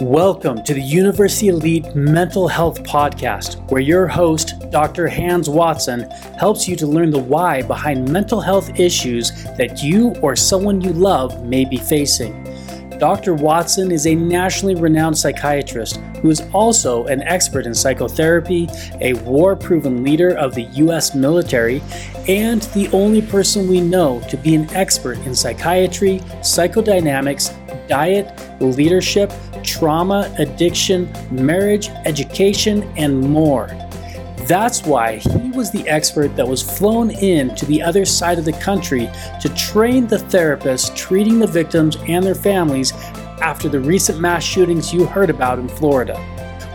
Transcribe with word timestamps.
Welcome 0.00 0.62
to 0.62 0.72
the 0.72 0.80
University 0.80 1.48
Elite 1.48 1.94
Mental 1.94 2.48
Health 2.48 2.82
Podcast, 2.84 3.70
where 3.70 3.82
your 3.82 4.06
host, 4.06 4.54
Dr. 4.70 5.06
Hans 5.08 5.50
Watson, 5.50 6.10
helps 6.38 6.66
you 6.66 6.74
to 6.76 6.86
learn 6.86 7.10
the 7.10 7.18
why 7.18 7.60
behind 7.60 8.10
mental 8.10 8.40
health 8.40 8.80
issues 8.80 9.44
that 9.58 9.82
you 9.82 10.14
or 10.22 10.34
someone 10.36 10.80
you 10.80 10.94
love 10.94 11.44
may 11.44 11.66
be 11.66 11.76
facing. 11.76 12.42
Dr. 12.98 13.34
Watson 13.34 13.92
is 13.92 14.06
a 14.06 14.14
nationally 14.14 14.74
renowned 14.74 15.18
psychiatrist 15.18 15.96
who 16.22 16.30
is 16.30 16.40
also 16.54 17.04
an 17.06 17.22
expert 17.24 17.66
in 17.66 17.74
psychotherapy, 17.74 18.68
a 19.02 19.12
war 19.24 19.54
proven 19.54 20.02
leader 20.02 20.30
of 20.30 20.54
the 20.54 20.62
U.S. 20.62 21.14
military, 21.14 21.82
and 22.26 22.62
the 22.74 22.88
only 22.94 23.20
person 23.20 23.68
we 23.68 23.82
know 23.82 24.20
to 24.30 24.38
be 24.38 24.54
an 24.54 24.70
expert 24.74 25.18
in 25.26 25.34
psychiatry, 25.34 26.20
psychodynamics, 26.40 27.54
diet, 27.86 28.32
leadership, 28.62 29.32
trauma, 29.64 30.34
addiction, 30.38 31.12
marriage, 31.30 31.88
education, 32.04 32.82
and 32.96 33.20
more. 33.20 33.68
That's 34.46 34.82
why 34.84 35.16
he 35.16 35.50
was 35.50 35.70
the 35.70 35.88
expert 35.88 36.34
that 36.36 36.48
was 36.48 36.62
flown 36.62 37.10
in 37.10 37.54
to 37.54 37.66
the 37.66 37.82
other 37.82 38.04
side 38.04 38.38
of 38.38 38.44
the 38.44 38.52
country 38.54 39.08
to 39.40 39.48
train 39.54 40.06
the 40.06 40.16
therapists 40.16 40.94
treating 40.96 41.38
the 41.38 41.46
victims 41.46 41.96
and 42.08 42.24
their 42.24 42.34
families 42.34 42.92
after 43.42 43.68
the 43.68 43.78
recent 43.78 44.18
mass 44.18 44.42
shootings 44.42 44.92
you 44.92 45.06
heard 45.06 45.30
about 45.30 45.58
in 45.58 45.68
Florida. 45.68 46.18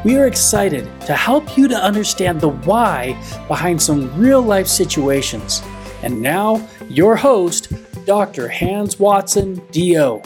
We 0.06 0.18
are 0.18 0.28
excited 0.28 0.86
to 1.02 1.16
help 1.16 1.58
you 1.58 1.68
to 1.68 1.76
understand 1.76 2.40
the 2.40 2.50
why 2.50 3.20
behind 3.48 3.82
some 3.82 4.16
real 4.18 4.42
life 4.42 4.68
situations. 4.68 5.62
And 6.04 6.22
now, 6.22 6.68
your 6.88 7.16
host, 7.16 7.74
Dr. 8.06 8.48
Hans 8.48 9.00
Watson, 9.00 9.62
DO. 9.72 10.22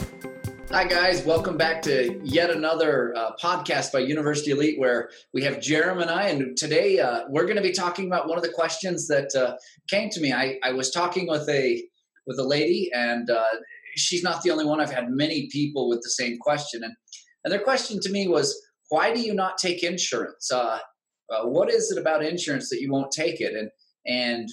Hi, 0.72 0.84
guys. 0.84 1.26
Welcome 1.26 1.58
back 1.58 1.82
to 1.84 2.22
yet 2.24 2.52
another 2.52 3.12
uh, 3.18 3.32
podcast 3.42 3.92
by 3.92 4.00
University 4.00 4.52
Elite 4.52 4.78
where 4.78 5.10
we 5.34 5.42
have 5.42 5.56
Jerem 5.56 6.00
and 6.00 6.12
I. 6.12 6.28
And 6.28 6.56
today 6.56 7.00
uh, 7.00 7.24
we're 7.28 7.46
going 7.46 7.56
to 7.56 7.64
be 7.64 7.72
talking 7.72 8.06
about 8.06 8.30
one 8.30 8.38
of 8.38 8.44
the 8.44 8.52
questions 8.52 9.08
that 9.08 9.34
uh, 9.36 9.56
came 9.90 10.12
to 10.12 10.22
me. 10.22 10.32
I, 10.32 10.60
I 10.64 10.74
was 10.74 10.92
talking 10.92 11.28
with 11.28 11.50
a 11.50 11.84
with 12.28 12.38
a 12.38 12.44
lady, 12.44 12.92
and 12.94 13.32
uh, 13.32 13.44
she's 13.96 14.22
not 14.22 14.44
the 14.44 14.52
only 14.52 14.64
one. 14.64 14.80
I've 14.80 14.92
had 14.92 15.10
many 15.10 15.50
people 15.52 15.90
with 15.90 16.02
the 16.04 16.12
same 16.12 16.38
question. 16.38 16.84
And, 16.84 16.94
and 17.44 17.52
their 17.52 17.64
question 17.64 18.00
to 18.04 18.12
me 18.12 18.28
was, 18.28 18.56
why 18.90 19.12
do 19.12 19.22
you 19.22 19.34
not 19.34 19.58
take 19.58 19.82
insurance? 19.82 20.52
Uh, 20.52 20.78
uh, 21.32 21.46
what 21.46 21.72
is 21.72 21.92
it 21.92 22.00
about 22.00 22.24
insurance 22.24 22.70
that 22.70 22.80
you 22.80 22.92
won't 22.92 23.12
take 23.12 23.42
it? 23.42 23.56
And, 23.56 23.72
and 24.06 24.48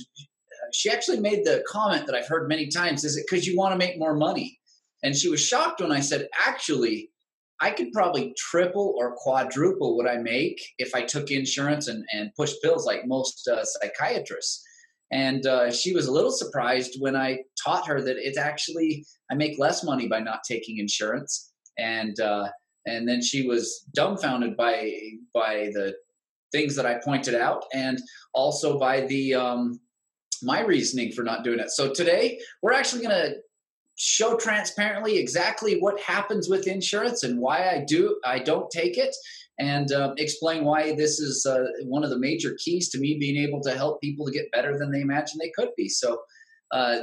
she 0.73 0.89
actually 0.89 1.21
made 1.21 1.45
the 1.45 1.63
comment 1.69 2.07
that 2.07 2.15
I've 2.15 2.27
heard 2.27 2.49
many 2.49 2.69
times 2.69 3.05
is 3.05 3.19
it 3.19 3.27
because 3.31 3.47
you 3.47 3.55
want 3.55 3.73
to 3.73 3.79
make 3.79 3.99
more 3.99 4.17
money? 4.17 4.59
And 5.07 5.15
she 5.15 5.29
was 5.29 5.41
shocked 5.41 5.81
when 5.81 5.93
I 5.93 6.01
said, 6.01 6.27
actually, 6.37 7.13
I 7.61 7.71
could 7.71 7.93
probably 7.93 8.35
triple 8.37 8.97
or 8.99 9.15
quadruple 9.15 9.97
what 9.97 10.09
I 10.09 10.17
make 10.17 10.61
if 10.79 10.97
I 10.97 11.03
took 11.03 11.31
insurance 11.31 11.87
and, 11.87 12.05
and 12.13 12.35
pushed 12.35 12.61
pills 12.61 12.85
like 12.85 13.07
most 13.07 13.47
uh, 13.47 13.65
psychiatrists. 13.65 14.65
And 15.13 15.47
uh, 15.47 15.71
she 15.71 15.95
was 15.95 16.09
a 16.09 16.13
little 16.13 16.33
surprised 16.33 16.97
when 16.99 17.15
I 17.15 17.39
taught 17.65 17.87
her 17.87 18.03
that 18.03 18.17
it's 18.19 18.37
actually 18.37 19.07
I 19.31 19.37
make 19.37 19.61
less 19.61 19.85
money 19.85 20.09
by 20.09 20.19
not 20.19 20.41
taking 20.43 20.79
insurance. 20.79 21.53
And 21.79 22.19
uh, 22.19 22.49
and 22.85 23.09
then 23.09 23.23
she 23.23 23.47
was 23.47 23.85
dumbfounded 23.95 24.57
by 24.57 24.93
by 25.33 25.71
the 25.73 25.95
things 26.51 26.75
that 26.75 26.87
I 26.87 26.99
pointed 27.05 27.37
out, 27.37 27.65
and 27.73 28.01
also 28.35 28.77
by 28.77 29.03
the 29.03 29.35
um, 29.35 29.79
my 30.43 30.63
reasoning 30.63 31.13
for 31.13 31.23
not 31.23 31.45
doing 31.45 31.61
it. 31.61 31.71
So 31.71 31.93
today 31.93 32.41
we're 32.61 32.73
actually 32.73 33.03
going 33.07 33.17
to 33.17 33.37
show 33.97 34.37
transparently 34.37 35.19
exactly 35.19 35.79
what 35.81 35.99
happens 36.01 36.49
with 36.49 36.67
insurance 36.67 37.23
and 37.23 37.41
why 37.41 37.71
I 37.71 37.85
do 37.87 38.19
I 38.25 38.39
don't 38.39 38.71
take 38.71 38.99
it 38.99 39.15
and 39.59 39.91
uh, 39.93 40.15
explain 40.19 40.65
why 40.65 40.95
this 40.95 41.19
is 41.19 41.47
uh, 41.47 41.65
one 41.85 42.05
of 42.05 42.11
the 42.11 42.19
major 42.19 42.57
keys 42.59 42.91
to 42.91 42.99
me 42.99 43.17
being 43.19 43.37
able 43.37 43.61
to 43.63 43.75
help 43.75 44.01
people 44.01 44.27
to 44.27 44.33
get 44.33 44.51
better 44.53 44.79
than 44.79 44.91
they 44.91 45.01
imagine 45.01 45.39
they 45.41 45.53
could 45.57 45.71
be. 45.77 45.89
So, 45.89 46.19
uh, 46.73 46.99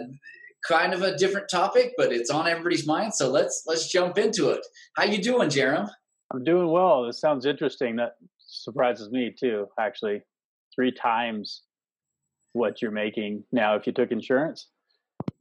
kind 0.67 0.93
of 0.93 1.01
a 1.01 1.17
different 1.17 1.49
topic, 1.49 1.93
but 1.97 2.13
it's 2.13 2.29
on 2.29 2.47
everybody's 2.47 2.87
mind. 2.87 3.13
So 3.13 3.29
let's 3.29 3.63
let's 3.65 3.91
jump 3.91 4.17
into 4.17 4.49
it. 4.49 4.65
How 4.95 5.03
you 5.03 5.21
doing, 5.21 5.49
Jerem? 5.49 5.89
I'm 6.31 6.43
doing 6.43 6.69
well. 6.69 7.05
This 7.05 7.19
sounds 7.19 7.45
interesting. 7.45 7.95
That 7.95 8.13
surprises 8.37 9.09
me 9.09 9.33
too. 9.37 9.67
Actually, 9.79 10.21
three 10.75 10.91
times 10.91 11.63
what 12.53 12.81
you're 12.81 12.91
making 12.91 13.43
now 13.51 13.75
if 13.75 13.87
you 13.87 13.93
took 13.93 14.11
insurance. 14.11 14.67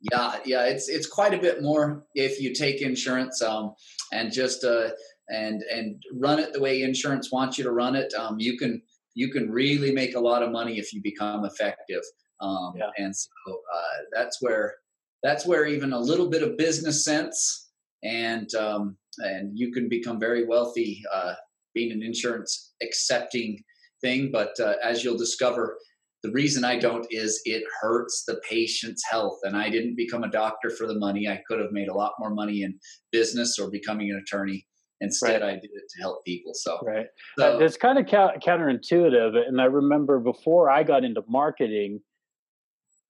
Yeah, 0.01 0.37
yeah, 0.45 0.67
it's 0.67 0.89
it's 0.89 1.07
quite 1.07 1.33
a 1.33 1.39
bit 1.39 1.63
more 1.63 2.05
if 2.15 2.41
you 2.41 2.53
take 2.53 2.83
insurance 2.83 3.41
um, 3.41 3.75
and 4.13 4.33
just 4.33 4.65
uh, 4.65 4.91
and 5.29 5.63
and 5.63 6.03
run 6.15 6.39
it 6.39 6.53
the 6.53 6.61
way 6.61 6.83
insurance 6.83 7.31
wants 7.31 7.57
you 7.57 7.65
to 7.65 7.73
run 7.73 7.95
it. 7.95 8.13
Um, 8.15 8.39
you 8.39 8.59
can 8.59 8.83
you 9.15 9.31
can 9.31 9.51
really 9.51 9.93
make 9.93 10.15
a 10.15 10.21
lot 10.21 10.43
of 10.43 10.51
money 10.51 10.79
if 10.79 10.93
you 10.93 11.01
become 11.03 11.45
effective. 11.45 12.03
Um, 12.41 12.73
yeah. 12.77 12.91
And 12.99 13.15
so 13.15 13.31
uh, 13.49 14.03
that's 14.13 14.39
where 14.41 14.75
that's 15.23 15.47
where 15.47 15.67
even 15.67 15.93
a 15.93 15.99
little 15.99 16.29
bit 16.29 16.43
of 16.43 16.57
business 16.57 17.05
sense 17.05 17.71
and 18.03 18.53
um, 18.55 18.97
and 19.19 19.57
you 19.57 19.73
can 19.73 19.89
become 19.89 20.19
very 20.19 20.45
wealthy 20.47 21.03
uh, 21.13 21.35
being 21.75 21.93
an 21.93 22.03
insurance 22.03 22.73
accepting 22.83 23.63
thing. 24.01 24.31
But 24.33 24.59
uh, 24.61 24.75
as 24.83 25.05
you'll 25.05 25.19
discover, 25.19 25.79
the 26.23 26.31
reason 26.31 26.65
I 26.65 26.79
don't 26.79 27.07
is 27.11 27.41
it 27.45 27.65
hurts 27.81 28.25
the 28.25 28.41
patient's 28.49 29.03
health. 29.09 29.41
And 29.43 29.57
I 29.57 29.69
didn't 29.69 29.97
become 29.97 30.23
a 30.23 30.31
doctor 30.31 30.71
for 30.71 30.87
the 30.87 30.99
money. 30.99 31.29
I 31.29 31.43
could 31.49 31.59
have 31.59 31.73
made 31.73 31.89
a 31.89 31.95
lot 31.95 32.13
more 32.19 32.31
money 32.31 32.63
in 32.63 32.79
business 33.11 33.59
or 33.59 33.71
becoming 33.71 34.11
an 34.11 34.23
attorney. 34.25 34.67
Instead, 35.01 35.43
right. 35.43 35.51
I 35.51 35.55
did 35.55 35.71
it 35.73 35.83
to 35.97 36.01
help 36.01 36.25
people. 36.25 36.53
So, 36.55 36.79
right. 36.87 37.07
So, 37.37 37.59
it's 37.59 37.77
kind 37.77 37.99
of 37.99 38.05
counterintuitive. 38.07 39.37
And 39.37 39.61
I 39.61 39.65
remember 39.65 40.21
before 40.21 40.71
I 40.71 40.85
got 40.85 41.03
into 41.03 41.25
marketing, 41.29 41.99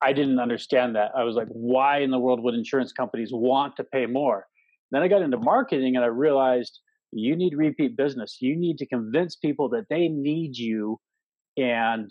I 0.00 0.15
didn't 0.15 0.41
understand 0.41 0.97
that. 0.97 1.11
I 1.15 1.25
was 1.25 1.37
like, 1.37 1.49
why 1.49 1.99
in 1.99 2.11
the 2.11 2.19
world 2.19 2.43
would 2.43 2.55
insurance 2.55 2.93
companies 2.93 3.29
want 3.31 3.77
to 3.77 3.84
pay 3.84 4.06
more? 4.06 4.47
Then 4.91 5.03
I 5.03 5.09
got 5.09 5.21
into 5.21 5.37
marketing 5.37 5.97
and 5.97 6.05
I 6.05 6.09
realized 6.09 6.81
you 7.12 7.37
need 7.37 7.55
repeat 7.55 7.94
business. 7.94 8.39
You 8.41 8.56
need 8.56 8.79
to 8.79 8.87
convince 8.87 9.37
people 9.37 9.69
that 9.71 9.84
they 9.91 10.09
need 10.09 10.56
you 10.56 10.99
and 11.59 12.11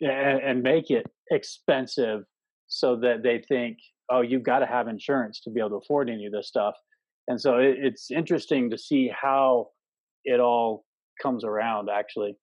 and, 0.00 0.40
and 0.40 0.62
make 0.62 0.90
it 0.90 1.06
expensive 1.30 2.24
so 2.68 2.96
that 2.96 3.22
they 3.22 3.42
think, 3.48 3.78
oh, 4.10 4.20
you've 4.20 4.42
got 4.42 4.60
to 4.60 4.66
have 4.66 4.88
insurance 4.88 5.40
to 5.40 5.50
be 5.50 5.60
able 5.60 5.70
to 5.70 5.76
afford 5.76 6.08
any 6.10 6.26
of 6.26 6.32
this 6.32 6.48
stuff. 6.48 6.74
And 7.28 7.40
so 7.40 7.58
it, 7.58 7.76
it's 7.78 8.10
interesting 8.10 8.70
to 8.70 8.78
see 8.78 9.08
how 9.08 9.68
it 10.24 10.40
all 10.40 10.84
comes 11.20 11.44
around, 11.44 11.88
actually. 11.90 12.36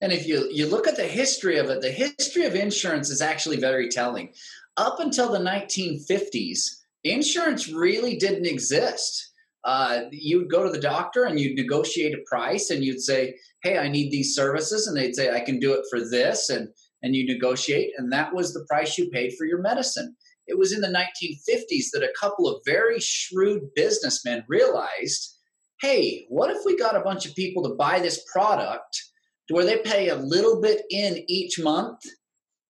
And 0.00 0.12
if 0.12 0.26
you 0.26 0.48
you 0.52 0.68
look 0.68 0.86
at 0.86 0.96
the 0.96 1.04
history 1.04 1.58
of 1.58 1.70
it, 1.70 1.80
the 1.80 1.90
history 1.90 2.44
of 2.44 2.54
insurance 2.54 3.10
is 3.10 3.20
actually 3.20 3.58
very 3.58 3.88
telling. 3.88 4.32
Up 4.76 5.00
until 5.00 5.32
the 5.32 5.40
1950s, 5.40 6.82
insurance 7.02 7.68
really 7.68 8.16
didn't 8.16 8.46
exist. 8.46 9.27
Uh, 9.64 10.02
you'd 10.10 10.50
go 10.50 10.62
to 10.62 10.70
the 10.70 10.80
doctor 10.80 11.24
and 11.24 11.38
you'd 11.38 11.56
negotiate 11.56 12.14
a 12.14 12.22
price, 12.26 12.70
and 12.70 12.84
you'd 12.84 13.00
say, 13.00 13.34
hey, 13.62 13.78
I 13.78 13.88
need 13.88 14.10
these 14.10 14.34
services. 14.34 14.86
And 14.86 14.96
they'd 14.96 15.14
say, 15.14 15.30
I 15.30 15.40
can 15.40 15.58
do 15.58 15.72
it 15.74 15.84
for 15.90 16.00
this. 16.00 16.50
And, 16.50 16.68
and 17.02 17.14
you 17.14 17.26
negotiate. 17.26 17.92
And 17.96 18.12
that 18.12 18.34
was 18.34 18.52
the 18.52 18.64
price 18.68 18.98
you 18.98 19.10
paid 19.10 19.34
for 19.36 19.46
your 19.46 19.60
medicine. 19.60 20.16
It 20.46 20.58
was 20.58 20.72
in 20.72 20.80
the 20.80 20.88
1950s 20.88 21.90
that 21.92 22.02
a 22.02 22.14
couple 22.18 22.48
of 22.48 22.62
very 22.64 22.98
shrewd 23.00 23.62
businessmen 23.74 24.44
realized 24.48 25.34
hey, 25.80 26.26
what 26.28 26.50
if 26.50 26.58
we 26.64 26.76
got 26.76 26.96
a 26.96 27.00
bunch 27.00 27.24
of 27.24 27.36
people 27.36 27.62
to 27.62 27.76
buy 27.76 28.00
this 28.00 28.24
product 28.32 29.00
to 29.46 29.54
where 29.54 29.64
they 29.64 29.78
pay 29.78 30.08
a 30.08 30.16
little 30.16 30.60
bit 30.60 30.82
in 30.90 31.22
each 31.28 31.60
month? 31.60 32.00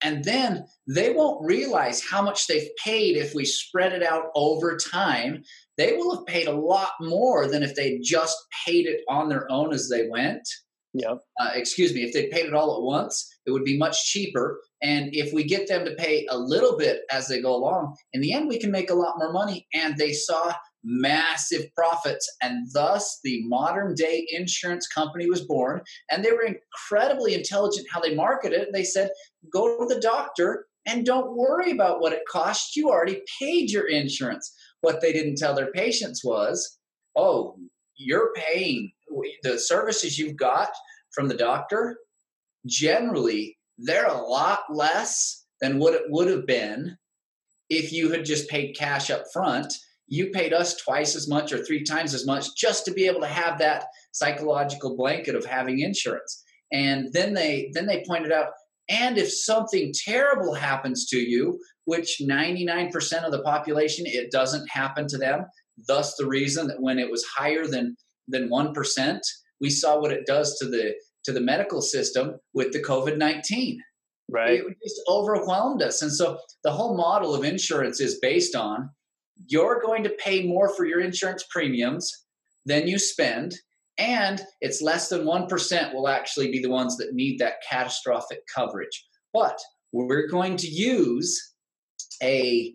And 0.01 0.25
then 0.25 0.65
they 0.87 1.13
won't 1.13 1.45
realize 1.45 2.03
how 2.03 2.23
much 2.23 2.47
they've 2.47 2.71
paid 2.83 3.17
if 3.17 3.35
we 3.35 3.45
spread 3.45 3.93
it 3.93 4.03
out 4.03 4.27
over 4.35 4.77
time. 4.77 5.43
They 5.77 5.95
will 5.95 6.17
have 6.17 6.27
paid 6.27 6.47
a 6.47 6.53
lot 6.53 6.91
more 7.01 7.49
than 7.49 7.63
if 7.63 7.75
they 7.75 7.99
just 7.99 8.37
paid 8.65 8.87
it 8.87 9.01
on 9.09 9.29
their 9.29 9.51
own 9.51 9.73
as 9.73 9.89
they 9.89 10.09
went. 10.09 10.47
Yep. 10.95 11.19
Uh, 11.41 11.51
excuse 11.55 11.93
me, 11.95 12.03
if 12.03 12.13
they 12.13 12.29
paid 12.29 12.47
it 12.47 12.55
all 12.55 12.77
at 12.77 12.83
once, 12.83 13.29
it 13.47 13.51
would 13.51 13.65
be 13.65 13.77
much 13.77 14.05
cheaper. 14.05 14.61
And 14.83 15.15
if 15.15 15.33
we 15.33 15.45
get 15.45 15.69
them 15.69 15.85
to 15.85 15.95
pay 15.95 16.27
a 16.31 16.39
little 16.39 16.77
bit 16.77 17.03
as 17.11 17.29
they 17.29 17.43
go 17.43 17.55
along, 17.55 17.97
in 18.13 18.21
the 18.21 18.33
end, 18.33 18.49
we 18.49 18.59
can 18.59 18.71
make 18.71 18.91
a 18.91 18.95
lot 18.95 19.19
more 19.19 19.33
money. 19.33 19.67
And 19.75 19.97
they 19.97 20.13
saw 20.13 20.53
massive 20.85 21.65
profits. 21.75 22.29
And 22.43 22.67
thus, 22.73 23.21
the 23.25 23.43
modern 23.47 23.95
day 23.95 24.27
insurance 24.31 24.87
company 24.87 25.29
was 25.29 25.47
born. 25.47 25.83
And 26.11 26.25
they 26.25 26.33
were 26.33 26.47
incredibly 26.47 27.35
intelligent 27.35 27.87
how 27.93 28.01
they 28.01 28.15
marketed 28.15 28.63
it. 28.63 28.69
They 28.73 28.85
said, 28.85 29.11
go 29.53 29.79
to 29.79 29.95
the 29.95 30.01
doctor 30.01 30.67
and 30.87 31.05
don't 31.05 31.37
worry 31.37 31.71
about 31.71 32.01
what 32.01 32.13
it 32.13 32.23
costs. 32.29 32.77
You 32.77 32.89
already 32.89 33.23
paid 33.39 33.71
your 33.71 33.89
insurance. 33.89 34.55
What 34.81 35.01
they 35.01 35.13
didn't 35.13 35.37
tell 35.37 35.55
their 35.55 35.73
patients 35.73 36.25
was, 36.25 36.79
oh, 37.17 37.57
you're 37.97 38.33
paying 38.35 38.93
the 39.43 39.59
services 39.59 40.19
you've 40.19 40.37
got 40.37 40.69
from 41.11 41.29
the 41.29 41.37
doctor, 41.37 41.99
generally, 42.67 43.59
they're 43.79 44.07
a 44.07 44.23
lot 44.23 44.61
less 44.71 45.47
than 45.61 45.79
what 45.79 45.95
it 45.95 46.03
would 46.09 46.29
have 46.29 46.47
been 46.47 46.97
if 47.69 47.93
you 47.93 48.11
had 48.11 48.25
just 48.25 48.49
paid 48.49 48.77
cash 48.77 49.11
up 49.11 49.25
front. 49.33 49.73
You 50.09 50.31
paid 50.31 50.53
us 50.53 50.77
twice 50.77 51.15
as 51.15 51.29
much 51.29 51.53
or 51.53 51.65
three 51.65 51.85
times 51.85 52.15
as 52.15 52.27
much 52.27 52.55
just 52.57 52.85
to 52.87 52.93
be 52.93 53.07
able 53.07 53.21
to 53.21 53.27
have 53.27 53.59
that 53.59 53.85
psychological 54.13 54.97
blanket 54.97 55.35
of 55.35 55.45
having 55.45 55.81
insurance. 55.81 56.45
And 56.73 57.13
then 57.13 57.35
they 57.35 57.71
then 57.75 57.87
they 57.87 58.05
pointed 58.07 58.33
out, 58.33 58.49
and 58.89 59.19
if 59.19 59.33
something 59.33 59.93
terrible 59.95 60.55
happens 60.55 61.07
to 61.07 61.19
you, 61.19 61.61
which 61.85 62.21
99% 62.23 63.25
of 63.25 63.33
the 63.33 63.43
population 63.43 64.07
it 64.07 64.31
doesn't 64.31 64.69
happen 64.69 65.07
to 65.09 65.19
them, 65.19 65.47
thus 65.87 66.15
the 66.17 66.27
reason 66.27 66.67
that 66.69 66.81
when 66.81 66.99
it 66.99 67.11
was 67.11 67.25
higher 67.25 67.67
than 67.67 67.97
than 68.29 68.51
1%, 68.51 69.21
we 69.61 69.71
saw 69.71 69.99
what 69.99 70.13
it 70.13 70.27
does 70.27 70.59
to 70.59 70.67
the 70.67 70.95
to 71.25 71.33
the 71.33 71.41
medical 71.41 71.83
system 71.83 72.37
with 72.55 72.73
the 72.73 72.83
COVID-19. 72.83 73.77
Right. 74.31 74.61
It 74.61 74.77
just 74.83 75.01
overwhelmed 75.09 75.83
us. 75.83 76.03
And 76.03 76.13
so 76.13 76.39
the 76.63 76.71
whole 76.71 76.97
model 76.97 77.35
of 77.35 77.45
insurance 77.45 78.01
is 78.01 78.19
based 78.21 78.55
on 78.55 78.91
you're 79.47 79.81
going 79.81 80.03
to 80.05 80.11
pay 80.11 80.47
more 80.47 80.75
for 80.75 80.85
your 80.85 81.01
insurance 81.01 81.45
premiums 81.51 82.25
than 82.67 82.87
you 82.87 82.99
spend 82.99 83.55
and 83.99 84.41
it's 84.61 84.81
less 84.81 85.09
than 85.09 85.25
1% 85.25 85.95
will 85.95 86.09
actually 86.09 86.53
be 86.53 86.61
the 86.63 86.71
ones 86.71 86.97
that 86.99 87.15
need 87.15 87.39
that 87.41 87.55
catastrophic 87.69 88.41
coverage. 88.53 89.05
But 89.35 89.59
we're 89.93 90.29
going 90.29 90.57
to 90.59 90.69
use 90.69 91.55
a 92.23 92.73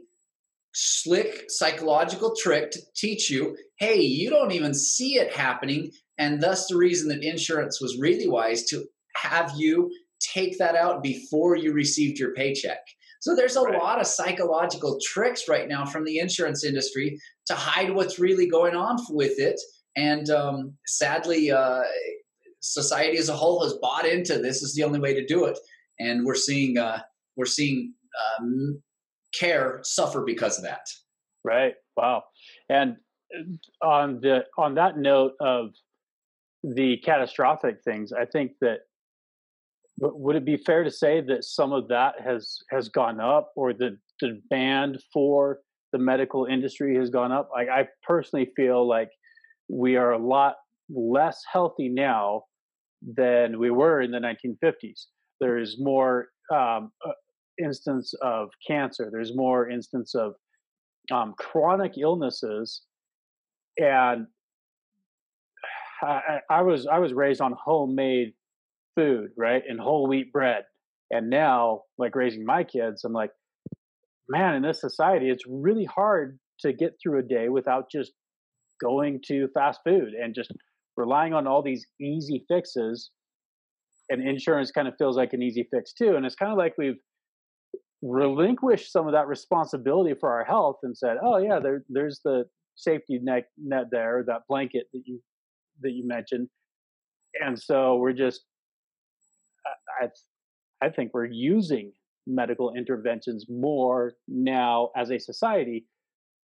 slick 0.73 1.45
psychological 1.49 2.35
trick 2.35 2.71
to 2.71 2.79
teach 2.95 3.29
you 3.29 3.55
hey 3.77 4.01
you 4.01 4.27
don't 4.27 4.53
even 4.53 4.73
see 4.73 5.19
it 5.19 5.31
happening 5.31 5.91
and 6.17 6.41
thus 6.41 6.65
the 6.65 6.75
reason 6.75 7.07
that 7.09 7.21
insurance 7.21 7.79
was 7.79 7.99
really 7.99 8.27
wise 8.27 8.63
to 8.63 8.83
have 9.15 9.51
you 9.55 9.91
take 10.19 10.57
that 10.57 10.75
out 10.75 11.03
before 11.03 11.55
you 11.55 11.73
received 11.73 12.17
your 12.17 12.33
paycheck 12.33 12.79
so 13.23 13.33
there's 13.33 13.55
a 13.55 13.61
right. 13.61 13.81
lot 13.81 14.01
of 14.01 14.05
psychological 14.05 14.99
tricks 15.01 15.47
right 15.47 15.69
now 15.69 15.85
from 15.85 16.03
the 16.03 16.19
insurance 16.19 16.65
industry 16.65 17.17
to 17.45 17.53
hide 17.53 17.95
what's 17.95 18.19
really 18.19 18.49
going 18.49 18.75
on 18.75 18.97
with 19.11 19.39
it. 19.39 19.57
And 19.95 20.29
um, 20.29 20.73
sadly, 20.87 21.49
uh, 21.49 21.83
society 22.59 23.17
as 23.17 23.29
a 23.29 23.33
whole 23.33 23.63
has 23.63 23.75
bought 23.75 24.05
into 24.05 24.39
this 24.39 24.61
is 24.61 24.75
the 24.75 24.83
only 24.83 24.99
way 24.99 25.13
to 25.13 25.25
do 25.25 25.45
it, 25.45 25.57
and 26.01 26.25
we're 26.25 26.35
seeing 26.35 26.77
uh, 26.77 26.99
we're 27.37 27.45
seeing 27.45 27.93
um, 28.41 28.81
care 29.33 29.79
suffer 29.83 30.25
because 30.25 30.57
of 30.57 30.65
that. 30.65 30.85
Right. 31.45 31.75
Wow. 31.95 32.23
And 32.67 32.97
uh, 33.33 33.85
on 33.85 34.19
the 34.19 34.43
on 34.57 34.75
that 34.75 34.97
note 34.97 35.35
of 35.39 35.69
the 36.61 36.97
catastrophic 36.97 37.77
things, 37.85 38.11
I 38.11 38.25
think 38.25 38.51
that 38.59 38.79
would 39.99 40.35
it 40.35 40.45
be 40.45 40.57
fair 40.57 40.83
to 40.83 40.91
say 40.91 41.21
that 41.21 41.43
some 41.43 41.71
of 41.71 41.87
that 41.89 42.15
has 42.23 42.57
has 42.71 42.89
gone 42.89 43.19
up, 43.19 43.51
or 43.55 43.73
the 43.73 43.97
demand 44.19 45.01
for 45.11 45.59
the 45.91 45.99
medical 45.99 46.45
industry 46.45 46.95
has 46.97 47.09
gone 47.09 47.31
up? 47.31 47.49
I, 47.55 47.61
I 47.67 47.87
personally 48.03 48.51
feel 48.55 48.87
like 48.87 49.11
we 49.67 49.95
are 49.95 50.11
a 50.11 50.17
lot 50.17 50.55
less 50.89 51.43
healthy 51.51 51.89
now 51.89 52.43
than 53.15 53.59
we 53.59 53.69
were 53.69 54.01
in 54.01 54.11
the 54.11 54.19
1950s. 54.19 55.05
There's 55.39 55.79
more 55.79 56.27
um, 56.51 56.91
uh, 57.05 57.11
instance 57.63 58.13
of 58.21 58.49
cancer. 58.65 59.09
There's 59.11 59.35
more 59.35 59.69
instance 59.69 60.15
of 60.15 60.33
um, 61.11 61.35
chronic 61.37 61.97
illnesses, 61.97 62.81
and 63.77 64.27
I, 66.01 66.39
I 66.49 66.61
was 66.61 66.87
I 66.87 66.99
was 66.99 67.13
raised 67.13 67.41
on 67.41 67.53
homemade 67.53 68.33
food, 68.95 69.29
right? 69.37 69.63
And 69.67 69.79
whole 69.79 70.07
wheat 70.07 70.31
bread. 70.31 70.63
And 71.11 71.29
now, 71.29 71.81
like 71.97 72.15
raising 72.15 72.45
my 72.45 72.63
kids, 72.63 73.03
I'm 73.03 73.13
like, 73.13 73.31
man, 74.29 74.55
in 74.55 74.63
this 74.63 74.81
society, 74.81 75.29
it's 75.29 75.43
really 75.47 75.85
hard 75.85 76.39
to 76.61 76.73
get 76.73 76.93
through 77.01 77.19
a 77.19 77.23
day 77.23 77.49
without 77.49 77.91
just 77.91 78.11
going 78.81 79.19
to 79.27 79.47
fast 79.53 79.79
food 79.85 80.13
and 80.13 80.33
just 80.33 80.51
relying 80.97 81.33
on 81.33 81.47
all 81.47 81.61
these 81.61 81.85
easy 82.01 82.45
fixes. 82.47 83.11
And 84.09 84.27
insurance 84.27 84.71
kind 84.71 84.87
of 84.87 84.95
feels 84.97 85.17
like 85.17 85.33
an 85.33 85.41
easy 85.41 85.67
fix 85.71 85.93
too. 85.93 86.15
And 86.15 86.25
it's 86.25 86.35
kind 86.35 86.51
of 86.51 86.57
like 86.57 86.73
we've 86.77 86.99
relinquished 88.01 88.91
some 88.91 89.07
of 89.07 89.13
that 89.13 89.27
responsibility 89.27 90.13
for 90.19 90.31
our 90.31 90.43
health 90.43 90.77
and 90.83 90.97
said, 90.97 91.17
oh 91.23 91.37
yeah, 91.37 91.59
there, 91.61 91.83
there's 91.89 92.19
the 92.23 92.43
safety 92.75 93.19
net, 93.21 93.45
net 93.57 93.85
there, 93.91 94.23
that 94.27 94.41
blanket 94.49 94.87
that 94.93 95.01
you 95.05 95.21
that 95.81 95.91
you 95.91 96.07
mentioned. 96.07 96.47
And 97.39 97.59
so 97.59 97.95
we're 97.95 98.13
just 98.13 98.41
I, 100.01 100.85
I 100.85 100.89
think 100.89 101.11
we're 101.13 101.25
using 101.25 101.91
medical 102.27 102.73
interventions 102.73 103.45
more 103.49 104.13
now 104.27 104.89
as 104.95 105.11
a 105.11 105.19
society 105.19 105.85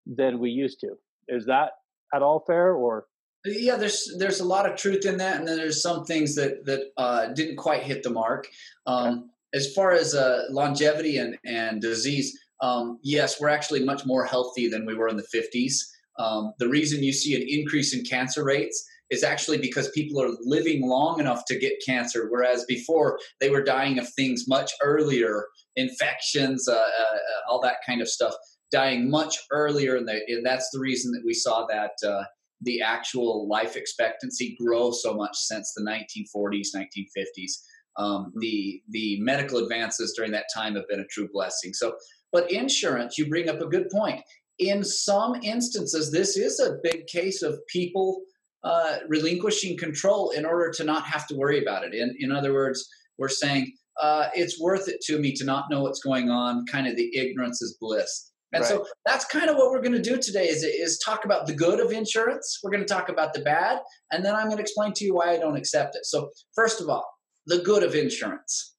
than 0.06 0.40
we 0.40 0.50
used 0.50 0.80
to. 0.82 0.90
Is 1.28 1.46
that 1.46 1.72
at 2.14 2.22
all 2.22 2.44
fair 2.46 2.74
or? 2.74 3.06
Yeah, 3.46 3.78
there's 3.78 4.14
there's 4.18 4.42
a 4.42 4.46
lot 4.46 4.70
of 4.70 4.76
truth 4.76 5.06
in 5.06 5.18
that, 5.18 5.38
and 5.38 5.48
then 5.48 5.56
there's 5.56 5.82
some 5.82 6.04
things 6.04 6.36
that 6.36 6.66
that 6.66 6.92
uh, 6.98 7.28
didn't 7.28 7.56
quite 7.56 7.84
hit 7.84 8.04
the 8.04 8.10
mark. 8.10 8.48
Um, 8.86 9.08
okay. 9.08 9.24
As 9.54 9.74
far 9.74 9.94
as 9.94 10.14
uh, 10.14 10.44
longevity 10.50 11.18
and 11.18 11.38
and 11.46 11.82
disease, 11.82 12.38
um, 12.62 13.00
yes, 13.02 13.40
we're 13.40 13.50
actually 13.50 13.86
much 13.86 14.06
more 14.06 14.26
healthy 14.26 14.68
than 14.68 14.86
we 14.86 14.94
were 14.94 15.08
in 15.08 15.16
the 15.16 15.28
50s. 15.34 15.76
Um, 16.18 16.54
the 16.60 16.68
reason 16.68 17.02
you 17.02 17.14
see 17.14 17.36
an 17.36 17.48
increase 17.48 17.94
in 17.94 18.04
cancer 18.04 18.44
rates 18.44 18.86
is 19.12 19.24
actually 19.24 19.58
because 19.58 19.90
people 19.90 20.22
are 20.22 20.36
living 20.42 20.88
long 20.88 21.20
enough 21.20 21.44
to 21.48 21.58
get 21.58 21.74
cancer, 21.86 22.28
whereas 22.30 22.66
before 22.66 23.20
they 23.40 23.50
were 23.50 23.64
dying 23.64 23.98
of 24.00 24.08
things 24.14 24.46
much 24.48 24.72
earlier, 24.84 25.46
infections, 25.76 26.68
uh, 26.68 26.74
uh, 26.76 27.18
all 27.50 27.62
that 27.62 27.78
kind 27.86 28.02
of 28.02 28.08
stuff, 28.08 28.34
dying 28.72 29.10
much 29.10 29.38
earlier, 29.52 29.96
and, 29.96 30.08
they, 30.08 30.22
and 30.28 30.46
that's 30.46 30.70
the 30.72 30.80
reason 30.80 31.12
that 31.12 31.24
we 31.26 31.34
saw 31.34 31.66
that 31.68 31.92
uh, 32.08 32.24
the 32.62 32.82
actual 32.82 33.48
life 33.48 33.76
expectancy 33.76 34.58
grow 34.60 34.92
so 34.92 35.14
much 35.14 35.36
since 35.36 35.74
the 35.76 35.84
1940s, 35.84 36.68
1950s. 36.76 37.52
Um, 37.98 38.32
the 38.40 38.82
the 38.90 39.20
medical 39.22 39.58
advances 39.58 40.14
during 40.16 40.32
that 40.32 40.46
time 40.54 40.76
have 40.76 40.88
been 40.88 41.00
a 41.00 41.08
true 41.08 41.28
blessing. 41.34 41.74
So, 41.74 41.96
but 42.32 42.50
insurance, 42.52 43.18
you 43.18 43.28
bring 43.28 43.50
up 43.50 43.62
a 43.62 43.68
good 43.68 43.90
point. 43.90 44.22
In 44.60 44.84
some 44.84 45.36
instances, 45.42 46.12
this 46.12 46.38
is 46.38 46.60
a 46.60 46.78
big 46.84 47.08
case 47.08 47.42
of 47.42 47.60
people 47.68 48.22
uh, 48.64 48.98
relinquishing 49.08 49.78
control 49.78 50.32
in 50.32 50.46
order 50.46 50.72
to 50.72 50.84
not 50.84 51.04
have 51.06 51.28
to 51.28 51.36
worry 51.36 51.62
about 51.62 51.84
it. 51.84 51.94
In, 51.94 52.16
in 52.20 52.32
other 52.32 52.54
words, 52.54 52.88
we're 53.18 53.30
saying 53.30 53.74
uh, 54.02 54.30
it's 54.34 54.60
worth 54.60 54.88
it 54.88 55.02
to 55.02 55.20
me 55.20 55.34
to 55.34 55.46
not 55.46 55.66
know 55.70 55.82
what's 55.82 56.02
going 56.02 56.30
on. 56.30 56.66
Kind 56.66 56.88
of 56.88 56.96
the 56.96 57.16
ignorance 57.18 57.62
is 57.62 57.78
bliss. 57.80 58.32
And 58.52 58.62
right. 58.62 58.70
so 58.70 58.86
that's 59.06 59.26
kind 59.26 59.50
of 59.50 59.58
what 59.58 59.70
we're 59.70 59.82
going 59.82 59.92
to 59.94 60.02
do 60.02 60.18
today 60.18 60.48
is, 60.48 60.64
is 60.64 60.98
talk 61.00 61.24
about 61.24 61.46
the 61.46 61.54
good 61.54 61.80
of 61.80 61.92
insurance. 61.92 62.60
We're 62.64 62.72
going 62.72 62.86
to 62.86 62.92
talk 62.92 63.10
about 63.10 63.34
the 63.34 63.42
bad, 63.42 63.80
and 64.12 64.26
then 64.26 64.36
I'm 64.36 64.46
going 64.46 64.58
to 64.58 64.64
explain 64.64 64.94
to 64.94 65.06
you 65.06 65.16
why 65.16 65.32
I 65.32 65.38
don't 65.38 65.56
accept 65.56 65.96
it. 65.96 66.06
So 66.06 66.32
first 66.56 66.82
of 66.82 66.90
all, 66.90 67.06
the 67.46 67.60
good 67.60 67.84
of 67.84 67.94
insurance. 67.94 68.76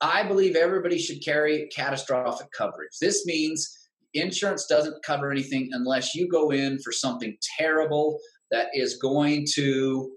I 0.00 0.22
believe 0.22 0.56
everybody 0.56 0.98
should 0.98 1.24
carry 1.24 1.68
catastrophic 1.74 2.48
coverage. 2.56 2.92
This 3.00 3.24
means 3.26 3.70
insurance 4.14 4.66
doesn't 4.66 5.02
cover 5.04 5.30
anything 5.30 5.70
unless 5.72 6.14
you 6.14 6.28
go 6.28 6.50
in 6.50 6.78
for 6.80 6.92
something 6.92 7.36
terrible 7.58 8.18
that 8.54 8.68
is 8.74 8.96
going 8.96 9.46
to 9.54 10.12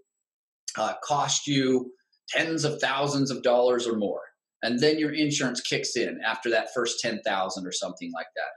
uh, 0.78 0.94
cost 1.04 1.48
you 1.48 1.92
tens 2.30 2.64
of 2.64 2.80
thousands 2.80 3.32
of 3.32 3.42
dollars 3.42 3.88
or 3.88 3.98
more. 3.98 4.22
And 4.64 4.80
then 4.80 5.00
your 5.00 5.14
insurance 5.14 5.62
kicks 5.62 5.96
in 5.96 6.20
after 6.26 6.50
that 6.50 6.74
first 6.74 7.00
10,000 7.00 7.66
or 7.66 7.72
something 7.72 8.12
like 8.14 8.28
that. 8.36 8.50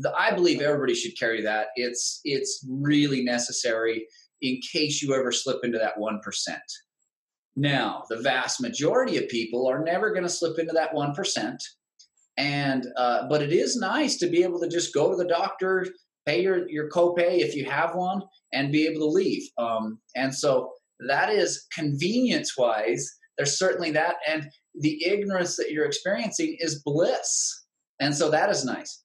The, 0.00 0.14
i 0.16 0.32
believe 0.32 0.60
everybody 0.60 0.94
should 0.94 1.18
carry 1.18 1.42
that. 1.42 1.68
It's 1.74 2.20
it's 2.24 2.64
really 2.68 3.24
necessary 3.24 4.06
in 4.40 4.60
case 4.72 5.02
you 5.02 5.14
ever 5.14 5.32
slip 5.32 5.64
into 5.64 5.78
that 5.78 5.98
1% 5.98 6.20
now 7.58 8.04
the 8.08 8.20
vast 8.20 8.60
majority 8.60 9.16
of 9.16 9.28
people 9.28 9.66
are 9.66 9.82
never 9.82 10.10
going 10.10 10.22
to 10.22 10.28
slip 10.28 10.58
into 10.58 10.72
that 10.72 10.94
1% 10.94 11.56
and 12.36 12.86
uh, 12.96 13.26
but 13.28 13.42
it 13.42 13.52
is 13.52 13.76
nice 13.76 14.16
to 14.16 14.28
be 14.28 14.44
able 14.44 14.60
to 14.60 14.68
just 14.68 14.94
go 14.94 15.10
to 15.10 15.16
the 15.16 15.28
doctor 15.28 15.86
pay 16.28 16.42
your, 16.42 16.68
your 16.68 16.90
copay 16.90 17.38
if 17.38 17.54
you 17.54 17.64
have 17.64 17.94
one 17.94 18.22
and 18.52 18.72
be 18.72 18.86
able 18.86 19.00
to 19.00 19.06
leave. 19.06 19.42
Um, 19.58 19.98
and 20.14 20.34
so 20.34 20.72
that 21.08 21.30
is 21.30 21.66
convenience 21.72 22.56
wise, 22.56 23.08
there's 23.36 23.58
certainly 23.58 23.92
that. 23.92 24.16
And 24.28 24.48
the 24.80 25.04
ignorance 25.06 25.56
that 25.56 25.70
you're 25.70 25.86
experiencing 25.86 26.56
is 26.60 26.82
bliss. 26.84 27.64
And 28.00 28.14
so 28.14 28.30
that 28.30 28.50
is 28.50 28.64
nice. 28.64 29.02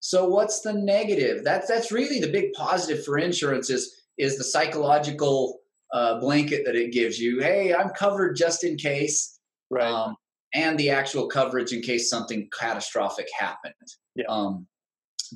So 0.00 0.28
what's 0.28 0.60
the 0.60 0.72
negative? 0.72 1.42
That's 1.44 1.66
that's 1.66 1.90
really 1.90 2.20
the 2.20 2.30
big 2.30 2.52
positive 2.52 3.04
for 3.04 3.18
insurance 3.18 3.68
is 3.68 3.92
is 4.16 4.38
the 4.38 4.44
psychological 4.44 5.58
uh, 5.92 6.20
blanket 6.20 6.62
that 6.66 6.76
it 6.76 6.92
gives 6.92 7.18
you. 7.18 7.40
Hey, 7.40 7.74
I'm 7.74 7.90
covered 7.90 8.36
just 8.36 8.62
in 8.62 8.76
case. 8.76 9.38
Right. 9.70 9.90
Um, 9.90 10.16
and 10.54 10.78
the 10.78 10.90
actual 10.90 11.28
coverage 11.28 11.72
in 11.72 11.82
case 11.82 12.08
something 12.08 12.48
catastrophic 12.58 13.26
happened. 13.38 13.74
Yeah. 14.14 14.24
Um, 14.28 14.66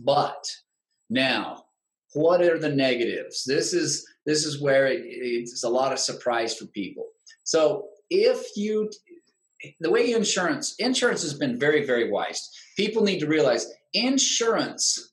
but 0.04 0.42
now, 1.12 1.64
what 2.14 2.40
are 2.42 2.58
the 2.58 2.70
negatives? 2.70 3.44
This 3.44 3.72
is 3.72 4.06
this 4.24 4.44
is 4.44 4.60
where 4.60 4.86
it, 4.86 5.02
it's 5.04 5.64
a 5.64 5.68
lot 5.68 5.92
of 5.92 5.98
surprise 5.98 6.56
for 6.56 6.66
people. 6.66 7.06
So 7.44 7.88
if 8.10 8.56
you 8.56 8.90
the 9.80 9.90
way 9.90 10.12
insurance 10.12 10.74
insurance 10.78 11.22
has 11.22 11.34
been 11.34 11.58
very 11.58 11.86
very 11.86 12.10
wise. 12.10 12.50
People 12.76 13.02
need 13.02 13.20
to 13.20 13.26
realize 13.26 13.72
insurance 13.92 15.12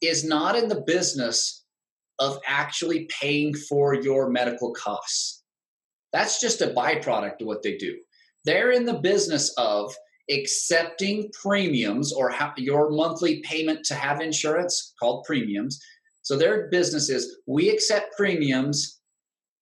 is 0.00 0.24
not 0.24 0.56
in 0.56 0.68
the 0.68 0.82
business 0.86 1.64
of 2.18 2.38
actually 2.46 3.08
paying 3.20 3.54
for 3.54 3.94
your 3.94 4.30
medical 4.30 4.72
costs. 4.72 5.42
That's 6.12 6.40
just 6.40 6.60
a 6.60 6.68
byproduct 6.68 7.40
of 7.40 7.46
what 7.48 7.62
they 7.62 7.76
do. 7.76 7.98
They're 8.44 8.70
in 8.70 8.84
the 8.84 9.00
business 9.00 9.52
of 9.58 9.94
accepting 10.30 11.30
premiums 11.40 12.12
or 12.12 12.30
ha- 12.30 12.54
your 12.56 12.90
monthly 12.90 13.40
payment 13.42 13.84
to 13.86 13.94
have 13.94 14.20
insurance 14.20 14.94
called 14.98 15.24
premiums. 15.24 15.80
So 16.22 16.36
their 16.36 16.68
business 16.70 17.10
is 17.10 17.38
we 17.46 17.68
accept 17.68 18.16
premiums 18.16 19.00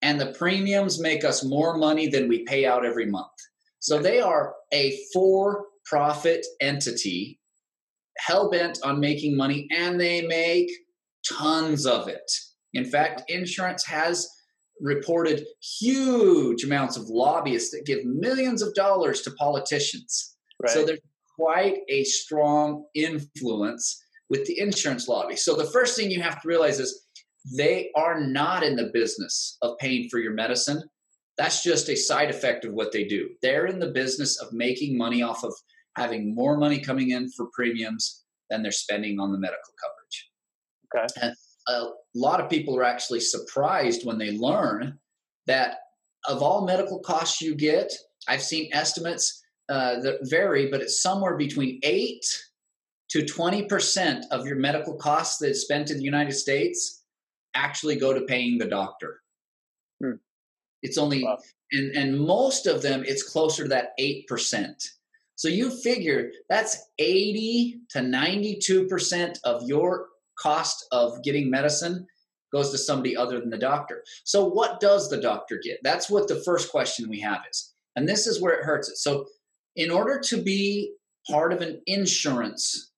and 0.01 0.19
the 0.19 0.33
premiums 0.33 0.99
make 0.99 1.23
us 1.23 1.43
more 1.43 1.77
money 1.77 2.07
than 2.07 2.27
we 2.27 2.43
pay 2.45 2.65
out 2.65 2.85
every 2.85 3.05
month. 3.05 3.27
So 3.79 3.99
they 3.99 4.21
are 4.21 4.55
a 4.73 4.97
for 5.13 5.65
profit 5.85 6.45
entity 6.61 7.39
hell 8.17 8.49
bent 8.49 8.79
on 8.83 8.99
making 8.99 9.35
money 9.35 9.67
and 9.71 9.99
they 9.99 10.21
make 10.21 10.69
tons 11.27 11.85
of 11.85 12.07
it. 12.07 12.31
In 12.73 12.85
fact, 12.85 13.23
insurance 13.27 13.85
has 13.85 14.27
reported 14.81 15.45
huge 15.79 16.63
amounts 16.63 16.97
of 16.97 17.07
lobbyists 17.07 17.71
that 17.71 17.85
give 17.85 18.05
millions 18.05 18.61
of 18.61 18.73
dollars 18.73 19.21
to 19.21 19.31
politicians. 19.31 20.32
Right. 20.61 20.71
So 20.71 20.85
there's 20.85 20.99
quite 21.35 21.77
a 21.89 22.03
strong 22.03 22.85
influence 22.95 24.01
with 24.29 24.45
the 24.45 24.59
insurance 24.59 25.07
lobby. 25.07 25.35
So 25.35 25.55
the 25.55 25.65
first 25.65 25.95
thing 25.95 26.11
you 26.11 26.21
have 26.21 26.41
to 26.41 26.47
realize 26.47 26.79
is 26.79 27.05
they 27.57 27.91
are 27.95 28.19
not 28.19 28.63
in 28.63 28.75
the 28.75 28.91
business 28.93 29.57
of 29.61 29.77
paying 29.79 30.09
for 30.09 30.19
your 30.19 30.33
medicine. 30.33 30.81
That's 31.37 31.63
just 31.63 31.89
a 31.89 31.95
side 31.95 32.29
effect 32.29 32.63
of 32.63 32.73
what 32.73 32.91
they 32.91 33.03
do. 33.03 33.29
They're 33.41 33.65
in 33.65 33.79
the 33.79 33.91
business 33.91 34.39
of 34.39 34.53
making 34.53 34.97
money 34.97 35.21
off 35.21 35.43
of 35.43 35.53
having 35.97 36.33
more 36.33 36.57
money 36.57 36.79
coming 36.79 37.11
in 37.11 37.29
for 37.31 37.47
premiums 37.53 38.23
than 38.49 38.63
they're 38.63 38.71
spending 38.71 39.19
on 39.19 39.31
the 39.31 39.37
medical 39.37 39.73
coverage. 39.81 40.29
Okay. 40.95 41.27
And 41.27 41.35
a 41.67 41.89
lot 42.15 42.39
of 42.39 42.49
people 42.49 42.77
are 42.77 42.83
actually 42.83 43.19
surprised 43.19 44.05
when 44.05 44.17
they 44.17 44.37
learn 44.37 44.99
that 45.47 45.77
of 46.27 46.41
all 46.41 46.65
medical 46.65 46.99
costs 46.99 47.41
you 47.41 47.55
get, 47.55 47.91
I've 48.27 48.41
seen 48.41 48.69
estimates 48.73 49.42
uh, 49.69 49.99
that 50.01 50.19
vary, 50.23 50.69
but 50.69 50.81
it's 50.81 51.01
somewhere 51.01 51.37
between 51.37 51.79
8 51.83 52.25
to 53.09 53.19
20% 53.19 54.23
of 54.31 54.45
your 54.45 54.55
medical 54.55 54.95
costs 54.95 55.37
that's 55.37 55.61
spent 55.61 55.91
in 55.91 55.97
the 55.97 56.03
United 56.03 56.33
States 56.33 57.03
actually 57.53 57.95
go 57.95 58.13
to 58.13 58.21
paying 58.21 58.57
the 58.57 58.67
doctor. 58.67 59.21
Hmm. 60.01 60.13
It's 60.81 60.97
only, 60.97 61.23
wow. 61.23 61.37
and, 61.71 61.95
and 61.95 62.19
most 62.19 62.65
of 62.65 62.81
them, 62.81 63.03
it's 63.05 63.23
closer 63.23 63.63
to 63.63 63.69
that 63.69 63.91
8%. 63.99 64.73
So 65.35 65.47
you 65.47 65.69
figure 65.69 66.31
that's 66.49 66.89
80 66.99 67.81
to 67.89 67.99
92% 67.99 69.37
of 69.43 69.63
your 69.67 70.07
cost 70.37 70.85
of 70.91 71.23
getting 71.23 71.49
medicine 71.49 72.05
goes 72.51 72.69
to 72.69 72.77
somebody 72.77 73.17
other 73.17 73.39
than 73.39 73.49
the 73.49 73.57
doctor. 73.57 74.03
So 74.23 74.45
what 74.45 74.79
does 74.79 75.09
the 75.09 75.19
doctor 75.19 75.59
get? 75.63 75.79
That's 75.83 76.09
what 76.09 76.27
the 76.27 76.41
first 76.45 76.71
question 76.71 77.09
we 77.09 77.19
have 77.21 77.41
is. 77.49 77.73
And 77.95 78.07
this 78.07 78.27
is 78.27 78.41
where 78.41 78.53
it 78.53 78.63
hurts 78.63 78.89
it. 78.89 78.97
So 78.97 79.25
in 79.75 79.91
order 79.91 80.19
to 80.19 80.41
be 80.41 80.93
part 81.29 81.53
of 81.53 81.61
an 81.61 81.81
insurance 81.87 82.91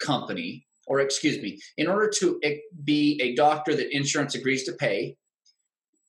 company, 0.00 0.66
or 0.86 1.00
excuse 1.00 1.40
me, 1.42 1.58
in 1.76 1.88
order 1.88 2.10
to 2.18 2.40
be 2.84 3.20
a 3.22 3.34
doctor 3.34 3.74
that 3.74 3.94
insurance 3.94 4.34
agrees 4.34 4.64
to 4.64 4.72
pay, 4.72 5.16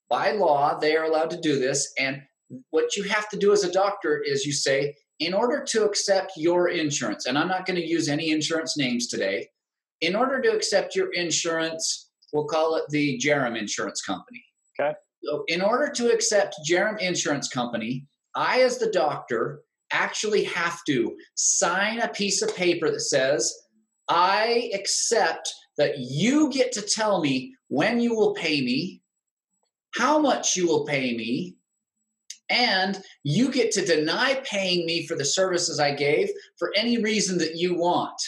by 0.09 0.31
law, 0.31 0.77
they 0.77 0.95
are 0.95 1.05
allowed 1.05 1.29
to 1.31 1.41
do 1.41 1.59
this. 1.59 1.91
And 1.99 2.21
what 2.69 2.95
you 2.95 3.03
have 3.03 3.29
to 3.29 3.37
do 3.37 3.51
as 3.51 3.63
a 3.63 3.71
doctor 3.71 4.21
is 4.23 4.45
you 4.45 4.53
say, 4.53 4.95
in 5.19 5.33
order 5.33 5.63
to 5.69 5.83
accept 5.83 6.33
your 6.37 6.69
insurance, 6.69 7.25
and 7.25 7.37
I'm 7.37 7.47
not 7.47 7.65
going 7.65 7.79
to 7.79 7.85
use 7.85 8.07
any 8.07 8.29
insurance 8.29 8.77
names 8.77 9.07
today, 9.07 9.49
in 10.01 10.15
order 10.15 10.39
to 10.41 10.49
accept 10.49 10.95
your 10.95 11.11
insurance, 11.13 12.09
we'll 12.31 12.45
call 12.45 12.75
it 12.75 12.83
the 12.89 13.19
Jerem 13.19 13.57
Insurance 13.57 14.01
Company. 14.01 14.43
Okay. 14.79 14.93
So, 15.23 15.43
in 15.47 15.61
order 15.61 15.91
to 15.93 16.13
accept 16.13 16.55
Jerem 16.69 16.99
Insurance 16.99 17.49
Company, 17.49 18.05
I, 18.35 18.61
as 18.61 18.77
the 18.77 18.91
doctor, 18.91 19.61
actually 19.91 20.43
have 20.45 20.83
to 20.85 21.15
sign 21.35 21.99
a 21.99 22.07
piece 22.09 22.41
of 22.41 22.55
paper 22.55 22.89
that 22.91 23.01
says, 23.01 23.53
I 24.09 24.71
accept 24.73 25.53
that 25.77 25.97
you 25.97 26.49
get 26.49 26.71
to 26.73 26.81
tell 26.81 27.21
me 27.21 27.55
when 27.67 27.99
you 27.99 28.15
will 28.15 28.33
pay 28.33 28.61
me, 28.61 29.01
how 29.95 30.19
much 30.19 30.55
you 30.55 30.67
will 30.67 30.85
pay 30.85 31.15
me, 31.15 31.55
and 32.49 33.01
you 33.23 33.51
get 33.51 33.71
to 33.73 33.85
deny 33.85 34.41
paying 34.45 34.85
me 34.85 35.05
for 35.05 35.15
the 35.15 35.25
services 35.25 35.79
I 35.79 35.93
gave 35.93 36.29
for 36.57 36.71
any 36.75 36.97
reason 36.97 37.37
that 37.39 37.55
you 37.55 37.75
want. 37.75 38.19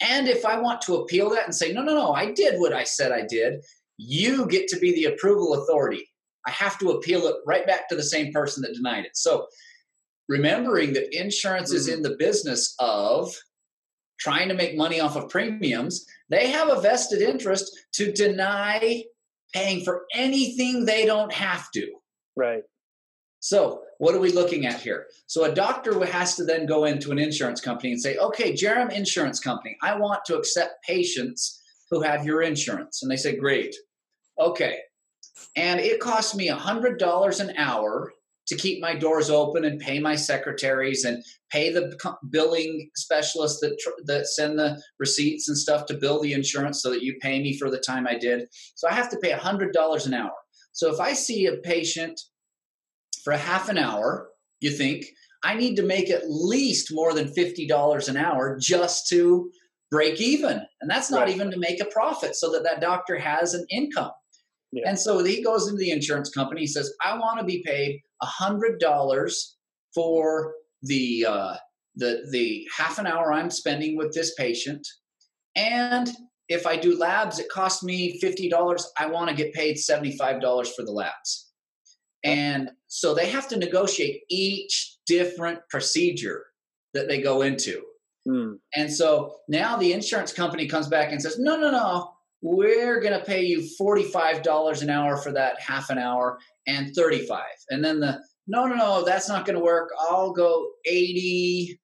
And 0.00 0.28
if 0.28 0.46
I 0.46 0.58
want 0.58 0.80
to 0.82 0.96
appeal 0.96 1.28
that 1.30 1.44
and 1.44 1.54
say, 1.54 1.72
no, 1.72 1.82
no, 1.82 1.94
no, 1.94 2.12
I 2.12 2.32
did 2.32 2.58
what 2.58 2.72
I 2.72 2.84
said 2.84 3.12
I 3.12 3.26
did, 3.26 3.62
you 3.98 4.46
get 4.46 4.68
to 4.68 4.78
be 4.78 4.94
the 4.94 5.06
approval 5.06 5.54
authority. 5.54 6.08
I 6.46 6.50
have 6.52 6.78
to 6.78 6.92
appeal 6.92 7.26
it 7.26 7.36
right 7.46 7.66
back 7.66 7.88
to 7.88 7.96
the 7.96 8.02
same 8.02 8.32
person 8.32 8.62
that 8.62 8.74
denied 8.74 9.04
it. 9.04 9.16
So 9.16 9.46
remembering 10.28 10.92
that 10.92 11.18
insurance 11.18 11.72
mm. 11.72 11.76
is 11.76 11.88
in 11.88 12.02
the 12.02 12.16
business 12.18 12.74
of 12.78 13.34
trying 14.18 14.48
to 14.48 14.54
make 14.54 14.76
money 14.76 15.00
off 15.00 15.16
of 15.16 15.28
premiums, 15.28 16.04
they 16.28 16.50
have 16.50 16.68
a 16.68 16.80
vested 16.80 17.22
interest 17.22 17.76
to 17.92 18.12
deny 18.12 19.04
paying 19.54 19.82
for 19.84 20.04
anything 20.14 20.84
they 20.84 21.06
don't 21.06 21.32
have 21.32 21.70
to. 21.70 21.90
Right. 22.36 22.62
So, 23.40 23.82
what 23.98 24.14
are 24.14 24.20
we 24.20 24.32
looking 24.32 24.66
at 24.66 24.80
here? 24.80 25.06
So, 25.26 25.44
a 25.44 25.54
doctor 25.54 26.04
has 26.04 26.34
to 26.36 26.44
then 26.44 26.66
go 26.66 26.84
into 26.84 27.12
an 27.12 27.18
insurance 27.18 27.60
company 27.60 27.92
and 27.92 28.00
say, 28.00 28.16
okay, 28.16 28.52
Jerem 28.52 28.92
Insurance 28.92 29.38
Company, 29.38 29.76
I 29.82 29.96
want 29.96 30.24
to 30.26 30.36
accept 30.36 30.84
patients 30.84 31.62
who 31.90 32.02
have 32.02 32.26
your 32.26 32.42
insurance. 32.42 33.02
And 33.02 33.10
they 33.10 33.16
say, 33.16 33.36
great. 33.36 33.74
Okay. 34.38 34.78
And 35.56 35.80
it 35.80 36.00
costs 36.00 36.34
me 36.34 36.48
$100 36.48 37.40
an 37.40 37.56
hour 37.56 38.12
to 38.48 38.56
keep 38.56 38.80
my 38.80 38.94
doors 38.94 39.30
open 39.30 39.64
and 39.64 39.80
pay 39.80 39.98
my 39.98 40.16
secretaries 40.16 41.04
and 41.04 41.22
pay 41.50 41.72
the 41.72 41.96
billing 42.30 42.90
specialists 42.96 43.60
that, 43.60 43.76
that 44.06 44.26
send 44.26 44.58
the 44.58 44.80
receipts 44.98 45.48
and 45.48 45.56
stuff 45.56 45.86
to 45.86 45.94
bill 45.94 46.20
the 46.20 46.32
insurance 46.32 46.82
so 46.82 46.90
that 46.90 47.02
you 47.02 47.14
pay 47.20 47.40
me 47.40 47.56
for 47.58 47.70
the 47.70 47.78
time 47.78 48.06
I 48.06 48.18
did. 48.18 48.48
So 48.74 48.88
I 48.88 48.94
have 48.94 49.10
to 49.10 49.18
pay 49.18 49.32
$100 49.32 50.06
an 50.06 50.14
hour. 50.14 50.32
So 50.72 50.92
if 50.92 51.00
I 51.00 51.12
see 51.12 51.46
a 51.46 51.56
patient 51.56 52.20
for 53.22 53.32
a 53.32 53.38
half 53.38 53.68
an 53.68 53.78
hour, 53.78 54.28
you 54.60 54.70
think, 54.70 55.04
I 55.44 55.54
need 55.54 55.76
to 55.76 55.82
make 55.82 56.10
at 56.10 56.22
least 56.28 56.92
more 56.92 57.12
than 57.12 57.28
$50 57.28 58.08
an 58.08 58.16
hour 58.16 58.58
just 58.58 59.08
to 59.08 59.50
break 59.90 60.20
even. 60.20 60.60
And 60.80 60.90
that's 60.90 61.10
not 61.10 61.22
right. 61.22 61.34
even 61.34 61.50
to 61.50 61.58
make 61.58 61.80
a 61.80 61.86
profit 61.86 62.34
so 62.34 62.50
that 62.52 62.64
that 62.64 62.80
doctor 62.80 63.16
has 63.18 63.54
an 63.54 63.66
income. 63.70 64.10
Yeah. 64.72 64.88
And 64.88 64.98
so 64.98 65.24
he 65.24 65.42
goes 65.42 65.66
into 65.66 65.78
the 65.78 65.90
insurance 65.90 66.30
company. 66.30 66.62
He 66.62 66.66
says, 66.66 66.92
I 67.04 67.18
want 67.18 67.38
to 67.38 67.44
be 67.44 67.62
paid 67.64 68.00
$100 68.22 69.32
for 69.94 70.54
the, 70.82 71.26
uh, 71.26 71.56
the, 71.96 72.26
the 72.30 72.66
half 72.76 72.98
an 72.98 73.06
hour 73.06 73.32
I'm 73.32 73.50
spending 73.50 73.96
with 73.96 74.12
this 74.12 74.34
patient. 74.34 74.86
And 75.56 76.10
if 76.48 76.66
I 76.66 76.76
do 76.76 76.98
labs, 76.98 77.38
it 77.38 77.48
costs 77.48 77.82
me 77.82 78.20
$50. 78.20 78.82
I 78.98 79.06
want 79.06 79.30
to 79.30 79.36
get 79.36 79.52
paid 79.52 79.76
$75 79.76 80.68
for 80.74 80.84
the 80.84 80.92
labs. 80.92 81.50
And 82.24 82.70
so 82.88 83.14
they 83.14 83.30
have 83.30 83.48
to 83.48 83.56
negotiate 83.56 84.22
each 84.28 84.96
different 85.06 85.60
procedure 85.70 86.44
that 86.94 87.08
they 87.08 87.20
go 87.20 87.42
into. 87.42 87.82
Hmm. 88.26 88.54
And 88.74 88.92
so 88.92 89.36
now 89.48 89.76
the 89.76 89.92
insurance 89.92 90.32
company 90.32 90.66
comes 90.66 90.88
back 90.88 91.12
and 91.12 91.22
says, 91.22 91.38
no, 91.38 91.58
no, 91.58 91.70
no, 91.70 92.12
we're 92.40 93.00
going 93.00 93.18
to 93.18 93.24
pay 93.24 93.42
you 93.42 93.68
$45 93.80 94.82
an 94.82 94.90
hour 94.90 95.16
for 95.16 95.32
that 95.32 95.60
half 95.60 95.90
an 95.90 95.98
hour 95.98 96.38
and 96.66 96.94
35. 96.94 97.42
And 97.70 97.84
then 97.84 98.00
the, 98.00 98.20
no, 98.46 98.66
no, 98.66 98.76
no, 98.76 99.04
that's 99.04 99.28
not 99.28 99.44
going 99.44 99.58
to 99.58 99.64
work. 99.64 99.90
I'll 100.08 100.32
go 100.32 100.68
80 100.86 101.80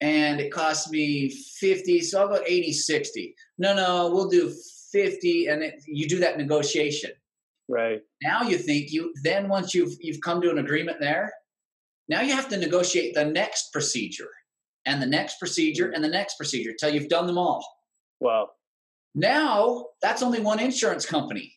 and 0.00 0.40
it 0.40 0.52
costs 0.52 0.90
me 0.90 1.30
50. 1.30 2.00
So 2.02 2.20
I'll 2.20 2.28
go 2.28 2.42
80, 2.46 2.72
60. 2.72 3.34
No, 3.58 3.74
no, 3.74 4.10
we'll 4.12 4.28
do 4.28 4.54
50. 4.92 5.46
And 5.46 5.62
it, 5.62 5.82
you 5.86 6.08
do 6.08 6.18
that 6.20 6.36
negotiation. 6.36 7.10
Right. 7.68 8.02
Now 8.22 8.42
you 8.42 8.58
think 8.58 8.92
you 8.92 9.14
then 9.22 9.48
once 9.48 9.74
you've 9.74 9.94
you've 10.00 10.20
come 10.20 10.42
to 10.42 10.50
an 10.50 10.58
agreement 10.58 10.98
there, 11.00 11.32
now 12.08 12.20
you 12.20 12.34
have 12.34 12.48
to 12.50 12.58
negotiate 12.58 13.14
the 13.14 13.24
next 13.24 13.72
procedure 13.72 14.28
and 14.84 15.00
the 15.00 15.06
next 15.06 15.38
procedure 15.38 15.88
mm. 15.88 15.94
and 15.94 16.04
the 16.04 16.08
next 16.08 16.36
procedure 16.36 16.72
till 16.78 16.90
you've 16.90 17.08
done 17.08 17.26
them 17.26 17.38
all. 17.38 17.66
Wow. 18.20 18.50
Now 19.14 19.86
that's 20.02 20.22
only 20.22 20.40
one 20.40 20.60
insurance 20.60 21.06
company. 21.06 21.52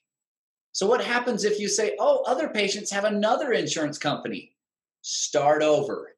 So 0.71 0.85
what 0.85 1.03
happens 1.03 1.43
if 1.43 1.59
you 1.59 1.67
say, 1.67 1.95
"Oh, 1.99 2.23
other 2.27 2.49
patients 2.49 2.91
have 2.91 3.05
another 3.05 3.53
insurance 3.53 3.97
company"? 3.97 4.55
Start 5.01 5.63
over. 5.63 6.15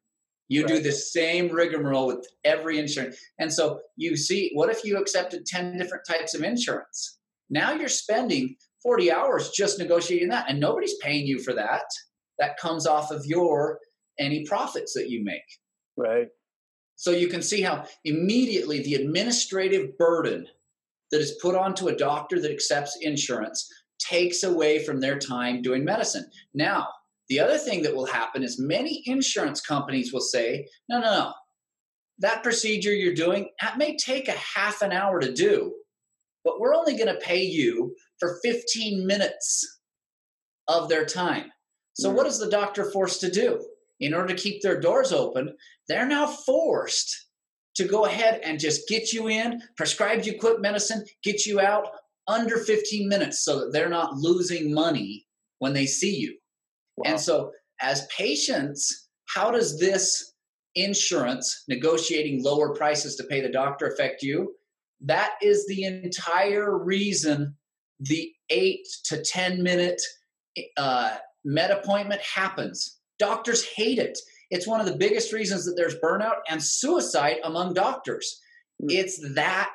You 0.48 0.64
right. 0.64 0.74
do 0.74 0.80
the 0.80 0.92
same 0.92 1.48
rigmarole 1.48 2.08
with 2.08 2.26
every 2.44 2.78
insurance. 2.78 3.16
And 3.38 3.52
so 3.52 3.80
you 3.96 4.16
see, 4.16 4.50
what 4.54 4.68
if 4.68 4.84
you 4.84 4.98
accepted 4.98 5.46
10 5.46 5.78
different 5.78 6.04
types 6.04 6.34
of 6.34 6.42
insurance? 6.42 7.18
Now 7.48 7.72
you're 7.72 7.88
spending 7.88 8.56
40 8.82 9.12
hours 9.12 9.50
just 9.50 9.78
negotiating 9.78 10.28
that 10.28 10.46
and 10.48 10.58
nobody's 10.58 10.94
paying 10.96 11.26
you 11.26 11.38
for 11.42 11.52
that 11.54 11.84
that 12.38 12.56
comes 12.56 12.86
off 12.86 13.10
of 13.10 13.26
your 13.26 13.78
any 14.18 14.44
profits 14.44 14.94
that 14.94 15.10
you 15.10 15.22
make 15.24 15.42
right 15.96 16.28
so 16.96 17.10
you 17.10 17.28
can 17.28 17.42
see 17.42 17.62
how 17.62 17.84
immediately 18.04 18.82
the 18.82 18.94
administrative 18.94 19.96
burden 19.98 20.46
that 21.10 21.20
is 21.20 21.38
put 21.42 21.54
onto 21.54 21.88
a 21.88 21.96
doctor 21.96 22.40
that 22.40 22.50
accepts 22.50 22.98
insurance 23.00 23.68
takes 23.98 24.42
away 24.42 24.84
from 24.84 25.00
their 25.00 25.18
time 25.18 25.62
doing 25.62 25.84
medicine. 25.84 26.24
Now, 26.54 26.88
the 27.28 27.40
other 27.40 27.58
thing 27.58 27.82
that 27.82 27.94
will 27.94 28.06
happen 28.06 28.42
is 28.42 28.58
many 28.58 29.02
insurance 29.06 29.60
companies 29.60 30.12
will 30.12 30.20
say, 30.20 30.66
no, 30.88 31.00
no, 31.00 31.10
no, 31.10 31.32
that 32.18 32.42
procedure 32.42 32.92
you're 32.92 33.14
doing, 33.14 33.48
that 33.60 33.78
may 33.78 33.96
take 33.96 34.28
a 34.28 34.32
half 34.32 34.82
an 34.82 34.92
hour 34.92 35.20
to 35.20 35.32
do, 35.32 35.72
but 36.44 36.60
we're 36.60 36.74
only 36.74 36.96
going 36.96 37.12
to 37.12 37.20
pay 37.20 37.42
you 37.42 37.94
for 38.18 38.38
15 38.42 39.06
minutes 39.06 39.80
of 40.68 40.88
their 40.88 41.04
time. 41.04 41.50
So, 41.94 42.10
what 42.10 42.26
hmm. 42.26 42.30
is 42.30 42.38
the 42.38 42.50
doctor 42.50 42.90
forced 42.90 43.20
to 43.20 43.30
do? 43.30 43.64
In 44.00 44.14
order 44.14 44.34
to 44.34 44.42
keep 44.42 44.62
their 44.62 44.80
doors 44.80 45.12
open, 45.12 45.54
they're 45.86 46.06
now 46.06 46.26
forced 46.26 47.26
to 47.80 47.88
go 47.88 48.04
ahead 48.04 48.40
and 48.44 48.60
just 48.60 48.86
get 48.88 49.10
you 49.10 49.28
in, 49.28 49.62
prescribe 49.74 50.24
you 50.24 50.38
quick 50.38 50.60
medicine, 50.60 51.02
get 51.24 51.46
you 51.46 51.60
out 51.60 51.88
under 52.28 52.58
15 52.58 53.08
minutes 53.08 53.42
so 53.42 53.58
that 53.58 53.72
they're 53.72 53.88
not 53.88 54.16
losing 54.16 54.74
money 54.74 55.26
when 55.60 55.72
they 55.72 55.86
see 55.86 56.14
you. 56.14 56.36
Wow. 56.98 57.12
And 57.12 57.20
so, 57.20 57.52
as 57.80 58.06
patients, 58.14 59.08
how 59.34 59.50
does 59.50 59.78
this 59.78 60.34
insurance 60.74 61.64
negotiating 61.68 62.44
lower 62.44 62.74
prices 62.74 63.16
to 63.16 63.24
pay 63.24 63.40
the 63.40 63.48
doctor 63.48 63.86
affect 63.86 64.22
you? 64.22 64.54
That 65.00 65.36
is 65.42 65.66
the 65.66 65.84
entire 65.84 66.78
reason 66.78 67.56
the 67.98 68.30
eight 68.50 68.86
to 69.04 69.22
10 69.22 69.62
minute 69.62 70.00
uh, 70.76 71.16
med 71.46 71.70
appointment 71.70 72.20
happens. 72.20 72.98
Doctors 73.18 73.64
hate 73.64 73.98
it. 73.98 74.18
It's 74.50 74.66
one 74.66 74.80
of 74.80 74.86
the 74.86 74.96
biggest 74.96 75.32
reasons 75.32 75.64
that 75.64 75.74
there's 75.76 75.96
burnout 75.96 76.38
and 76.48 76.62
suicide 76.62 77.36
among 77.44 77.74
doctors. 77.74 78.40
Mm. 78.82 78.92
It's 78.92 79.34
that 79.34 79.74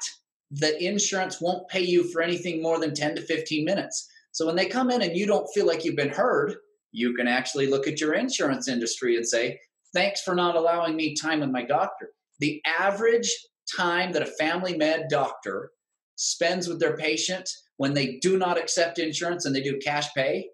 the 0.51 0.81
insurance 0.83 1.41
won't 1.41 1.67
pay 1.69 1.81
you 1.81 2.03
for 2.11 2.21
anything 2.21 2.61
more 2.61 2.79
than 2.79 2.93
10 2.93 3.15
to 3.15 3.21
15 3.21 3.65
minutes. 3.65 4.07
So 4.31 4.45
when 4.45 4.55
they 4.55 4.65
come 4.65 4.91
in 4.91 5.01
and 5.01 5.15
you 5.15 5.25
don't 5.25 5.49
feel 5.53 5.65
like 5.65 5.85
you've 5.85 5.95
been 5.95 6.09
heard, 6.09 6.55
you 6.91 7.13
can 7.13 7.27
actually 7.27 7.67
look 7.67 7.87
at 7.87 7.99
your 7.99 8.13
insurance 8.13 8.67
industry 8.67 9.15
and 9.15 9.27
say, 9.27 9.59
Thanks 9.93 10.21
for 10.21 10.35
not 10.35 10.57
allowing 10.57 10.97
me 10.97 11.15
time 11.15 11.39
with 11.39 11.51
my 11.51 11.63
doctor. 11.63 12.09
The 12.39 12.61
average 12.65 13.31
time 13.77 14.11
that 14.11 14.21
a 14.21 14.25
family 14.25 14.75
med 14.75 15.07
doctor 15.09 15.71
spends 16.17 16.67
with 16.67 16.81
their 16.81 16.97
patient 16.97 17.49
when 17.77 17.93
they 17.93 18.17
do 18.21 18.37
not 18.37 18.57
accept 18.57 18.99
insurance 18.99 19.45
and 19.45 19.55
they 19.55 19.61
do 19.61 19.79
cash 19.79 20.13
pay 20.13 20.49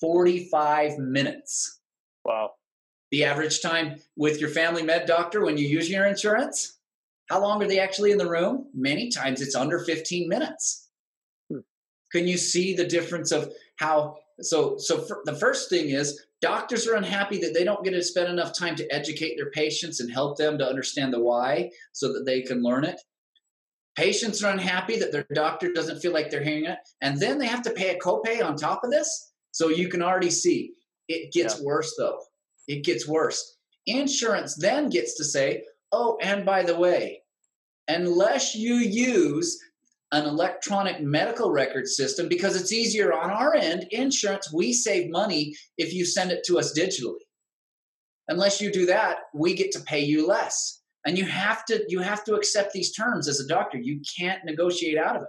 45 0.00 0.98
minutes. 0.98 1.80
Wow. 2.24 2.50
The 3.10 3.24
average 3.24 3.60
time 3.62 4.00
with 4.16 4.40
your 4.40 4.50
family 4.50 4.82
med 4.82 5.06
doctor 5.06 5.44
when 5.44 5.58
you 5.58 5.66
use 5.66 5.88
your 5.90 6.06
insurance? 6.06 6.78
How 7.28 7.40
long 7.40 7.62
are 7.62 7.68
they 7.68 7.80
actually 7.80 8.12
in 8.12 8.18
the 8.18 8.28
room? 8.28 8.66
Many 8.74 9.10
times 9.10 9.40
it's 9.40 9.54
under 9.54 9.80
15 9.80 10.28
minutes. 10.28 10.88
Hmm. 11.50 11.60
Can 12.12 12.26
you 12.26 12.38
see 12.38 12.74
the 12.74 12.86
difference 12.86 13.32
of 13.32 13.52
how 13.76 14.18
so 14.40 14.76
so 14.76 15.06
the 15.24 15.34
first 15.34 15.70
thing 15.70 15.90
is 15.90 16.26
doctors 16.40 16.86
are 16.86 16.96
unhappy 16.96 17.38
that 17.38 17.54
they 17.54 17.64
don't 17.64 17.84
get 17.84 17.92
to 17.92 18.02
spend 18.02 18.28
enough 18.28 18.56
time 18.56 18.76
to 18.76 18.94
educate 18.94 19.36
their 19.36 19.50
patients 19.50 20.00
and 20.00 20.10
help 20.10 20.36
them 20.36 20.58
to 20.58 20.68
understand 20.68 21.12
the 21.12 21.20
why 21.20 21.70
so 21.92 22.12
that 22.12 22.26
they 22.26 22.42
can 22.42 22.62
learn 22.62 22.84
it 22.84 23.00
patients 23.96 24.44
are 24.44 24.52
unhappy 24.52 24.98
that 24.98 25.10
their 25.10 25.26
doctor 25.34 25.72
doesn't 25.72 26.00
feel 26.00 26.12
like 26.12 26.30
they're 26.30 26.42
hearing 26.42 26.66
it 26.66 26.78
and 27.00 27.18
then 27.18 27.38
they 27.38 27.46
have 27.46 27.62
to 27.62 27.70
pay 27.70 27.94
a 27.94 27.98
copay 27.98 28.44
on 28.44 28.56
top 28.56 28.84
of 28.84 28.90
this 28.90 29.32
so 29.52 29.68
you 29.68 29.88
can 29.88 30.02
already 30.02 30.30
see 30.30 30.72
it 31.08 31.32
gets 31.32 31.58
yeah. 31.58 31.64
worse 31.64 31.94
though 31.96 32.20
it 32.68 32.84
gets 32.84 33.06
worse 33.08 33.58
insurance 33.86 34.56
then 34.56 34.88
gets 34.88 35.16
to 35.16 35.24
say 35.24 35.62
oh 35.92 36.18
and 36.22 36.44
by 36.44 36.62
the 36.62 36.76
way 36.76 37.20
unless 37.88 38.54
you 38.54 38.74
use 38.74 39.58
an 40.12 40.24
electronic 40.24 41.00
medical 41.00 41.50
record 41.50 41.86
system 41.86 42.28
because 42.28 42.60
it's 42.60 42.72
easier 42.72 43.12
on 43.12 43.30
our 43.30 43.54
end. 43.54 43.86
Insurance, 43.90 44.52
we 44.52 44.72
save 44.72 45.10
money 45.10 45.54
if 45.78 45.92
you 45.92 46.04
send 46.04 46.30
it 46.30 46.44
to 46.44 46.58
us 46.58 46.78
digitally. 46.78 47.18
Unless 48.28 48.60
you 48.60 48.72
do 48.72 48.86
that, 48.86 49.18
we 49.34 49.54
get 49.54 49.72
to 49.72 49.80
pay 49.80 50.00
you 50.00 50.26
less. 50.26 50.82
And 51.06 51.16
you 51.16 51.24
have 51.24 51.64
to 51.66 51.84
you 51.88 52.00
have 52.00 52.24
to 52.24 52.34
accept 52.34 52.72
these 52.72 52.92
terms 52.92 53.28
as 53.28 53.38
a 53.38 53.46
doctor. 53.46 53.78
You 53.78 54.00
can't 54.18 54.44
negotiate 54.44 54.98
out 54.98 55.16
of 55.16 55.22
it. 55.22 55.28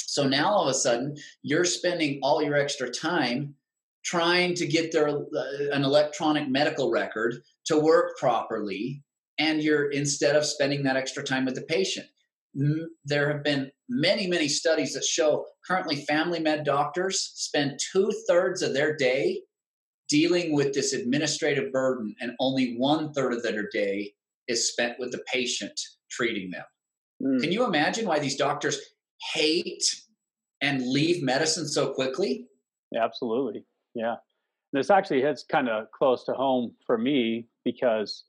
So 0.00 0.26
now 0.26 0.48
all 0.48 0.62
of 0.62 0.68
a 0.68 0.74
sudden, 0.74 1.16
you're 1.42 1.64
spending 1.64 2.18
all 2.22 2.42
your 2.42 2.56
extra 2.56 2.90
time 2.90 3.54
trying 4.06 4.54
to 4.54 4.66
get 4.66 4.92
their 4.92 5.08
uh, 5.08 5.22
an 5.72 5.84
electronic 5.84 6.48
medical 6.48 6.90
record 6.90 7.34
to 7.66 7.78
work 7.78 8.16
properly 8.16 9.02
and 9.38 9.62
you're 9.62 9.90
instead 9.90 10.34
of 10.34 10.46
spending 10.46 10.82
that 10.82 10.96
extra 10.96 11.22
time 11.22 11.44
with 11.44 11.54
the 11.54 11.62
patient 11.62 12.06
there 13.04 13.32
have 13.32 13.44
been 13.44 13.70
many, 13.88 14.26
many 14.26 14.48
studies 14.48 14.94
that 14.94 15.04
show 15.04 15.46
currently 15.66 15.96
family 15.96 16.40
med 16.40 16.64
doctors 16.64 17.32
spend 17.34 17.78
two 17.92 18.10
thirds 18.28 18.62
of 18.62 18.72
their 18.72 18.96
day 18.96 19.42
dealing 20.08 20.54
with 20.54 20.72
this 20.72 20.92
administrative 20.92 21.72
burden, 21.72 22.14
and 22.20 22.32
only 22.38 22.76
one 22.76 23.12
third 23.12 23.32
of 23.32 23.42
their 23.42 23.68
day 23.72 24.12
is 24.48 24.70
spent 24.70 24.98
with 24.98 25.10
the 25.10 25.22
patient 25.32 25.78
treating 26.10 26.50
them. 26.50 26.62
Mm. 27.22 27.40
Can 27.40 27.52
you 27.52 27.64
imagine 27.64 28.06
why 28.06 28.20
these 28.20 28.36
doctors 28.36 28.80
hate 29.32 29.84
and 30.62 30.86
leave 30.88 31.22
medicine 31.22 31.66
so 31.66 31.92
quickly? 31.92 32.46
Yeah, 32.92 33.04
absolutely. 33.04 33.64
Yeah. 33.96 34.16
This 34.72 34.90
actually 34.90 35.22
hits 35.22 35.44
kind 35.50 35.68
of 35.68 35.86
close 35.90 36.24
to 36.24 36.32
home 36.32 36.74
for 36.86 36.98
me 36.98 37.48
because 37.64 38.24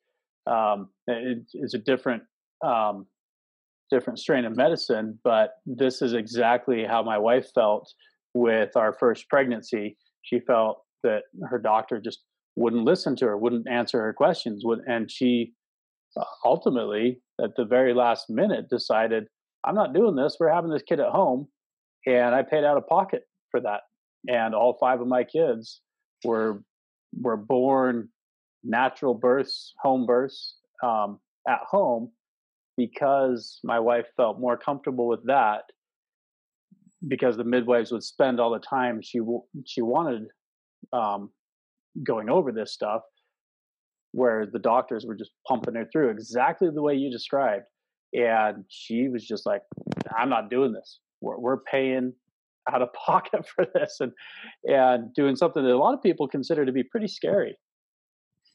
um, 0.50 0.90
it 1.08 1.40
is 1.54 1.74
a 1.74 1.78
different 1.78 2.24
um, 2.66 3.06
different 3.92 4.20
strain 4.20 4.46
of 4.46 4.56
medicine, 4.56 5.20
but 5.24 5.56
this 5.66 6.02
is 6.02 6.14
exactly 6.14 6.86
how 6.86 7.04
my 7.04 7.18
wife 7.18 7.48
felt 7.54 7.94
with 8.34 8.76
our 8.76 8.94
first 8.94 9.30
pregnancy. 9.30 9.98
She 10.24 10.40
felt 10.40 10.82
that 11.04 11.24
her 11.50 11.60
doctor 11.60 12.00
just 12.00 12.20
wouldn't 12.56 12.84
listen 12.84 13.16
to 13.18 13.26
her, 13.26 13.38
wouldn't 13.38 13.68
answer 13.70 14.02
her 14.02 14.14
questions, 14.14 14.64
would, 14.66 14.80
and 14.88 15.12
she 15.12 15.54
uh, 16.20 16.24
ultimately, 16.46 17.22
at 17.44 17.56
the 17.56 17.66
very 17.66 17.94
last 17.94 18.30
minute, 18.30 18.70
decided, 18.70 19.26
"I'm 19.66 19.76
not 19.76 19.94
doing 19.94 20.16
this. 20.16 20.38
We're 20.40 20.54
having 20.54 20.72
this 20.72 20.84
kid 20.84 21.02
at 21.02 21.10
home," 21.10 21.50
and 22.06 22.34
I 22.34 22.44
paid 22.44 22.64
out 22.64 22.78
of 22.78 22.88
pocket 22.88 23.24
for 23.52 23.60
that. 23.62 23.82
And 24.28 24.54
all 24.54 24.78
five 24.80 25.02
of 25.02 25.08
my 25.08 25.24
kids 25.24 25.82
were 26.24 26.64
were 27.20 27.38
born 27.38 28.10
natural 28.64 29.14
births, 29.14 29.74
home 29.82 30.06
births 30.06 30.58
um, 30.84 31.20
at 31.48 31.60
home, 31.70 32.12
because 32.76 33.60
my 33.64 33.80
wife 33.80 34.08
felt 34.18 34.40
more 34.40 34.58
comfortable 34.58 35.08
with 35.08 35.26
that 35.26 35.64
because 37.08 37.38
the 37.38 37.44
midwives 37.44 37.92
would 37.92 38.04
spend 38.04 38.40
all 38.40 38.52
the 38.52 38.60
time 38.60 39.02
she 39.02 39.20
she 39.66 39.82
wanted 39.82 40.28
um, 40.94 41.30
going 42.04 42.30
over 42.30 42.52
this 42.52 42.74
stuff 42.74 43.02
where 44.12 44.46
the 44.46 44.60
doctors 44.60 45.06
were 45.06 45.16
just 45.16 45.32
pumping 45.48 45.76
her 45.76 45.88
through 45.92 46.10
exactly 46.10 46.70
the 46.74 46.82
way 46.82 46.96
you 46.96 47.12
described 47.12 47.66
and 48.14 48.64
she 48.70 49.10
was 49.10 49.26
just 49.26 49.46
like 49.46 49.62
i'm 50.18 50.30
not 50.30 50.50
doing 50.50 50.72
this. 50.72 51.00
We're, 51.22 51.38
we're 51.38 51.58
paying 51.58 52.14
out 52.74 52.82
of 52.82 52.92
pocket 53.06 53.48
for 53.48 53.66
this 53.74 53.98
and 54.00 54.12
and 54.64 55.14
doing 55.14 55.36
something 55.36 55.64
that 55.64 55.72
a 55.72 55.78
lot 55.78 55.94
of 55.94 56.02
people 56.02 56.28
consider 56.28 56.66
to 56.66 56.72
be 56.72 56.84
pretty 56.84 57.08
scary 57.08 57.58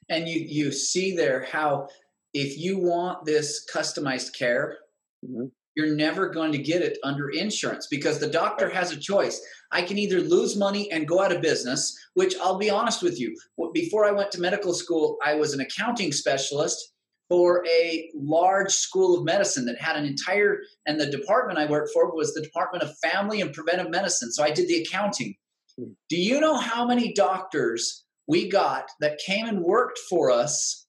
and 0.09 0.29
you 0.29 0.41
you 0.41 0.73
see 0.73 1.15
there 1.15 1.45
how 1.45 1.89
if 2.35 2.59
you 2.59 2.79
want 2.79 3.25
this 3.25 3.67
customized 3.73 4.37
care, 4.37 4.79
mm-hmm. 5.25 5.47
you're 5.75 5.95
never 5.95 6.29
going 6.29 6.53
to 6.53 6.59
get 6.59 6.83
it 6.83 6.99
under 7.05 7.31
insurance 7.31 7.89
because 7.91 8.19
the 8.19 8.27
doctor 8.27 8.69
has 8.71 8.93
a 8.93 8.97
choice. 8.97 9.41
I 9.71 9.83
can 9.83 9.99
either 9.99 10.21
lose 10.21 10.57
money 10.57 10.91
and 10.91 11.09
go 11.09 11.23
out 11.23 11.33
of 11.33 11.43
business, 11.43 11.97
which 12.15 12.35
I'll 12.41 12.59
be 12.59 12.71
honest 12.71 13.03
with 13.03 13.19
you, 13.19 13.37
before 13.73 14.05
I 14.05 14.13
went 14.13 14.31
to 14.33 14.41
medical 14.41 14.75
school, 14.75 15.19
I 15.25 15.35
was 15.35 15.53
an 15.53 15.61
accounting 15.61 16.13
specialist 16.13 16.92
for 17.33 17.65
a 17.67 18.11
large 18.15 18.71
school 18.71 19.17
of 19.17 19.25
medicine 19.25 19.65
that 19.65 19.81
had 19.81 19.97
an 19.97 20.05
entire, 20.05 20.61
and 20.85 21.01
the 21.01 21.07
department 21.07 21.59
I 21.59 21.65
worked 21.65 21.89
for 21.91 22.15
was 22.15 22.35
the 22.35 22.43
Department 22.43 22.85
of 22.85 22.95
Family 22.99 23.41
and 23.41 23.55
Preventive 23.55 23.89
Medicine. 23.89 24.31
So 24.31 24.45
I 24.45 24.51
did 24.51 24.69
the 24.69 24.83
accounting. 24.83 25.35
Mm-hmm. 25.81 25.93
Do 26.11 26.17
you 26.17 26.41
know 26.41 26.59
how 26.59 26.87
many 26.87 27.15
doctors 27.15 28.05
we 28.29 28.51
got 28.51 28.91
that 29.01 29.17
came 29.17 29.47
and 29.47 29.63
worked 29.63 29.99
for 30.11 30.31
us 30.31 30.87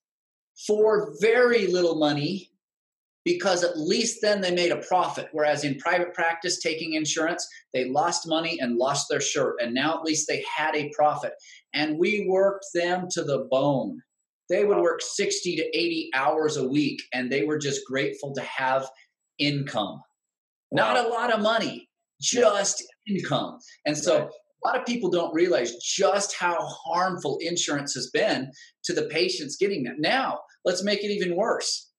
for 0.67 1.15
very 1.21 1.67
little 1.67 1.95
money 1.95 2.49
because 3.23 3.63
at 3.63 3.79
least 3.79 4.19
then 4.21 4.41
they 4.41 4.53
made 4.53 4.73
a 4.73 4.81
profit. 4.85 5.29
Whereas 5.31 5.63
in 5.63 5.77
private 5.77 6.13
practice, 6.13 6.59
taking 6.59 6.91
insurance, 6.91 7.47
they 7.73 7.85
lost 7.85 8.27
money 8.27 8.59
and 8.59 8.75
lost 8.75 9.07
their 9.09 9.21
shirt. 9.21 9.61
And 9.61 9.73
now 9.73 9.97
at 9.97 10.03
least 10.03 10.27
they 10.27 10.43
had 10.53 10.75
a 10.75 10.91
profit. 10.93 11.31
And 11.73 11.97
we 11.97 12.27
worked 12.27 12.65
them 12.73 13.07
to 13.11 13.23
the 13.23 13.47
bone. 13.49 14.01
They 14.53 14.65
would 14.65 14.77
work 14.77 15.01
60 15.01 15.55
to 15.55 15.63
80 15.75 16.11
hours 16.13 16.57
a 16.57 16.67
week 16.67 17.01
and 17.11 17.31
they 17.31 17.43
were 17.43 17.57
just 17.57 17.81
grateful 17.87 18.35
to 18.35 18.41
have 18.41 18.87
income. 19.39 19.99
Wow. 20.69 20.93
Not 20.93 21.05
a 21.05 21.09
lot 21.09 21.33
of 21.33 21.41
money, 21.41 21.89
just 22.21 22.83
income. 23.07 23.57
And 23.87 23.97
so 23.97 24.19
right. 24.19 24.27
a 24.27 24.67
lot 24.67 24.79
of 24.79 24.85
people 24.85 25.09
don't 25.09 25.33
realize 25.33 25.77
just 25.77 26.35
how 26.35 26.55
harmful 26.67 27.39
insurance 27.41 27.95
has 27.95 28.11
been 28.11 28.51
to 28.83 28.93
the 28.93 29.07
patients 29.07 29.57
getting 29.57 29.85
that. 29.85 29.95
Now, 29.97 30.41
let's 30.63 30.83
make 30.83 31.03
it 31.03 31.09
even 31.09 31.35
worse. 31.35 31.89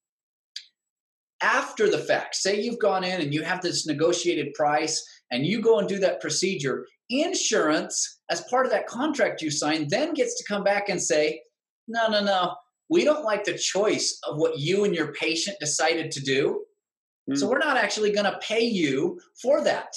after 1.44 1.90
the 1.90 1.98
fact, 1.98 2.34
say 2.36 2.60
you've 2.60 2.78
gone 2.78 3.04
in 3.04 3.20
and 3.20 3.34
you 3.34 3.42
have 3.42 3.60
this 3.60 3.86
negotiated 3.86 4.54
price 4.54 5.04
and 5.30 5.44
you 5.44 5.60
go 5.60 5.78
and 5.78 5.88
do 5.88 5.98
that 5.98 6.20
procedure, 6.20 6.86
insurance, 7.10 8.20
as 8.30 8.44
part 8.50 8.64
of 8.64 8.72
that 8.72 8.86
contract 8.86 9.42
you 9.42 9.50
signed, 9.50 9.90
then 9.90 10.14
gets 10.14 10.38
to 10.38 10.44
come 10.48 10.64
back 10.64 10.88
and 10.88 11.02
say, 11.02 11.40
no, 11.88 12.09
no, 12.09 12.23
no, 12.23 12.55
we 12.88 13.05
don't 13.05 13.25
like 13.25 13.44
the 13.44 13.59
choice 13.59 14.18
of 14.29 14.37
what 14.37 14.59
you 14.59 14.85
and 14.85 14.94
your 14.94 15.12
patient 15.12 15.57
decided 15.61 16.11
to 16.12 16.20
do. 16.20 16.64
Mm. 17.31 17.38
So 17.38 17.49
we're 17.49 17.59
not 17.59 17.77
actually 17.77 18.12
going 18.12 18.31
to 18.31 18.38
pay 18.38 18.64
you 18.64 19.20
for 19.40 19.62
that. 19.64 19.92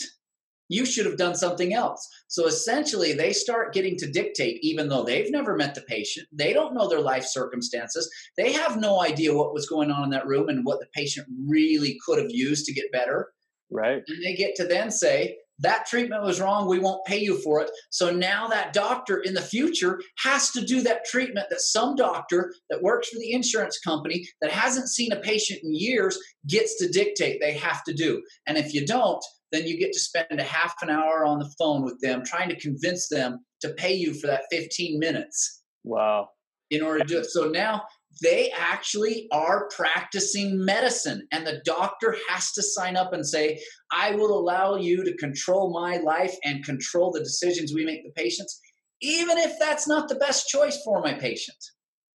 You 0.69 0.85
should 0.85 1.05
have 1.05 1.17
done 1.17 1.35
something 1.35 1.73
else. 1.73 2.05
So 2.27 2.45
essentially, 2.45 3.13
they 3.13 3.31
start 3.31 3.73
getting 3.73 3.97
to 3.99 4.11
dictate, 4.11 4.59
even 4.61 4.89
though 4.89 5.03
they've 5.03 5.31
never 5.31 5.55
met 5.55 5.75
the 5.75 5.81
patient. 5.81 6.27
They 6.33 6.51
don't 6.51 6.73
know 6.73 6.89
their 6.89 6.99
life 6.99 7.23
circumstances. 7.23 8.09
They 8.35 8.51
have 8.51 8.77
no 8.77 9.01
idea 9.01 9.33
what 9.33 9.53
was 9.53 9.67
going 9.67 9.91
on 9.91 10.03
in 10.03 10.09
that 10.09 10.27
room 10.27 10.49
and 10.49 10.65
what 10.65 10.81
the 10.81 10.87
patient 10.93 11.25
really 11.47 11.97
could 12.05 12.19
have 12.19 12.31
used 12.31 12.65
to 12.65 12.73
get 12.73 12.91
better. 12.91 13.31
Right. 13.71 14.03
And 14.07 14.25
they 14.25 14.35
get 14.35 14.55
to 14.55 14.65
then 14.65 14.91
say, 14.91 15.37
that 15.59 15.85
treatment 15.87 16.23
was 16.23 16.39
wrong. 16.39 16.67
We 16.67 16.79
won't 16.79 17.05
pay 17.05 17.19
you 17.19 17.41
for 17.41 17.61
it. 17.61 17.71
So 17.89 18.11
now 18.11 18.47
that 18.47 18.73
doctor 18.73 19.19
in 19.19 19.33
the 19.33 19.41
future 19.41 19.99
has 20.23 20.51
to 20.51 20.61
do 20.61 20.81
that 20.83 21.05
treatment 21.05 21.47
that 21.49 21.61
some 21.61 21.95
doctor 21.95 22.53
that 22.69 22.81
works 22.81 23.09
for 23.09 23.19
the 23.19 23.33
insurance 23.33 23.79
company 23.79 24.27
that 24.41 24.51
hasn't 24.51 24.89
seen 24.89 25.11
a 25.11 25.19
patient 25.19 25.59
in 25.63 25.73
years 25.73 26.17
gets 26.47 26.77
to 26.77 26.89
dictate 26.89 27.39
they 27.39 27.53
have 27.53 27.83
to 27.85 27.93
do. 27.93 28.21
And 28.45 28.57
if 28.57 28.73
you 28.73 28.85
don't, 28.85 29.23
then 29.51 29.65
you 29.65 29.79
get 29.79 29.93
to 29.93 29.99
spend 29.99 30.39
a 30.39 30.43
half 30.43 30.75
an 30.81 30.89
hour 30.89 31.25
on 31.25 31.39
the 31.39 31.51
phone 31.57 31.83
with 31.83 31.99
them 32.01 32.23
trying 32.25 32.49
to 32.49 32.59
convince 32.59 33.07
them 33.07 33.39
to 33.61 33.69
pay 33.69 33.93
you 33.93 34.13
for 34.13 34.27
that 34.27 34.43
15 34.51 34.99
minutes. 34.99 35.63
Wow. 35.83 36.29
In 36.69 36.81
order 36.83 36.99
to 36.99 37.05
do 37.05 37.19
it. 37.19 37.27
So 37.27 37.47
now 37.47 37.83
they 38.21 38.51
actually 38.57 39.27
are 39.31 39.67
practicing 39.75 40.63
medicine 40.63 41.27
and 41.31 41.45
the 41.45 41.61
doctor 41.65 42.15
has 42.29 42.51
to 42.51 42.63
sign 42.63 42.95
up 42.95 43.13
and 43.13 43.25
say 43.25 43.59
i 43.91 44.11
will 44.11 44.37
allow 44.37 44.75
you 44.75 45.03
to 45.03 45.15
control 45.17 45.71
my 45.71 45.97
life 45.97 46.35
and 46.43 46.63
control 46.63 47.11
the 47.11 47.19
decisions 47.19 47.73
we 47.73 47.85
make 47.85 48.03
the 48.03 48.21
patients 48.21 48.61
even 49.01 49.37
if 49.37 49.59
that's 49.59 49.87
not 49.87 50.09
the 50.09 50.15
best 50.15 50.47
choice 50.47 50.81
for 50.83 51.01
my 51.01 51.13
patient. 51.13 51.57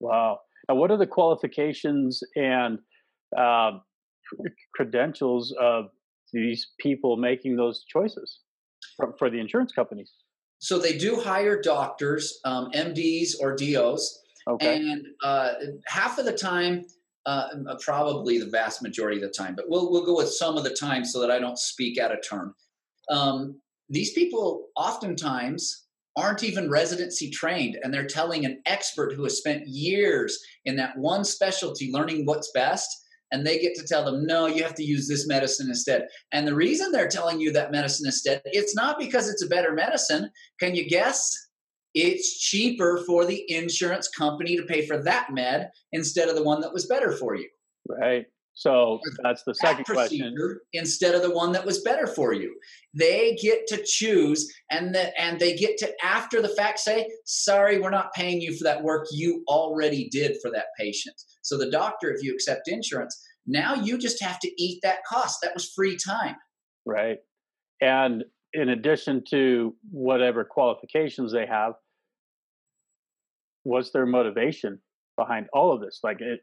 Wow. 0.01 0.41
Now 0.69 0.75
what 0.77 0.91
are 0.91 0.97
the 0.97 1.07
qualifications 1.07 2.23
and 2.37 2.79
uh, 3.37 3.73
credentials 4.75 5.55
of 5.61 5.87
these 6.33 6.69
people 6.81 7.17
making 7.17 7.57
those 7.57 7.85
choices 7.85 8.41
for, 8.97 9.15
for 9.19 9.31
the 9.31 9.39
insurance 9.39 9.73
companies? 9.73 10.13
So 10.59 10.79
they 10.79 10.97
do 10.97 11.21
hire 11.21 11.61
doctors 11.61 12.39
um, 12.45 12.71
mds 12.73 13.33
or 13.41 13.57
dos 13.57 14.21
Okay. 14.49 14.77
And 14.77 15.07
uh, 15.23 15.53
half 15.87 16.19
of 16.19 16.25
the 16.25 16.33
time, 16.33 16.85
uh, 17.27 17.49
probably 17.81 18.39
the 18.39 18.47
vast 18.47 18.83
majority 18.83 19.17
of 19.17 19.23
the 19.23 19.31
time, 19.31 19.55
but 19.55 19.67
we'll 19.69 19.91
we'll 19.91 20.05
go 20.05 20.17
with 20.17 20.29
some 20.29 20.57
of 20.57 20.65
the 20.65 20.75
time 20.75 21.05
so 21.05 21.21
that 21.21 21.31
I 21.31 21.39
don't 21.39 21.59
speak 21.59 21.99
out 21.99 22.13
of 22.13 22.19
turn. 22.29 22.53
Um, 23.09 23.61
these 23.89 24.13
people 24.13 24.69
oftentimes 24.77 25.87
aren't 26.17 26.43
even 26.43 26.71
residency 26.71 27.31
trained, 27.31 27.79
and 27.83 27.93
they're 27.93 28.07
telling 28.07 28.45
an 28.45 28.61
expert 28.67 29.13
who 29.15 29.23
has 29.25 29.39
spent 29.39 29.69
years 29.69 30.39
in 30.65 30.77
that 30.77 30.97
one 30.99 31.25
specialty 31.25 31.91
learning 31.93 32.27
what's 32.27 32.51
best. 32.53 32.89
And 33.31 33.47
they 33.47 33.59
get 33.59 33.75
to 33.77 33.87
tell 33.87 34.05
them, 34.05 34.27
no, 34.27 34.47
you 34.47 34.63
have 34.63 34.75
to 34.75 34.85
use 34.85 35.09
this 35.09 35.27
medicine 35.27 35.69
instead. 35.69 36.07
And 36.33 36.47
the 36.47 36.55
reason 36.55 36.93
they're 36.93 37.09
telling 37.09 37.41
you 37.41 37.51
that 37.53 37.73
medicine 37.73 38.05
instead, 38.07 38.43
it's 38.45 38.75
not 38.75 38.99
because 38.99 39.27
it's 39.27 39.43
a 39.43 39.49
better 39.49 39.73
medicine. 39.73 40.31
Can 40.61 40.75
you 40.75 40.87
guess? 40.87 41.35
It's 41.95 42.39
cheaper 42.41 43.03
for 43.07 43.25
the 43.25 43.45
insurance 43.49 44.09
company 44.09 44.57
to 44.57 44.65
pay 44.65 44.87
for 44.87 45.03
that 45.03 45.33
med 45.33 45.71
instead 45.93 46.29
of 46.29 46.37
the 46.37 46.43
one 46.43 46.61
that 46.61 46.73
was 46.73 46.87
better 46.87 47.13
for 47.13 47.35
you. 47.35 47.49
Right. 47.89 48.27
So 48.55 49.01
that's 49.23 49.43
the 49.45 49.55
second 49.55 49.87
that 49.89 49.95
question. 49.95 50.37
Instead 50.75 51.15
of 51.15 51.23
the 51.23 51.35
one 51.35 51.53
that 51.53 51.65
was 51.65 51.83
better 51.83 52.07
for 52.07 52.35
you, 52.35 52.55
they 52.93 53.35
get 53.41 53.67
to 53.69 53.83
choose, 53.83 54.53
and 54.71 54.95
the, 54.95 55.19
and 55.21 55.41
they 55.41 55.57
get 55.57 55.79
to 55.79 55.91
after 56.05 56.43
the 56.43 56.51
fact 56.51 56.79
say, 56.79 57.11
"Sorry, 57.25 57.79
we're 57.79 57.91
not 57.91 58.13
paying 58.13 58.43
you 58.43 58.55
for 58.57 58.65
that 58.65 58.83
work 58.83 59.07
you 59.11 59.43
already 59.49 60.09
did 60.11 60.37
for 60.43 60.51
that 60.51 60.67
patient." 60.79 61.17
So 61.41 61.57
the 61.57 61.71
doctor, 61.71 62.13
if 62.13 62.23
you 62.23 62.35
accept 62.35 62.69
insurance, 62.69 63.19
now 63.47 63.75
you 63.75 63.97
just 63.97 64.23
have 64.23 64.39
to 64.41 64.63
eat 64.63 64.81
that 64.83 64.99
cost. 65.09 65.39
That 65.43 65.55
was 65.55 65.73
free 65.73 65.97
time. 65.97 66.37
Right. 66.85 67.19
And 67.81 68.25
in 68.53 68.71
addition 68.71 69.23
to 69.31 69.75
whatever 69.91 70.45
qualifications 70.45 71.33
they 71.33 71.47
have, 71.47 71.75
what's 73.65 73.91
their 73.91 74.07
motivation 74.07 74.81
behind 75.17 75.49
all 75.53 75.73
of 75.73 75.81
this? 75.81 76.01
Like 76.03 76.21
it. 76.21 76.41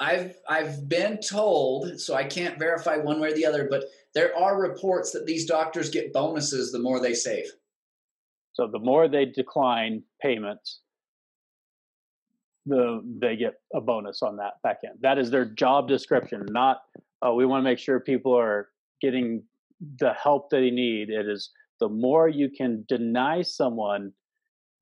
I've 0.00 0.36
I've 0.48 0.88
been 0.88 1.20
told, 1.20 2.00
so 2.00 2.14
I 2.14 2.24
can't 2.24 2.58
verify 2.58 2.96
one 2.96 3.20
way 3.20 3.28
or 3.28 3.34
the 3.34 3.46
other, 3.46 3.68
but 3.70 3.84
there 4.14 4.36
are 4.36 4.60
reports 4.60 5.12
that 5.12 5.26
these 5.26 5.46
doctors 5.46 5.88
get 5.90 6.12
bonuses 6.12 6.72
the 6.72 6.80
more 6.80 7.00
they 7.00 7.14
save. 7.14 7.46
So 8.52 8.66
the 8.66 8.78
more 8.78 9.08
they 9.08 9.24
decline 9.24 10.02
payments, 10.20 10.80
the 12.66 13.02
they 13.20 13.36
get 13.36 13.54
a 13.72 13.80
bonus 13.80 14.22
on 14.22 14.36
that 14.36 14.54
back 14.62 14.78
end. 14.84 14.98
That 15.00 15.18
is 15.18 15.30
their 15.30 15.44
job 15.44 15.88
description. 15.88 16.44
Not 16.50 16.82
uh, 17.24 17.32
we 17.32 17.46
want 17.46 17.60
to 17.60 17.64
make 17.64 17.78
sure 17.78 18.00
people 18.00 18.36
are 18.36 18.70
getting 19.00 19.44
the 19.98 20.12
help 20.12 20.50
that 20.50 20.58
they 20.58 20.70
need. 20.70 21.10
It 21.10 21.28
is 21.28 21.50
the 21.80 21.88
more 21.88 22.28
you 22.28 22.50
can 22.50 22.84
deny 22.88 23.42
someone 23.42 24.12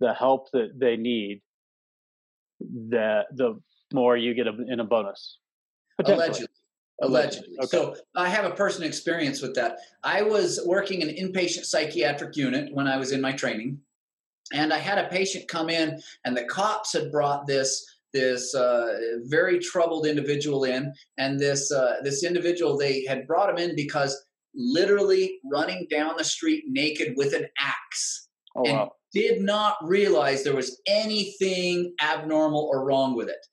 the 0.01 0.13
help 0.13 0.51
that 0.53 0.79
they 0.79 0.97
need, 0.97 1.43
the 2.61 3.23
the 3.33 3.61
more 3.93 4.17
you 4.17 4.35
get 4.35 4.47
a, 4.47 4.55
in 4.69 4.81
a 4.81 4.85
bonus. 4.85 5.39
Allegedly. 6.05 6.49
Allegedly. 7.03 7.57
Okay. 7.59 7.67
So 7.69 7.97
I 8.15 8.29
have 8.29 8.45
a 8.45 8.55
personal 8.55 8.89
experience 8.89 9.43
with 9.43 9.55
that. 9.55 9.79
I 10.05 10.23
was 10.23 10.61
working 10.67 11.03
in 11.03 11.09
an 11.09 11.17
inpatient 11.17 11.65
psychiatric 11.65 12.37
unit 12.37 12.73
when 12.73 12.87
I 12.87 12.97
was 12.97 13.13
in 13.13 13.21
my 13.21 13.33
training, 13.33 13.79
and 14.53 14.73
I 14.73 14.79
had 14.79 14.99
a 14.99 15.09
patient 15.09 15.49
come 15.49 15.69
in, 15.69 16.01
and 16.25 16.37
the 16.37 16.45
cops 16.45 16.93
had 16.93 17.11
brought 17.11 17.47
this 17.47 17.85
this 18.13 18.55
uh, 18.55 18.99
very 19.25 19.59
troubled 19.59 20.07
individual 20.07 20.65
in, 20.65 20.93
and 21.19 21.41
this 21.41 21.73
uh, 21.73 21.97
this 22.03 22.25
individual 22.25 22.77
they 22.77 23.05
had 23.05 23.27
brought 23.27 23.51
him 23.51 23.59
in 23.59 23.75
because 23.75 24.25
literally 24.55 25.39
running 25.51 25.87
down 25.91 26.15
the 26.17 26.25
street 26.25 26.65
naked 26.69 27.15
with 27.17 27.35
an 27.35 27.47
axe. 27.59 28.29
Oh, 28.57 28.65
and 28.65 28.77
wow. 28.77 28.93
did 29.15 29.41
not 29.41 29.77
realize 29.83 30.45
there 30.45 30.55
was 30.55 30.81
anything 30.87 31.95
abnormal 32.03 32.69
or 32.71 32.85
wrong 32.85 33.17
with 33.17 33.29
it. 33.29 33.47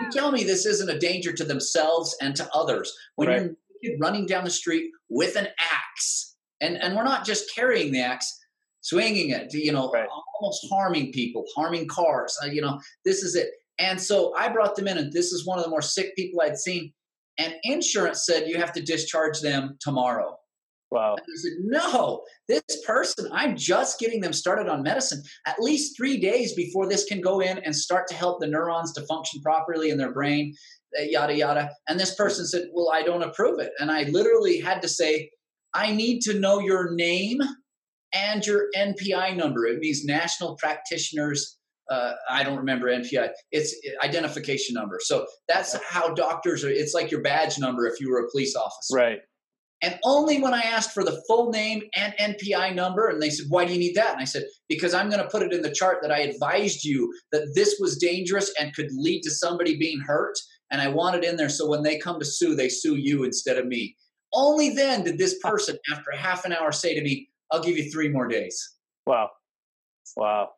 You 0.00 0.10
tell 0.10 0.32
me 0.32 0.42
this 0.42 0.66
isn't 0.66 0.88
a 0.88 0.98
danger 0.98 1.32
to 1.32 1.44
themselves 1.44 2.16
and 2.20 2.34
to 2.36 2.48
others 2.54 2.92
when 3.16 3.28
right. 3.28 3.50
you're 3.82 3.98
running 3.98 4.26
down 4.26 4.44
the 4.44 4.50
street 4.50 4.90
with 5.08 5.36
an 5.36 5.48
axe, 5.72 6.36
and 6.60 6.76
and 6.82 6.96
we're 6.96 7.04
not 7.04 7.24
just 7.24 7.54
carrying 7.54 7.92
the 7.92 8.00
axe, 8.00 8.36
swinging 8.80 9.30
it, 9.30 9.52
you 9.52 9.72
know, 9.72 9.90
right. 9.90 10.08
almost 10.40 10.66
harming 10.70 11.12
people, 11.12 11.44
harming 11.54 11.86
cars. 11.88 12.36
Uh, 12.42 12.46
you 12.46 12.62
know, 12.62 12.80
this 13.04 13.22
is 13.22 13.36
it. 13.36 13.50
And 13.78 14.00
so 14.00 14.34
I 14.36 14.48
brought 14.48 14.74
them 14.74 14.88
in, 14.88 14.96
and 14.96 15.12
this 15.12 15.32
is 15.32 15.46
one 15.46 15.58
of 15.58 15.64
the 15.64 15.70
more 15.70 15.82
sick 15.82 16.16
people 16.16 16.40
I'd 16.40 16.58
seen. 16.58 16.92
And 17.38 17.54
insurance 17.64 18.24
said 18.24 18.48
you 18.48 18.56
have 18.56 18.72
to 18.72 18.82
discharge 18.82 19.40
them 19.40 19.76
tomorrow. 19.80 20.36
Wow. 20.90 21.16
And 21.16 21.20
I 21.20 21.36
said, 21.36 21.52
no, 21.64 22.22
this 22.48 22.62
person, 22.86 23.28
I'm 23.32 23.56
just 23.56 23.98
getting 23.98 24.20
them 24.20 24.32
started 24.32 24.68
on 24.68 24.82
medicine 24.82 25.22
at 25.46 25.60
least 25.60 25.96
three 25.96 26.18
days 26.18 26.54
before 26.54 26.88
this 26.88 27.04
can 27.04 27.20
go 27.20 27.40
in 27.40 27.58
and 27.58 27.74
start 27.74 28.06
to 28.08 28.14
help 28.14 28.40
the 28.40 28.46
neurons 28.46 28.92
to 28.92 29.06
function 29.06 29.40
properly 29.42 29.90
in 29.90 29.98
their 29.98 30.12
brain, 30.12 30.54
uh, 30.98 31.02
yada, 31.02 31.34
yada. 31.34 31.70
And 31.88 31.98
this 31.98 32.14
person 32.14 32.46
said, 32.46 32.68
well, 32.72 32.90
I 32.92 33.02
don't 33.02 33.24
approve 33.24 33.58
it. 33.58 33.72
And 33.80 33.90
I 33.90 34.04
literally 34.04 34.60
had 34.60 34.80
to 34.82 34.88
say, 34.88 35.30
I 35.74 35.92
need 35.92 36.20
to 36.22 36.38
know 36.38 36.60
your 36.60 36.94
name 36.94 37.40
and 38.14 38.46
your 38.46 38.66
NPI 38.76 39.36
number. 39.36 39.66
It 39.66 39.78
means 39.78 40.04
National 40.04 40.56
Practitioners. 40.56 41.58
Uh, 41.90 42.12
I 42.30 42.42
don't 42.44 42.56
remember 42.56 42.86
NPI. 42.86 43.30
It's 43.50 43.74
identification 44.02 44.74
number. 44.74 44.98
So 45.02 45.26
that's 45.48 45.76
how 45.84 46.14
doctors 46.14 46.64
are. 46.64 46.70
It's 46.70 46.94
like 46.94 47.10
your 47.10 47.22
badge 47.22 47.58
number 47.58 47.86
if 47.86 48.00
you 48.00 48.10
were 48.10 48.20
a 48.20 48.30
police 48.30 48.56
officer. 48.56 48.94
Right. 48.94 49.18
And 49.82 49.98
only 50.04 50.40
when 50.40 50.54
I 50.54 50.62
asked 50.62 50.92
for 50.92 51.04
the 51.04 51.22
full 51.28 51.50
name 51.50 51.82
and 51.94 52.14
NPI 52.18 52.74
number, 52.74 53.08
and 53.08 53.20
they 53.20 53.30
said, 53.30 53.46
Why 53.48 53.64
do 53.64 53.72
you 53.72 53.78
need 53.78 53.94
that? 53.94 54.12
And 54.12 54.20
I 54.20 54.24
said, 54.24 54.44
Because 54.68 54.94
I'm 54.94 55.10
going 55.10 55.22
to 55.22 55.28
put 55.28 55.42
it 55.42 55.52
in 55.52 55.62
the 55.62 55.72
chart 55.72 55.98
that 56.02 56.12
I 56.12 56.20
advised 56.20 56.84
you 56.84 57.12
that 57.32 57.52
this 57.54 57.76
was 57.78 57.98
dangerous 57.98 58.52
and 58.58 58.74
could 58.74 58.88
lead 58.92 59.22
to 59.22 59.30
somebody 59.30 59.76
being 59.76 60.00
hurt. 60.00 60.36
And 60.70 60.80
I 60.80 60.88
want 60.88 61.16
it 61.16 61.24
in 61.24 61.36
there 61.36 61.48
so 61.48 61.68
when 61.68 61.82
they 61.82 61.98
come 61.98 62.18
to 62.18 62.24
sue, 62.24 62.54
they 62.54 62.68
sue 62.68 62.96
you 62.96 63.24
instead 63.24 63.58
of 63.58 63.66
me. 63.66 63.96
Only 64.32 64.70
then 64.70 65.04
did 65.04 65.18
this 65.18 65.38
person, 65.38 65.78
after 65.92 66.10
half 66.10 66.44
an 66.44 66.52
hour, 66.52 66.72
say 66.72 66.94
to 66.94 67.02
me, 67.02 67.28
I'll 67.52 67.62
give 67.62 67.76
you 67.76 67.90
three 67.90 68.08
more 68.08 68.26
days. 68.26 68.74
Wow. 69.06 69.30
Wow. 70.16 70.50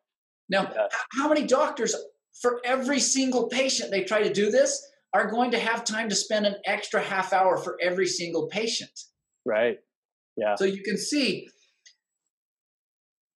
Now, 0.49 0.71
yeah. 0.73 0.87
how 1.11 1.29
many 1.29 1.45
doctors, 1.45 1.95
for 2.41 2.59
every 2.65 2.99
single 2.99 3.47
patient 3.47 3.91
they 3.91 4.03
try 4.03 4.23
to 4.23 4.33
do 4.33 4.49
this, 4.49 4.81
are 5.13 5.29
going 5.29 5.51
to 5.51 5.59
have 5.59 5.83
time 5.83 6.09
to 6.09 6.15
spend 6.15 6.45
an 6.45 6.55
extra 6.65 7.01
half 7.01 7.33
hour 7.33 7.57
for 7.57 7.77
every 7.81 8.07
single 8.07 8.47
patient? 8.47 8.91
Right. 9.45 9.77
Yeah. 10.37 10.55
So 10.55 10.65
you 10.65 10.83
can 10.83 10.97
see 10.97 11.49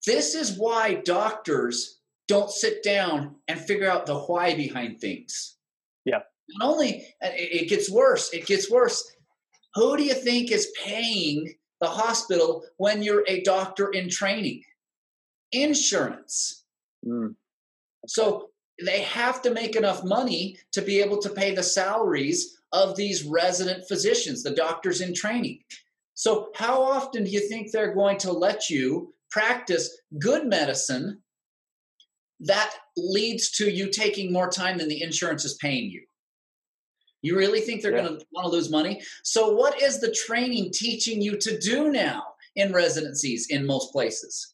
this 0.06 0.36
is 0.36 0.58
why 0.58 0.96
doctors 0.96 2.00
don't 2.28 2.52
sit 2.52 2.84
down 2.84 3.36
and 3.48 3.60
figure 3.60 3.90
out 3.90 4.06
the 4.06 4.18
why 4.18 4.56
behind 4.56 5.00
things. 5.00 5.58
Yeah. 6.06 6.20
Not 6.60 6.70
only 6.70 7.06
it 7.22 7.70
gets 7.70 7.90
worse, 7.90 8.32
it 8.34 8.46
gets 8.46 8.70
worse. 8.70 9.04
Who 9.76 9.98
do 9.98 10.04
you 10.04 10.14
think 10.14 10.52
is 10.52 10.72
paying 10.84 11.54
the 11.82 11.88
hospital 11.88 12.64
when 12.78 13.02
you're 13.02 13.24
a 13.28 13.42
doctor 13.42 13.90
in 13.90 14.10
training? 14.10 14.62
Insurance. 15.52 16.66
Mm. 17.06 17.36
So 18.08 18.50
they 18.82 19.02
have 19.02 19.42
to 19.44 19.52
make 19.52 19.76
enough 19.76 20.04
money 20.04 20.58
to 20.72 20.82
be 20.82 21.00
able 21.02 21.18
to 21.20 21.30
pay 21.30 21.54
the 21.54 21.64
salaries 21.64 22.58
of 22.72 22.96
these 22.96 23.24
resident 23.24 23.88
physicians, 23.88 24.42
the 24.44 24.52
doctors 24.52 25.02
in 25.02 25.14
training. 25.14 25.60
So, 26.16 26.50
how 26.56 26.82
often 26.82 27.24
do 27.24 27.30
you 27.30 27.48
think 27.48 27.72
they're 27.72 27.94
going 27.94 28.18
to 28.20 28.32
let 28.32 28.70
you 28.70 29.14
practice 29.30 30.00
good 30.20 30.48
medicine 30.48 31.22
that 32.40 32.74
leads 32.98 33.52
to 33.52 33.70
you 33.70 33.90
taking 33.90 34.32
more 34.32 34.50
time 34.50 34.78
than 34.78 34.90
the 34.90 35.02
insurance 35.02 35.46
is 35.46 35.56
paying 35.56 35.90
you? 35.90 36.04
You 37.22 37.38
really 37.38 37.62
think 37.62 37.82
they're 37.82 37.96
yeah. 37.96 38.04
going 38.04 38.20
to 38.20 38.26
want 38.34 38.46
to 38.46 38.52
lose 38.52 38.70
money? 38.70 39.02
So, 39.24 39.52
what 39.52 39.82
is 39.82 40.00
the 40.00 40.12
training 40.12 40.72
teaching 40.74 41.22
you 41.22 41.38
to 41.38 41.58
do 41.60 41.92
now 41.92 42.24
in 42.56 42.74
residencies 42.74 43.48
in 43.50 43.66
most 43.66 43.92
places? 43.92 44.53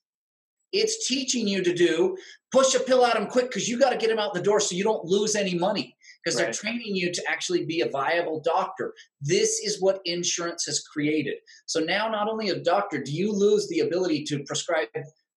It's 0.71 1.07
teaching 1.07 1.47
you 1.47 1.63
to 1.63 1.73
do 1.73 2.17
push 2.51 2.73
a 2.75 2.79
pill 2.79 3.05
at 3.05 3.13
them 3.13 3.27
quick 3.27 3.45
because 3.45 3.67
you 3.67 3.79
got 3.79 3.91
to 3.91 3.97
get 3.97 4.09
them 4.09 4.19
out 4.19 4.33
the 4.33 4.41
door 4.41 4.59
so 4.59 4.75
you 4.75 4.83
don't 4.83 5.05
lose 5.05 5.35
any 5.35 5.53
money 5.55 5.95
because 6.23 6.35
right. 6.35 6.45
they're 6.45 6.53
training 6.53 6.95
you 6.95 7.11
to 7.11 7.23
actually 7.27 7.65
be 7.65 7.81
a 7.81 7.89
viable 7.89 8.41
doctor. 8.41 8.93
This 9.21 9.59
is 9.59 9.81
what 9.81 10.01
insurance 10.05 10.65
has 10.65 10.81
created. 10.81 11.35
So 11.67 11.79
now, 11.79 12.09
not 12.09 12.27
only 12.27 12.49
a 12.49 12.59
doctor, 12.59 13.01
do 13.01 13.11
you 13.11 13.31
lose 13.31 13.67
the 13.67 13.81
ability 13.81 14.23
to 14.25 14.43
prescribe 14.43 14.87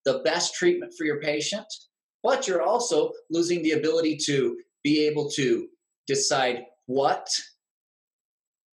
the 0.05 0.21
best 0.25 0.55
treatment 0.55 0.93
for 0.97 1.05
your 1.05 1.21
patient, 1.21 1.67
but 2.23 2.49
you're 2.49 2.63
also 2.63 3.13
losing 3.31 3.63
the 3.63 3.73
ability 3.73 4.17
to 4.27 4.59
be 4.83 5.07
able 5.07 5.31
to 5.31 5.69
decide 6.07 6.65
what 6.87 7.29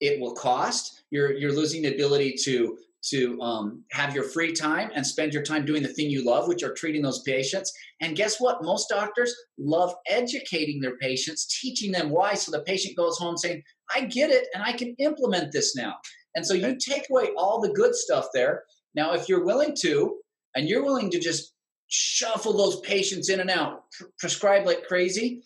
it 0.00 0.20
will 0.20 0.34
cost. 0.34 1.02
You're, 1.10 1.32
you're 1.32 1.52
losing 1.52 1.82
the 1.82 1.94
ability 1.94 2.36
to 2.44 2.78
to 3.10 3.40
um, 3.40 3.84
have 3.92 4.14
your 4.14 4.24
free 4.24 4.52
time 4.52 4.90
and 4.94 5.06
spend 5.06 5.32
your 5.32 5.42
time 5.42 5.64
doing 5.64 5.82
the 5.82 5.88
thing 5.88 6.10
you 6.10 6.24
love, 6.24 6.48
which 6.48 6.62
are 6.62 6.74
treating 6.74 7.02
those 7.02 7.22
patients. 7.22 7.72
And 8.00 8.16
guess 8.16 8.40
what? 8.40 8.62
Most 8.62 8.88
doctors 8.88 9.34
love 9.58 9.94
educating 10.08 10.80
their 10.80 10.96
patients, 10.98 11.58
teaching 11.60 11.92
them 11.92 12.10
why, 12.10 12.34
so 12.34 12.50
the 12.50 12.62
patient 12.62 12.96
goes 12.96 13.18
home 13.18 13.36
saying, 13.36 13.62
I 13.94 14.02
get 14.02 14.30
it 14.30 14.46
and 14.54 14.62
I 14.62 14.72
can 14.72 14.94
implement 14.98 15.52
this 15.52 15.74
now. 15.74 15.94
And 16.34 16.46
so 16.46 16.54
you 16.54 16.76
take 16.76 17.06
away 17.10 17.30
all 17.36 17.60
the 17.60 17.72
good 17.72 17.94
stuff 17.94 18.26
there. 18.34 18.64
Now, 18.94 19.14
if 19.14 19.28
you're 19.28 19.44
willing 19.44 19.74
to, 19.80 20.18
and 20.54 20.68
you're 20.68 20.84
willing 20.84 21.10
to 21.10 21.18
just 21.18 21.54
shuffle 21.88 22.56
those 22.56 22.80
patients 22.80 23.28
in 23.28 23.40
and 23.40 23.50
out, 23.50 23.90
pr- 23.92 24.04
prescribe 24.18 24.66
like 24.66 24.86
crazy. 24.86 25.42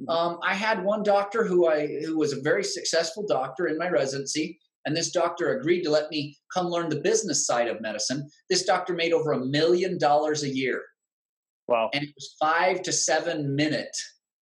Mm-hmm. 0.00 0.10
Um, 0.10 0.38
I 0.42 0.54
had 0.54 0.84
one 0.84 1.02
doctor 1.02 1.44
who 1.44 1.68
I 1.68 1.86
who 2.04 2.18
was 2.18 2.32
a 2.32 2.40
very 2.40 2.64
successful 2.64 3.24
doctor 3.26 3.66
in 3.66 3.78
my 3.78 3.88
residency 3.88 4.58
and 4.88 4.96
this 4.96 5.10
doctor 5.10 5.58
agreed 5.58 5.82
to 5.82 5.90
let 5.90 6.10
me 6.10 6.38
come 6.50 6.68
learn 6.68 6.88
the 6.88 6.96
business 7.00 7.44
side 7.46 7.68
of 7.68 7.82
medicine. 7.82 8.26
This 8.48 8.64
doctor 8.64 8.94
made 8.94 9.12
over 9.12 9.32
a 9.32 9.44
million 9.44 9.98
dollars 9.98 10.44
a 10.44 10.48
year. 10.48 10.82
Wow. 11.66 11.90
And 11.92 12.04
it 12.04 12.14
was 12.14 12.34
five 12.40 12.80
to 12.84 12.92
seven 12.92 13.54
minute 13.54 13.94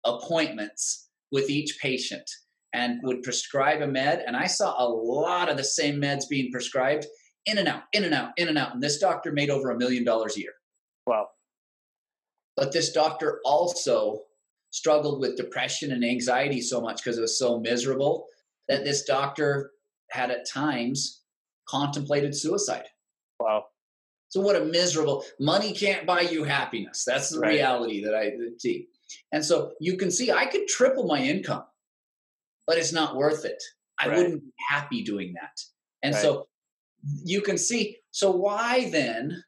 appointments 0.04 1.08
with 1.32 1.50
each 1.50 1.80
patient 1.82 2.30
and 2.72 3.00
would 3.02 3.24
prescribe 3.24 3.82
a 3.82 3.88
med. 3.88 4.22
And 4.24 4.36
I 4.36 4.46
saw 4.46 4.76
a 4.78 4.86
lot 4.86 5.48
of 5.48 5.56
the 5.56 5.64
same 5.64 5.96
meds 5.96 6.28
being 6.30 6.52
prescribed 6.52 7.06
in 7.46 7.58
and 7.58 7.66
out, 7.66 7.82
in 7.92 8.04
and 8.04 8.14
out, 8.14 8.30
in 8.36 8.46
and 8.46 8.56
out. 8.56 8.72
And 8.72 8.80
this 8.80 8.98
doctor 8.98 9.32
made 9.32 9.50
over 9.50 9.72
a 9.72 9.76
million 9.76 10.04
dollars 10.04 10.36
a 10.36 10.40
year. 10.42 10.54
Wow. 11.08 11.26
But 12.56 12.70
this 12.70 12.92
doctor 12.92 13.40
also 13.44 14.20
struggled 14.70 15.20
with 15.20 15.36
depression 15.36 15.90
and 15.90 16.04
anxiety 16.04 16.60
so 16.60 16.80
much 16.80 17.02
because 17.02 17.18
it 17.18 17.22
was 17.22 17.36
so 17.36 17.58
miserable 17.58 18.26
that 18.68 18.84
this 18.84 19.02
doctor 19.02 19.72
had 20.10 20.30
at 20.30 20.48
times 20.48 21.22
contemplated 21.68 22.34
suicide. 22.34 22.86
Wow. 23.40 23.66
So 24.28 24.40
what 24.40 24.56
a 24.56 24.64
miserable 24.64 25.24
money 25.38 25.72
can't 25.72 26.06
buy 26.06 26.22
you 26.22 26.44
happiness. 26.44 27.04
That's 27.06 27.30
the 27.30 27.40
right. 27.40 27.50
reality 27.50 28.04
that 28.04 28.14
I 28.14 28.32
see. 28.58 28.88
And 29.32 29.44
so 29.44 29.72
you 29.80 29.96
can 29.96 30.10
see 30.10 30.32
I 30.32 30.46
could 30.46 30.66
triple 30.66 31.06
my 31.06 31.20
income, 31.20 31.64
but 32.66 32.78
it's 32.78 32.92
not 32.92 33.16
worth 33.16 33.44
it. 33.44 33.62
I 33.98 34.08
right. 34.08 34.16
wouldn't 34.16 34.42
be 34.42 34.52
happy 34.68 35.02
doing 35.02 35.32
that. 35.34 35.60
And 36.02 36.14
right. 36.14 36.22
so 36.22 36.48
you 37.24 37.40
can 37.40 37.56
see 37.56 37.96
so 38.10 38.30
why 38.30 38.90
then 38.90 39.42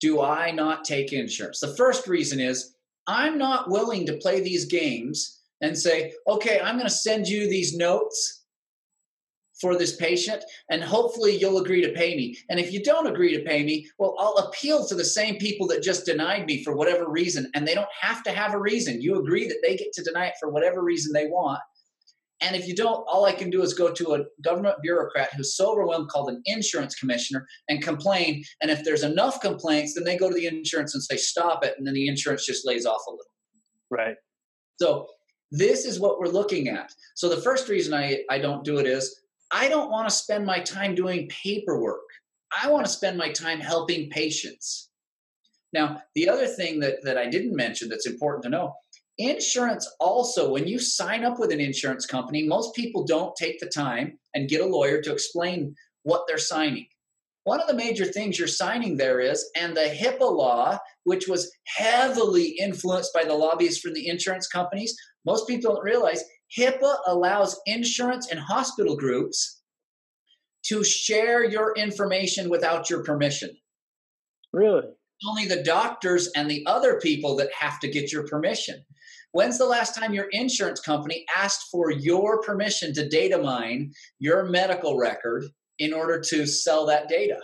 do 0.00 0.20
I 0.20 0.50
not 0.50 0.84
take 0.84 1.12
insurance? 1.12 1.60
The 1.60 1.76
first 1.76 2.06
reason 2.06 2.40
is 2.40 2.74
I'm 3.06 3.38
not 3.38 3.70
willing 3.70 4.06
to 4.06 4.18
play 4.18 4.40
these 4.40 4.66
games 4.66 5.40
and 5.60 5.76
say, 5.76 6.12
okay, 6.26 6.60
I'm 6.60 6.76
going 6.76 6.86
to 6.86 6.90
send 6.90 7.26
you 7.26 7.48
these 7.48 7.76
notes 7.76 8.37
for 9.60 9.76
this 9.76 9.96
patient 9.96 10.44
and 10.70 10.82
hopefully 10.82 11.36
you'll 11.36 11.58
agree 11.58 11.82
to 11.82 11.92
pay 11.92 12.16
me. 12.16 12.36
And 12.48 12.60
if 12.60 12.72
you 12.72 12.82
don't 12.82 13.06
agree 13.06 13.36
to 13.36 13.44
pay 13.44 13.62
me 13.64 13.88
well 13.98 14.14
i'll 14.18 14.46
appeal 14.46 14.86
to 14.86 14.94
the 14.94 15.04
same 15.04 15.36
people 15.36 15.66
that 15.68 15.82
just 15.82 16.06
denied 16.06 16.46
me 16.46 16.62
for 16.62 16.74
whatever 16.74 17.08
reason 17.08 17.50
and 17.54 17.66
they 17.66 17.74
don't 17.74 17.88
have 18.00 18.22
to 18.24 18.30
have 18.30 18.54
a 18.54 18.60
reason. 18.60 19.02
You 19.02 19.18
agree 19.18 19.48
that 19.48 19.58
they 19.62 19.76
get 19.76 19.92
to 19.94 20.02
deny 20.02 20.26
it 20.26 20.34
for 20.40 20.50
whatever 20.50 20.82
reason 20.82 21.12
they 21.12 21.26
want. 21.26 21.60
And 22.40 22.54
if 22.54 22.68
you 22.68 22.74
don't 22.74 23.04
all 23.08 23.24
i 23.24 23.32
can 23.32 23.50
do 23.50 23.62
is 23.62 23.74
go 23.74 23.92
to 23.92 24.14
a 24.14 24.24
government 24.42 24.76
bureaucrat 24.82 25.30
who's 25.34 25.56
so 25.56 25.72
overwhelmed 25.72 26.08
called 26.08 26.30
an 26.30 26.42
insurance 26.46 26.94
commissioner 26.94 27.46
and 27.68 27.82
complain. 27.82 28.44
And 28.60 28.70
if 28.70 28.84
there's 28.84 29.02
enough 29.02 29.40
complaints 29.40 29.94
then 29.94 30.04
they 30.04 30.16
go 30.16 30.28
to 30.28 30.34
the 30.34 30.46
insurance 30.46 30.94
and 30.94 31.02
say 31.02 31.16
stop 31.16 31.64
it 31.64 31.74
and 31.76 31.86
then 31.86 31.94
the 31.94 32.08
insurance 32.08 32.46
just 32.46 32.66
lays 32.66 32.86
off 32.86 33.02
a 33.08 33.10
little. 33.10 33.24
Right. 33.90 34.16
So 34.80 35.08
this 35.50 35.86
is 35.86 35.98
what 35.98 36.20
we're 36.20 36.28
looking 36.28 36.68
at. 36.68 36.92
So 37.14 37.28
the 37.28 37.40
first 37.40 37.68
reason 37.68 37.94
i, 37.94 38.20
I 38.30 38.38
don't 38.38 38.64
do 38.64 38.78
it 38.78 38.86
is 38.86 39.22
I 39.50 39.68
don't 39.68 39.90
want 39.90 40.08
to 40.08 40.14
spend 40.14 40.44
my 40.44 40.60
time 40.60 40.94
doing 40.94 41.28
paperwork. 41.28 42.04
I 42.62 42.70
want 42.70 42.86
to 42.86 42.92
spend 42.92 43.16
my 43.16 43.30
time 43.30 43.60
helping 43.60 44.10
patients. 44.10 44.90
Now, 45.72 46.02
the 46.14 46.28
other 46.28 46.46
thing 46.46 46.80
that, 46.80 47.02
that 47.04 47.18
I 47.18 47.28
didn't 47.28 47.54
mention 47.54 47.88
that's 47.88 48.06
important 48.06 48.44
to 48.44 48.50
know 48.50 48.74
insurance 49.18 49.90
also, 49.98 50.50
when 50.50 50.66
you 50.66 50.78
sign 50.78 51.24
up 51.24 51.38
with 51.38 51.50
an 51.50 51.60
insurance 51.60 52.06
company, 52.06 52.44
most 52.44 52.74
people 52.74 53.04
don't 53.04 53.34
take 53.36 53.58
the 53.58 53.66
time 53.66 54.18
and 54.34 54.48
get 54.48 54.60
a 54.60 54.66
lawyer 54.66 55.02
to 55.02 55.12
explain 55.12 55.74
what 56.04 56.22
they're 56.26 56.38
signing. 56.38 56.86
One 57.44 57.60
of 57.60 57.66
the 57.66 57.74
major 57.74 58.04
things 58.04 58.38
you're 58.38 58.46
signing 58.46 58.96
there 58.96 59.20
is, 59.20 59.50
and 59.56 59.76
the 59.76 59.80
HIPAA 59.80 60.20
law, 60.20 60.78
which 61.04 61.26
was 61.26 61.50
heavily 61.64 62.50
influenced 62.60 63.12
by 63.12 63.24
the 63.24 63.34
lobbyists 63.34 63.80
from 63.80 63.94
the 63.94 64.08
insurance 64.08 64.46
companies, 64.46 64.94
most 65.24 65.48
people 65.48 65.74
don't 65.74 65.84
realize 65.84 66.22
HIPAA 66.56 66.96
allows 67.06 67.60
insurance 67.66 68.30
and 68.30 68.40
hospital 68.40 68.96
groups 68.96 69.62
to 70.64 70.84
share 70.84 71.44
your 71.44 71.74
information 71.76 72.48
without 72.48 72.88
your 72.90 73.02
permission. 73.02 73.50
Really? 74.52 74.88
Only 75.26 75.46
the 75.46 75.62
doctors 75.62 76.30
and 76.36 76.50
the 76.50 76.64
other 76.66 77.00
people 77.00 77.36
that 77.36 77.52
have 77.58 77.80
to 77.80 77.88
get 77.88 78.12
your 78.12 78.26
permission. 78.26 78.84
When's 79.32 79.58
the 79.58 79.66
last 79.66 79.94
time 79.94 80.14
your 80.14 80.28
insurance 80.30 80.80
company 80.80 81.24
asked 81.36 81.68
for 81.70 81.90
your 81.90 82.40
permission 82.42 82.94
to 82.94 83.08
data 83.08 83.38
mine 83.38 83.92
your 84.18 84.44
medical 84.44 84.96
record 84.96 85.44
in 85.78 85.92
order 85.92 86.20
to 86.28 86.46
sell 86.46 86.86
that 86.86 87.08
data? 87.08 87.40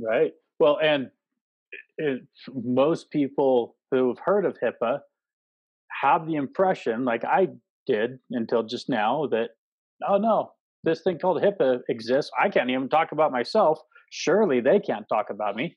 Right. 0.00 0.32
Well, 0.58 0.78
and 0.82 1.10
most 2.54 3.10
people 3.10 3.76
who've 3.90 4.18
heard 4.18 4.44
of 4.44 4.56
HIPAA 4.60 5.00
have 6.00 6.26
the 6.26 6.36
impression, 6.36 7.04
like 7.04 7.24
I 7.24 7.48
did 7.88 8.18
until 8.30 8.62
just 8.62 8.88
now 8.88 9.26
that 9.32 9.48
oh 10.08 10.18
no 10.18 10.52
this 10.84 11.02
thing 11.02 11.18
called 11.18 11.42
hipaa 11.42 11.80
exists. 11.88 12.30
I 12.40 12.48
can't 12.48 12.70
even 12.70 12.88
talk 12.88 13.10
about 13.10 13.32
myself. 13.32 13.80
Surely 14.10 14.60
they 14.60 14.78
can't 14.78 15.06
talk 15.08 15.26
about 15.30 15.56
me. 15.56 15.76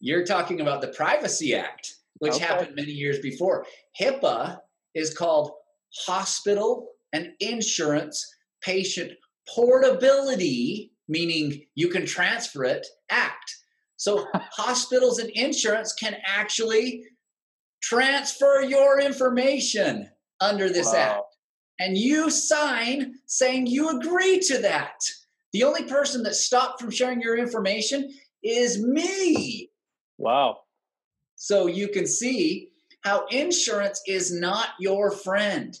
You're 0.00 0.24
talking 0.24 0.60
about 0.60 0.80
the 0.80 0.88
privacy 0.88 1.54
act 1.54 1.94
which 2.18 2.34
okay. 2.34 2.44
happened 2.44 2.76
many 2.76 2.92
years 2.92 3.18
before. 3.18 3.64
Hipaa 4.00 4.58
is 4.94 5.12
called 5.12 5.50
hospital 6.06 6.88
and 7.12 7.30
insurance 7.40 8.24
patient 8.62 9.12
portability 9.48 10.92
meaning 11.08 11.62
you 11.74 11.88
can 11.88 12.06
transfer 12.06 12.64
it 12.64 12.86
act. 13.10 13.56
So 13.96 14.26
hospitals 14.34 15.18
and 15.18 15.30
insurance 15.30 15.92
can 15.92 16.16
actually 16.24 17.04
transfer 17.82 18.62
your 18.62 19.00
information 19.00 20.08
under 20.42 20.68
this 20.68 20.92
wow. 20.92 20.98
act. 20.98 21.36
And 21.80 21.96
you 21.96 22.30
sign 22.30 23.14
saying 23.26 23.66
you 23.66 23.98
agree 23.98 24.40
to 24.40 24.58
that. 24.58 25.00
The 25.52 25.64
only 25.64 25.84
person 25.84 26.22
that 26.24 26.34
stopped 26.34 26.80
from 26.80 26.90
sharing 26.90 27.20
your 27.20 27.38
information 27.38 28.12
is 28.42 28.82
me. 28.82 29.70
Wow. 30.18 30.58
So 31.36 31.66
you 31.66 31.88
can 31.88 32.06
see 32.06 32.68
how 33.04 33.26
insurance 33.26 34.00
is 34.06 34.32
not 34.32 34.68
your 34.78 35.10
friend. 35.10 35.78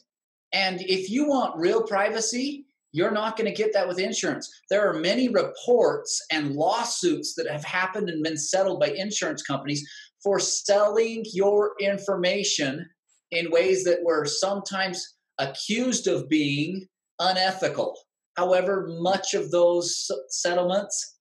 And 0.52 0.80
if 0.82 1.08
you 1.10 1.28
want 1.28 1.56
real 1.56 1.82
privacy, 1.82 2.66
you're 2.92 3.10
not 3.10 3.36
going 3.36 3.48
to 3.48 3.56
get 3.56 3.72
that 3.72 3.88
with 3.88 3.98
insurance. 3.98 4.50
There 4.68 4.86
are 4.86 5.00
many 5.00 5.28
reports 5.28 6.20
and 6.30 6.54
lawsuits 6.54 7.34
that 7.36 7.48
have 7.50 7.64
happened 7.64 8.10
and 8.10 8.22
been 8.22 8.36
settled 8.36 8.80
by 8.80 8.88
insurance 8.88 9.42
companies 9.42 9.88
for 10.22 10.38
selling 10.38 11.24
your 11.32 11.72
information 11.80 12.86
in 13.32 13.50
ways 13.50 13.82
that 13.84 13.98
were 14.04 14.24
sometimes 14.24 15.16
accused 15.38 16.06
of 16.06 16.28
being 16.28 16.86
unethical. 17.18 17.98
However, 18.36 18.86
much 19.00 19.34
of 19.34 19.50
those 19.50 20.08
settlements, 20.28 21.16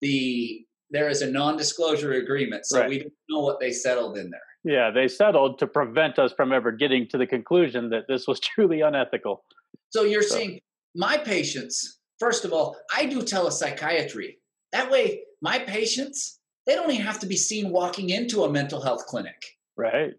the 0.00 0.64
there 0.90 1.08
is 1.08 1.20
a 1.20 1.30
non-disclosure 1.30 2.12
agreement, 2.12 2.64
so 2.64 2.80
right. 2.80 2.88
we 2.88 2.98
don't 3.00 3.12
know 3.28 3.40
what 3.40 3.60
they 3.60 3.70
settled 3.70 4.16
in 4.16 4.30
there. 4.30 4.40
Yeah, 4.64 4.90
they 4.90 5.06
settled 5.06 5.58
to 5.58 5.66
prevent 5.66 6.18
us 6.18 6.32
from 6.32 6.50
ever 6.52 6.72
getting 6.72 7.06
to 7.10 7.18
the 7.18 7.26
conclusion 7.26 7.90
that 7.90 8.04
this 8.08 8.26
was 8.26 8.40
truly 8.54 8.80
unethical. 8.80 9.44
So 9.90 10.02
you're 10.02 10.22
so. 10.22 10.36
seeing 10.36 10.60
my 10.96 11.18
patients. 11.18 12.00
First 12.18 12.44
of 12.44 12.52
all, 12.52 12.76
I 12.94 13.06
do 13.06 13.20
telepsychiatry. 13.20 14.38
That 14.72 14.90
way, 14.90 15.20
my 15.40 15.60
patients 15.60 16.38
they 16.68 16.74
don't 16.74 16.90
even 16.90 17.04
have 17.06 17.18
to 17.20 17.26
be 17.26 17.36
seen 17.36 17.70
walking 17.70 18.10
into 18.10 18.44
a 18.44 18.50
mental 18.52 18.82
health 18.82 19.06
clinic. 19.06 19.42
Right. 19.78 20.12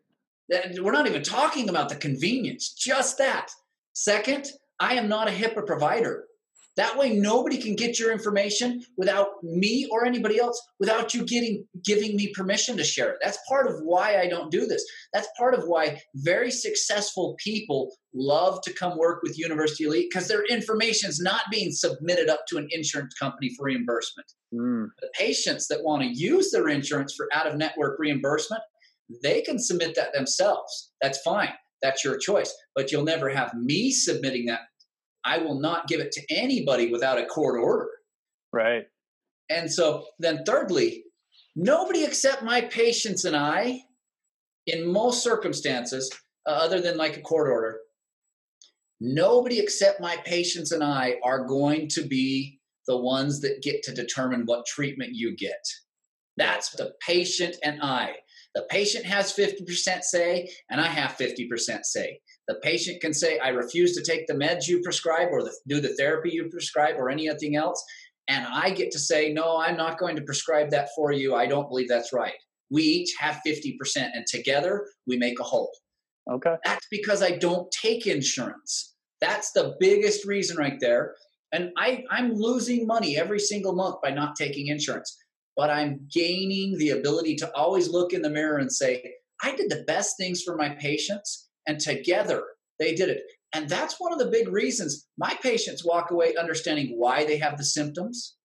We're 0.80 0.92
not 0.92 1.08
even 1.08 1.24
talking 1.24 1.70
about 1.70 1.90
the 1.90 1.96
convenience, 1.96 2.74
just 2.74 3.18
that. 3.18 3.50
Second, 3.94 4.48
I 4.80 4.96
am 4.96 5.08
not 5.08 5.28
a 5.28 5.32
HIPAA 5.32 5.66
provider. 5.66 6.26
That 6.80 6.98
way, 6.98 7.10
nobody 7.10 7.58
can 7.58 7.76
get 7.76 8.00
your 8.00 8.10
information 8.10 8.82
without 8.96 9.44
me 9.44 9.86
or 9.92 10.06
anybody 10.06 10.40
else, 10.40 10.62
without 10.80 11.14
you 11.14 11.26
getting 11.26 11.66
giving 11.84 12.16
me 12.16 12.32
permission 12.34 12.78
to 12.78 12.86
share 12.86 13.10
it. 13.10 13.18
That's 13.22 13.38
part 13.50 13.68
of 13.68 13.82
why 13.82 14.18
I 14.18 14.30
don't 14.30 14.50
do 14.50 14.66
this. 14.66 14.86
That's 15.12 15.28
part 15.38 15.54
of 15.54 15.66
why 15.66 16.02
very 16.16 16.50
successful 16.50 17.36
people 17.44 17.92
love 18.14 18.62
to 18.62 18.72
come 18.72 18.98
work 18.98 19.22
with 19.24 19.38
University 19.38 19.84
Elite 19.84 20.08
because 20.10 20.30
their 20.30 20.46
information 20.46 21.10
is 21.10 21.20
not 21.20 21.42
being 21.52 21.74
submitted 21.74 22.30
up 22.30 22.46
to 22.48 22.58
an 22.58 22.70
insurance 22.72 23.14
company 23.16 23.52
for 23.58 23.66
reimbursement. 23.66 24.32
Mm. 24.54 24.88
The 25.02 25.10
patients 25.16 25.68
that 25.68 25.84
want 25.84 26.04
to 26.04 26.08
use 26.08 26.50
their 26.50 26.70
insurance 26.70 27.14
for 27.14 27.28
out 27.34 27.46
of 27.46 27.58
network 27.58 28.00
reimbursement, 28.00 28.62
they 29.24 29.42
can 29.42 29.60
submit 29.60 29.96
that 29.96 30.14
themselves. 30.14 30.92
That's 31.02 31.20
fine. 31.22 31.54
That's 31.82 32.04
your 32.04 32.18
choice. 32.18 32.54
But 32.76 32.92
you'll 32.92 33.04
never 33.04 33.30
have 33.30 33.54
me 33.54 33.92
submitting 33.92 34.46
that 34.48 34.62
I 35.26 35.38
will 35.40 35.60
not 35.60 35.88
give 35.88 36.00
it 36.00 36.12
to 36.14 36.22
anybody 36.30 36.92
without 36.92 37.20
a 37.20 37.26
court 37.26 37.60
order. 37.60 37.90
Right. 38.54 38.84
And 39.50 39.72
so 39.72 40.06
then, 40.20 40.44
thirdly, 40.46 41.04
nobody 41.56 42.04
except 42.04 42.44
my 42.44 42.62
patients 42.62 43.26
and 43.26 43.36
I, 43.36 43.82
in 44.68 44.92
most 44.92 45.24
circumstances, 45.24 46.12
uh, 46.48 46.52
other 46.52 46.80
than 46.82 46.98
like 46.98 47.18
a 47.18 47.22
court 47.22 47.50
order, 47.50 47.80
nobody 49.02 49.60
except 49.60 50.02
my 50.02 50.18
patients 50.26 50.72
and 50.72 50.84
I 50.84 51.16
are 51.24 51.46
going 51.46 51.88
to 51.90 52.04
be 52.04 52.60
the 52.88 52.98
ones 52.98 53.42
that 53.42 53.62
get 53.62 53.84
to 53.84 53.94
determine 53.94 54.44
what 54.46 54.66
treatment 54.66 55.12
you 55.14 55.36
get. 55.36 55.64
That's 56.38 56.70
the 56.72 56.94
patient 57.06 57.58
and 57.64 57.82
I. 57.82 58.16
The 58.56 58.66
patient 58.70 59.06
has 59.06 59.34
50% 59.34 60.02
say, 60.02 60.50
and 60.70 60.82
I 60.82 60.88
have 60.88 61.18
50% 61.18 61.84
say. 61.84 62.20
The 62.48 62.56
patient 62.64 63.00
can 63.00 63.14
say, 63.14 63.38
I 63.40 63.50
refuse 63.50 63.96
to 63.96 64.04
take 64.04 64.26
the 64.26 64.34
meds 64.34 64.68
you 64.68 64.82
prescribe 64.82 65.30
or 65.32 65.44
the, 65.44 65.56
do 65.68 65.80
the 65.80 65.96
therapy 65.96 66.32
you 66.32 66.50
prescribe 66.50 66.96
or 66.98 67.10
anything 67.10 67.56
else. 67.56 67.84
And 68.28 68.46
I 68.48 68.72
get 68.72 68.92
to 68.92 69.00
say, 69.00 69.32
no, 69.32 69.58
I'm 69.58 69.78
not 69.78 70.00
going 70.00 70.16
to 70.16 70.22
prescribe 70.24 70.72
that 70.72 70.90
for 70.96 71.12
you. 71.12 71.36
I 71.36 71.46
don't 71.46 71.70
believe 71.70 71.88
that's 71.90 72.14
right. 72.14 72.34
We 72.72 72.84
each 72.84 73.16
have 73.20 73.42
50%, 73.46 73.78
and 73.98 74.26
together 74.28 74.88
we 75.08 75.18
make 75.18 75.40
a 75.40 75.44
whole. 75.44 75.72
Okay. 76.32 76.56
That's 76.64 76.86
because 76.92 77.24
I 77.24 77.32
don't 77.32 77.72
take 77.72 78.06
insurance. 78.06 78.96
That's 79.22 79.52
the 79.52 79.76
biggest 79.80 80.26
reason 80.26 80.58
right 80.58 80.80
there. 80.80 81.16
And 81.52 81.72
I, 81.78 82.04
I'm 82.12 82.34
losing 82.34 82.86
money 82.86 83.18
every 83.18 83.40
single 83.40 83.74
month 83.74 83.96
by 84.04 84.12
not 84.12 84.36
taking 84.36 84.68
insurance, 84.68 85.18
but 85.60 85.70
I'm 85.70 86.08
gaining 86.10 86.78
the 86.78 86.92
ability 86.92 87.36
to 87.36 87.54
always 87.54 87.90
look 87.90 88.14
in 88.14 88.22
the 88.22 88.30
mirror 88.30 88.60
and 88.60 88.72
say, 88.72 89.04
I 89.44 89.54
did 89.54 89.70
the 89.70 89.84
best 89.86 90.16
things 90.16 90.42
for 90.42 90.56
my 90.56 90.70
patients 90.70 91.50
and 91.68 91.82
together 91.82 92.42
they 92.80 92.96
did 92.96 93.10
it. 93.10 93.24
And 93.54 93.68
that's 93.68 94.00
one 94.00 94.14
of 94.14 94.20
the 94.20 94.32
big 94.32 94.48
reasons 94.48 95.10
my 95.18 95.38
patients 95.44 95.84
walk 95.84 96.12
away 96.12 96.38
understanding 96.38 96.94
why 96.96 97.26
they 97.26 97.38
have 97.40 97.58
the 97.58 97.66
symptoms, 97.66 98.38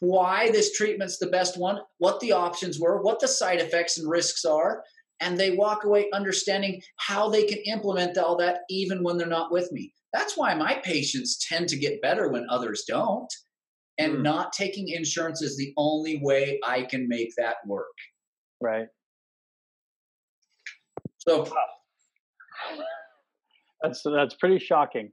why 0.00 0.50
this 0.50 0.74
treatment's 0.74 1.18
the 1.18 1.26
best 1.26 1.58
one, 1.58 1.80
what 1.98 2.18
the 2.20 2.32
options 2.32 2.80
were, 2.80 3.02
what 3.02 3.20
the 3.20 3.28
side 3.28 3.60
effects 3.60 3.98
and 3.98 4.08
risks 4.08 4.46
are, 4.46 4.82
and 5.20 5.36
they 5.36 5.50
walk 5.50 5.84
away 5.84 6.06
understanding 6.14 6.80
how 6.96 7.28
they 7.28 7.44
can 7.44 7.58
implement 7.66 8.16
all 8.16 8.38
that 8.38 8.60
even 8.70 9.02
when 9.02 9.18
they're 9.18 9.26
not 9.26 9.52
with 9.52 9.70
me. 9.70 9.92
That's 10.14 10.34
why 10.34 10.54
my 10.54 10.80
patients 10.82 11.46
tend 11.46 11.68
to 11.68 11.78
get 11.78 12.00
better 12.00 12.30
when 12.30 12.46
others 12.48 12.84
don't. 12.88 13.30
And 13.98 14.16
mm. 14.16 14.22
not 14.22 14.52
taking 14.52 14.88
insurance 14.88 15.42
is 15.42 15.56
the 15.56 15.72
only 15.76 16.20
way 16.22 16.60
I 16.64 16.82
can 16.82 17.08
make 17.08 17.32
that 17.36 17.56
work. 17.66 17.86
Right. 18.60 18.86
So 21.18 21.48
that's 23.82 24.02
that's 24.02 24.34
pretty 24.34 24.58
shocking. 24.58 25.10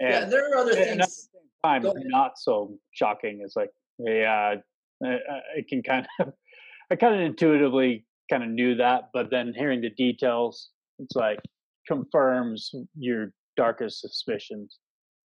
And, 0.00 0.10
yeah, 0.10 0.24
there 0.24 0.50
are 0.50 0.58
other 0.58 0.74
things. 0.74 0.90
at 0.90 0.98
the 0.98 1.06
same 1.06 1.82
time, 1.82 1.92
not 2.06 2.32
so 2.36 2.76
shocking. 2.92 3.40
It's 3.44 3.56
like, 3.56 3.70
yeah, 3.98 4.56
I 5.02 5.64
can 5.68 5.82
kind 5.82 6.06
of, 6.20 6.32
I 6.90 6.96
kind 6.96 7.14
of 7.14 7.20
intuitively 7.20 8.04
kind 8.30 8.42
of 8.42 8.50
knew 8.50 8.74
that, 8.76 9.10
but 9.12 9.30
then 9.30 9.52
hearing 9.56 9.80
the 9.80 9.90
details, 9.90 10.70
it's 10.98 11.14
like 11.14 11.38
confirms 11.86 12.70
your 12.98 13.32
darkest 13.56 14.00
suspicions. 14.00 14.78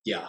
Yeah, 0.06 0.28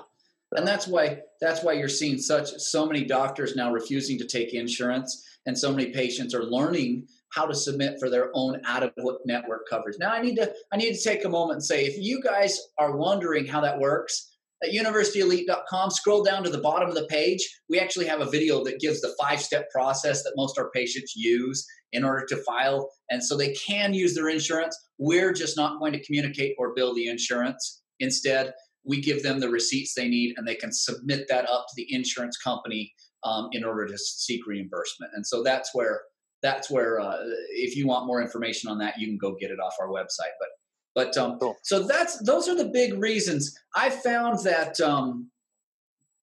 and 0.56 0.66
that's 0.66 0.86
why 0.86 1.20
that's 1.40 1.62
why 1.62 1.72
you're 1.72 1.88
seeing 1.88 2.18
such 2.18 2.50
so 2.58 2.86
many 2.86 3.04
doctors 3.04 3.56
now 3.56 3.72
refusing 3.72 4.18
to 4.18 4.26
take 4.26 4.54
insurance, 4.54 5.24
and 5.46 5.56
so 5.56 5.72
many 5.72 5.90
patients 5.90 6.34
are 6.34 6.44
learning 6.44 7.06
how 7.32 7.46
to 7.46 7.54
submit 7.54 7.94
for 8.00 8.10
their 8.10 8.30
own 8.34 8.60
adequate 8.66 9.18
network 9.24 9.68
coverage. 9.68 9.96
Now 9.98 10.12
I 10.12 10.20
need 10.20 10.36
to 10.36 10.52
I 10.72 10.76
need 10.76 10.94
to 10.94 11.02
take 11.02 11.24
a 11.24 11.28
moment 11.28 11.56
and 11.56 11.64
say 11.64 11.84
if 11.84 11.96
you 11.98 12.20
guys 12.22 12.58
are 12.78 12.96
wondering 12.96 13.46
how 13.46 13.60
that 13.60 13.78
works, 13.78 14.30
at 14.62 14.72
universityelite.com, 14.72 15.90
scroll 15.90 16.22
down 16.22 16.42
to 16.44 16.50
the 16.50 16.58
bottom 16.58 16.88
of 16.88 16.94
the 16.94 17.06
page. 17.06 17.40
We 17.68 17.78
actually 17.78 18.06
have 18.06 18.20
a 18.20 18.28
video 18.28 18.62
that 18.64 18.80
gives 18.80 19.00
the 19.00 19.14
five-step 19.18 19.70
process 19.70 20.22
that 20.24 20.34
most 20.36 20.58
our 20.58 20.70
patients 20.70 21.14
use 21.16 21.66
in 21.92 22.04
order 22.04 22.26
to 22.26 22.36
file 22.44 22.90
and 23.10 23.24
so 23.24 23.36
they 23.36 23.52
can 23.54 23.94
use 23.94 24.14
their 24.14 24.28
insurance. 24.28 24.78
We're 24.98 25.32
just 25.32 25.56
not 25.56 25.78
going 25.80 25.92
to 25.92 26.04
communicate 26.04 26.56
or 26.58 26.74
bill 26.74 26.94
the 26.94 27.08
insurance. 27.08 27.80
Instead, 28.00 28.52
we 28.84 29.00
give 29.00 29.22
them 29.22 29.40
the 29.40 29.48
receipts 29.48 29.94
they 29.94 30.08
need 30.08 30.34
and 30.36 30.46
they 30.46 30.54
can 30.54 30.72
submit 30.72 31.26
that 31.28 31.48
up 31.48 31.66
to 31.68 31.74
the 31.76 31.86
insurance 31.94 32.36
company 32.36 32.92
um, 33.24 33.48
in 33.52 33.64
order 33.64 33.86
to 33.86 33.98
seek 33.98 34.46
reimbursement. 34.46 35.12
And 35.14 35.26
so 35.26 35.42
that's 35.42 35.74
where 35.74 36.02
that's 36.42 36.70
where 36.70 37.00
uh, 37.00 37.18
if 37.50 37.76
you 37.76 37.86
want 37.86 38.06
more 38.06 38.22
information 38.22 38.70
on 38.70 38.78
that, 38.78 38.98
you 38.98 39.06
can 39.06 39.18
go 39.18 39.36
get 39.38 39.50
it 39.50 39.60
off 39.60 39.74
our 39.80 39.88
website. 39.88 40.32
But 40.38 40.48
but 40.94 41.16
um, 41.16 41.38
cool. 41.38 41.56
so 41.62 41.86
that's 41.86 42.18
those 42.24 42.48
are 42.48 42.56
the 42.56 42.70
big 42.72 42.94
reasons. 42.94 43.56
I 43.76 43.90
found 43.90 44.42
that 44.44 44.80
um, 44.80 45.30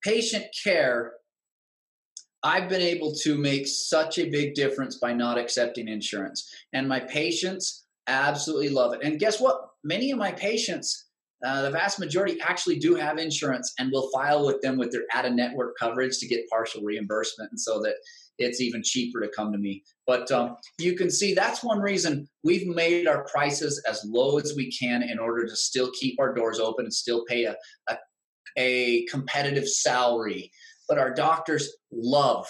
patient 0.04 0.46
care. 0.64 1.14
I've 2.44 2.70
been 2.70 2.82
able 2.82 3.14
to 3.24 3.36
make 3.36 3.68
such 3.68 4.20
a 4.20 4.30
big 4.30 4.54
difference 4.54 4.98
by 4.98 5.12
not 5.12 5.38
accepting 5.38 5.88
insurance, 5.88 6.50
and 6.74 6.88
my 6.88 7.00
patients 7.00 7.86
absolutely 8.08 8.70
love 8.70 8.94
it. 8.94 9.02
And 9.04 9.20
guess 9.20 9.40
what? 9.40 9.70
Many 9.84 10.12
of 10.12 10.18
my 10.18 10.32
patients 10.32 11.07
uh, 11.46 11.62
the 11.62 11.72
vast 11.72 12.00
majority 12.00 12.40
actually 12.42 12.80
do 12.80 12.96
have 12.96 13.18
insurance 13.18 13.74
and 13.78 13.92
will 13.92 14.10
file 14.12 14.46
with 14.46 14.62
them 14.62 14.78
with 14.78 14.92
their 14.92 15.04
out 15.14 15.26
of 15.26 15.34
network 15.34 15.76
coverage 15.80 16.18
to 16.18 16.28
get 16.28 16.50
partial 16.50 16.82
reimbursement 16.82 17.52
and 17.52 17.60
so 17.60 17.80
that 17.82 17.96
it's 18.40 18.62
even 18.62 18.84
cheaper 18.84 19.20
to 19.22 19.30
come 19.36 19.52
to 19.52 19.58
me. 19.58 19.84
But 20.06 20.32
um, 20.32 20.58
you 20.80 20.96
can 20.96 21.10
see 21.10 21.34
that's 21.34 21.64
one 21.64 21.80
reason 21.80 22.28
we've 22.44 22.68
made 22.68 23.08
our 23.08 23.26
prices 23.26 23.82
as 23.90 24.04
low 24.06 24.38
as 24.38 24.54
we 24.56 24.72
can 24.72 25.04
in 25.04 25.20
order 25.20 25.46
to 25.48 25.56
still 25.56 25.92
keep 26.00 26.20
our 26.20 26.34
doors 26.34 26.60
open 26.60 26.86
and 26.86 26.94
still 26.94 27.24
pay 27.26 27.46
a, 27.46 27.56
a, 27.90 27.98
a 28.58 29.06
competitive 29.06 29.68
salary. 29.68 30.52
But 30.88 31.00
our 31.00 31.14
doctors 31.14 31.78
love 31.92 32.48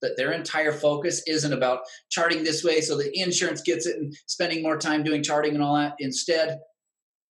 that 0.00 0.16
their 0.16 0.32
entire 0.32 0.72
focus 0.72 1.22
isn't 1.26 1.52
about 1.52 1.80
charting 2.10 2.44
this 2.44 2.62
way 2.62 2.80
so 2.80 2.96
the 2.96 3.10
insurance 3.18 3.62
gets 3.62 3.86
it 3.86 3.96
and 3.96 4.14
spending 4.26 4.62
more 4.62 4.78
time 4.78 5.02
doing 5.02 5.22
charting 5.22 5.54
and 5.54 5.62
all 5.62 5.76
that. 5.76 5.94
Instead 5.98 6.58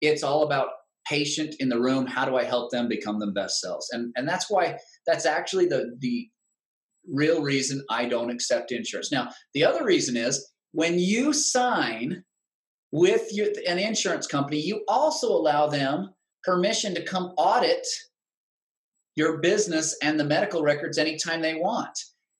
it's 0.01 0.23
all 0.23 0.43
about 0.43 0.69
patient 1.07 1.55
in 1.59 1.69
the 1.69 1.79
room 1.79 2.05
how 2.05 2.25
do 2.25 2.35
i 2.35 2.43
help 2.43 2.71
them 2.71 2.87
become 2.87 3.19
the 3.19 3.27
best 3.27 3.59
selves? 3.59 3.89
And 3.91 4.13
and 4.15 4.27
that's 4.27 4.49
why 4.49 4.77
that's 5.05 5.25
actually 5.25 5.67
the 5.67 5.95
the 5.99 6.27
real 7.09 7.41
reason 7.41 7.83
i 7.89 8.05
don't 8.05 8.29
accept 8.29 8.71
insurance. 8.71 9.11
Now 9.11 9.29
the 9.53 9.63
other 9.63 9.85
reason 9.85 10.17
is 10.17 10.51
when 10.71 10.99
you 10.99 11.33
sign 11.33 12.23
with 12.91 13.33
your, 13.33 13.47
an 13.67 13.79
insurance 13.79 14.27
company 14.27 14.59
you 14.59 14.83
also 14.87 15.27
allow 15.27 15.67
them 15.67 16.13
permission 16.43 16.95
to 16.95 17.03
come 17.03 17.33
audit 17.37 17.85
your 19.15 19.39
business 19.39 19.97
and 20.03 20.19
the 20.19 20.23
medical 20.23 20.61
records 20.61 20.97
anytime 20.97 21.41
they 21.41 21.55
want 21.55 21.97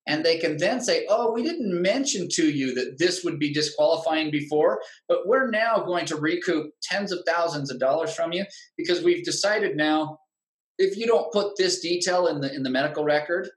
and 0.08 0.24
they 0.24 0.38
can 0.38 0.58
then 0.58 0.82
say, 0.82 1.06
oh, 1.10 1.32
we 1.32 1.44
didn't 1.44 1.82
mention 1.82 2.28
to 2.32 2.50
you 2.50 2.74
that 2.76 2.98
this 2.98 3.24
would 3.24 3.40
be 3.40 3.54
disqualifying 3.54 4.32
before, 4.32 4.82
but 5.08 5.28
we're 5.28 5.50
now 5.50 5.80
going 5.80 6.06
to 6.08 6.16
recoup 6.16 6.72
tens 6.82 7.12
of 7.12 7.20
thousands 7.28 7.70
of 7.70 7.80
dollars 7.80 8.14
from 8.14 8.32
you 8.32 8.46
because 8.78 9.04
we've 9.04 9.26
decided 9.26 9.76
now 9.76 10.18
if 10.78 10.98
you 10.98 11.08
don't 11.08 11.32
put 11.32 11.58
this 11.58 11.80
detail 11.80 12.28
in 12.28 12.40
the 12.42 12.54
in 12.54 12.64
the 12.64 12.70
medical 12.70 13.04
record, 13.04 13.50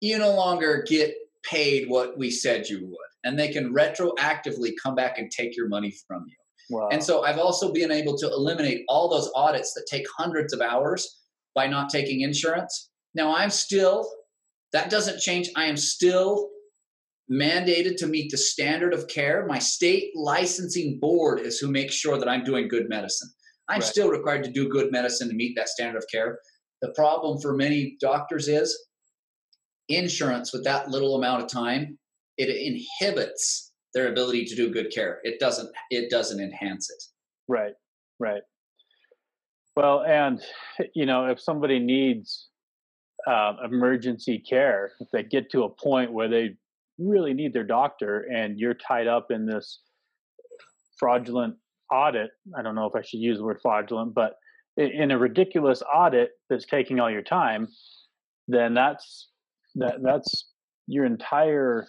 you 0.00 0.18
no 0.18 0.34
longer 0.34 0.84
get 0.86 1.14
paid 1.44 1.88
what 1.88 2.18
we 2.18 2.30
said 2.30 2.68
you 2.68 2.80
would. 2.86 2.96
And 3.24 3.38
they 3.38 3.48
can 3.48 3.72
retroactively 3.72 4.72
come 4.82 4.94
back 4.94 5.18
and 5.18 5.30
take 5.30 5.56
your 5.56 5.68
money 5.68 5.94
from 6.06 6.24
you. 6.26 6.36
Wow. 6.70 6.88
And 6.90 7.02
so 7.02 7.22
I've 7.24 7.38
also 7.38 7.72
been 7.72 7.90
able 7.90 8.16
to 8.18 8.26
eliminate 8.26 8.84
all 8.88 9.08
those 9.08 9.30
audits 9.34 9.72
that 9.74 9.86
take 9.90 10.06
hundreds 10.16 10.52
of 10.52 10.60
hours 10.60 11.20
by 11.54 11.66
not 11.66 11.90
taking 11.90 12.22
insurance. 12.22 12.90
Now 13.14 13.34
I'm 13.34 13.50
still, 13.50 14.10
that 14.74 14.90
doesn't 14.90 15.20
change. 15.20 15.48
I 15.56 15.66
am 15.66 15.76
still 15.76 16.50
mandated 17.32 17.96
to 17.98 18.08
meet 18.08 18.30
the 18.30 18.36
standard 18.36 18.92
of 18.92 19.06
care. 19.06 19.46
My 19.46 19.60
state 19.60 20.10
licensing 20.16 20.98
board 21.00 21.40
is 21.40 21.58
who 21.58 21.70
makes 21.70 21.94
sure 21.94 22.18
that 22.18 22.28
I'm 22.28 22.44
doing 22.44 22.68
good 22.68 22.88
medicine. 22.88 23.30
I'm 23.68 23.76
right. 23.76 23.84
still 23.84 24.10
required 24.10 24.44
to 24.44 24.50
do 24.50 24.68
good 24.68 24.90
medicine 24.90 25.28
to 25.28 25.34
meet 25.34 25.54
that 25.56 25.68
standard 25.68 25.98
of 25.98 26.04
care. 26.12 26.40
The 26.82 26.92
problem 26.94 27.40
for 27.40 27.54
many 27.54 27.96
doctors 28.00 28.48
is 28.48 28.76
insurance 29.88 30.52
with 30.52 30.64
that 30.64 30.90
little 30.90 31.16
amount 31.16 31.42
of 31.42 31.48
time, 31.48 31.96
it 32.36 32.48
inhibits 32.48 33.72
their 33.94 34.08
ability 34.10 34.44
to 34.46 34.56
do 34.56 34.72
good 34.72 34.90
care. 34.92 35.20
It 35.22 35.38
doesn't 35.38 35.70
it 35.90 36.10
doesn't 36.10 36.40
enhance 36.40 36.90
it. 36.90 37.02
Right. 37.46 37.74
Right. 38.18 38.42
Well, 39.76 40.02
and 40.02 40.42
you 40.94 41.06
know, 41.06 41.26
if 41.26 41.40
somebody 41.40 41.78
needs 41.78 42.48
uh, 43.26 43.54
emergency 43.64 44.38
care, 44.38 44.92
if 45.00 45.08
they 45.10 45.22
get 45.22 45.50
to 45.50 45.64
a 45.64 45.68
point 45.68 46.12
where 46.12 46.28
they 46.28 46.56
really 46.98 47.34
need 47.34 47.52
their 47.52 47.64
doctor 47.64 48.26
and 48.32 48.58
you're 48.58 48.74
tied 48.74 49.06
up 49.06 49.30
in 49.30 49.46
this 49.46 49.80
fraudulent 50.98 51.56
audit, 51.92 52.30
I 52.56 52.62
don't 52.62 52.74
know 52.74 52.86
if 52.86 52.94
I 52.94 53.02
should 53.02 53.20
use 53.20 53.38
the 53.38 53.44
word 53.44 53.60
fraudulent, 53.62 54.14
but 54.14 54.36
in 54.76 55.10
a 55.10 55.18
ridiculous 55.18 55.82
audit 55.82 56.30
that's 56.50 56.66
taking 56.66 57.00
all 57.00 57.10
your 57.10 57.22
time, 57.22 57.68
then 58.48 58.74
that's 58.74 59.30
that 59.76 60.02
that's 60.02 60.50
your 60.86 61.04
entire 61.04 61.86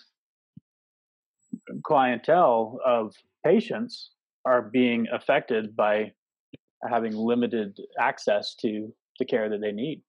clientele 1.84 2.80
of 2.86 3.14
patients 3.44 4.12
are 4.46 4.62
being 4.62 5.08
affected 5.12 5.76
by 5.76 6.12
having 6.88 7.16
limited 7.16 7.78
access 8.00 8.56
to 8.56 8.94
the 9.20 9.26
care 9.26 9.50
that 9.50 9.62
they 9.62 9.72
need. 9.72 10.02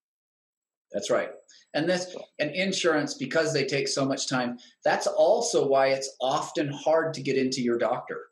That's 0.92 1.10
right. 1.10 1.30
And 1.74 1.88
this 1.88 2.14
and 2.38 2.50
insurance 2.50 3.14
because 3.14 3.52
they 3.52 3.66
take 3.66 3.88
so 3.88 4.04
much 4.04 4.28
time, 4.28 4.58
that's 4.84 5.06
also 5.06 5.66
why 5.66 5.88
it's 5.88 6.16
often 6.20 6.72
hard 6.72 7.12
to 7.14 7.22
get 7.22 7.36
into 7.36 7.60
your 7.60 7.78
doctor. 7.78 8.26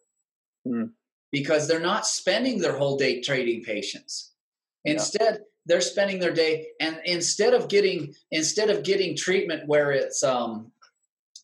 Mm. 0.66 0.90
Because 1.30 1.66
they're 1.66 1.80
not 1.80 2.06
spending 2.06 2.58
their 2.58 2.76
whole 2.76 2.96
day 2.96 3.20
trading 3.20 3.62
patients. 3.62 4.32
Instead, 4.84 5.34
yeah. 5.34 5.44
they're 5.66 5.80
spending 5.80 6.18
their 6.18 6.32
day 6.32 6.68
and 6.80 7.00
instead 7.04 7.54
of 7.54 7.68
getting 7.68 8.14
instead 8.30 8.70
of 8.70 8.84
getting 8.84 9.16
treatment 9.16 9.66
where 9.66 9.92
it's 9.92 10.22
um 10.22 10.70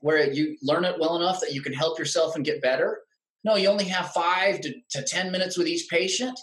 where 0.01 0.31
you 0.31 0.57
learn 0.63 0.85
it 0.85 0.99
well 0.99 1.17
enough 1.17 1.41
that 1.41 1.53
you 1.53 1.61
can 1.61 1.73
help 1.73 1.99
yourself 1.99 2.37
and 2.37 2.45
get 2.45 2.63
better. 2.63 3.01
No, 3.45 3.57
you 3.57 3.69
only 3.69 3.85
have 3.85 4.13
five 4.13 4.61
to, 4.63 4.75
to 4.91 5.03
10 5.03 5.31
minutes 5.31 5.57
with 5.57 5.67
each 5.67 5.89
patient. 5.89 6.39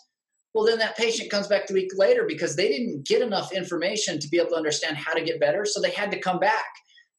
Well, 0.57 0.65
then 0.65 0.79
that 0.79 0.97
patient 0.97 1.29
comes 1.29 1.45
back 1.45 1.67
the 1.67 1.75
week 1.75 1.91
later 1.95 2.25
because 2.27 2.55
they 2.55 2.67
didn't 2.67 3.05
get 3.05 3.21
enough 3.21 3.53
information 3.53 4.19
to 4.19 4.27
be 4.27 4.39
able 4.39 4.49
to 4.49 4.55
understand 4.55 4.97
how 4.97 5.13
to 5.13 5.23
get 5.23 5.39
better. 5.39 5.65
So 5.65 5.79
they 5.79 5.91
had 5.91 6.09
to 6.09 6.19
come 6.19 6.39
back. 6.39 6.65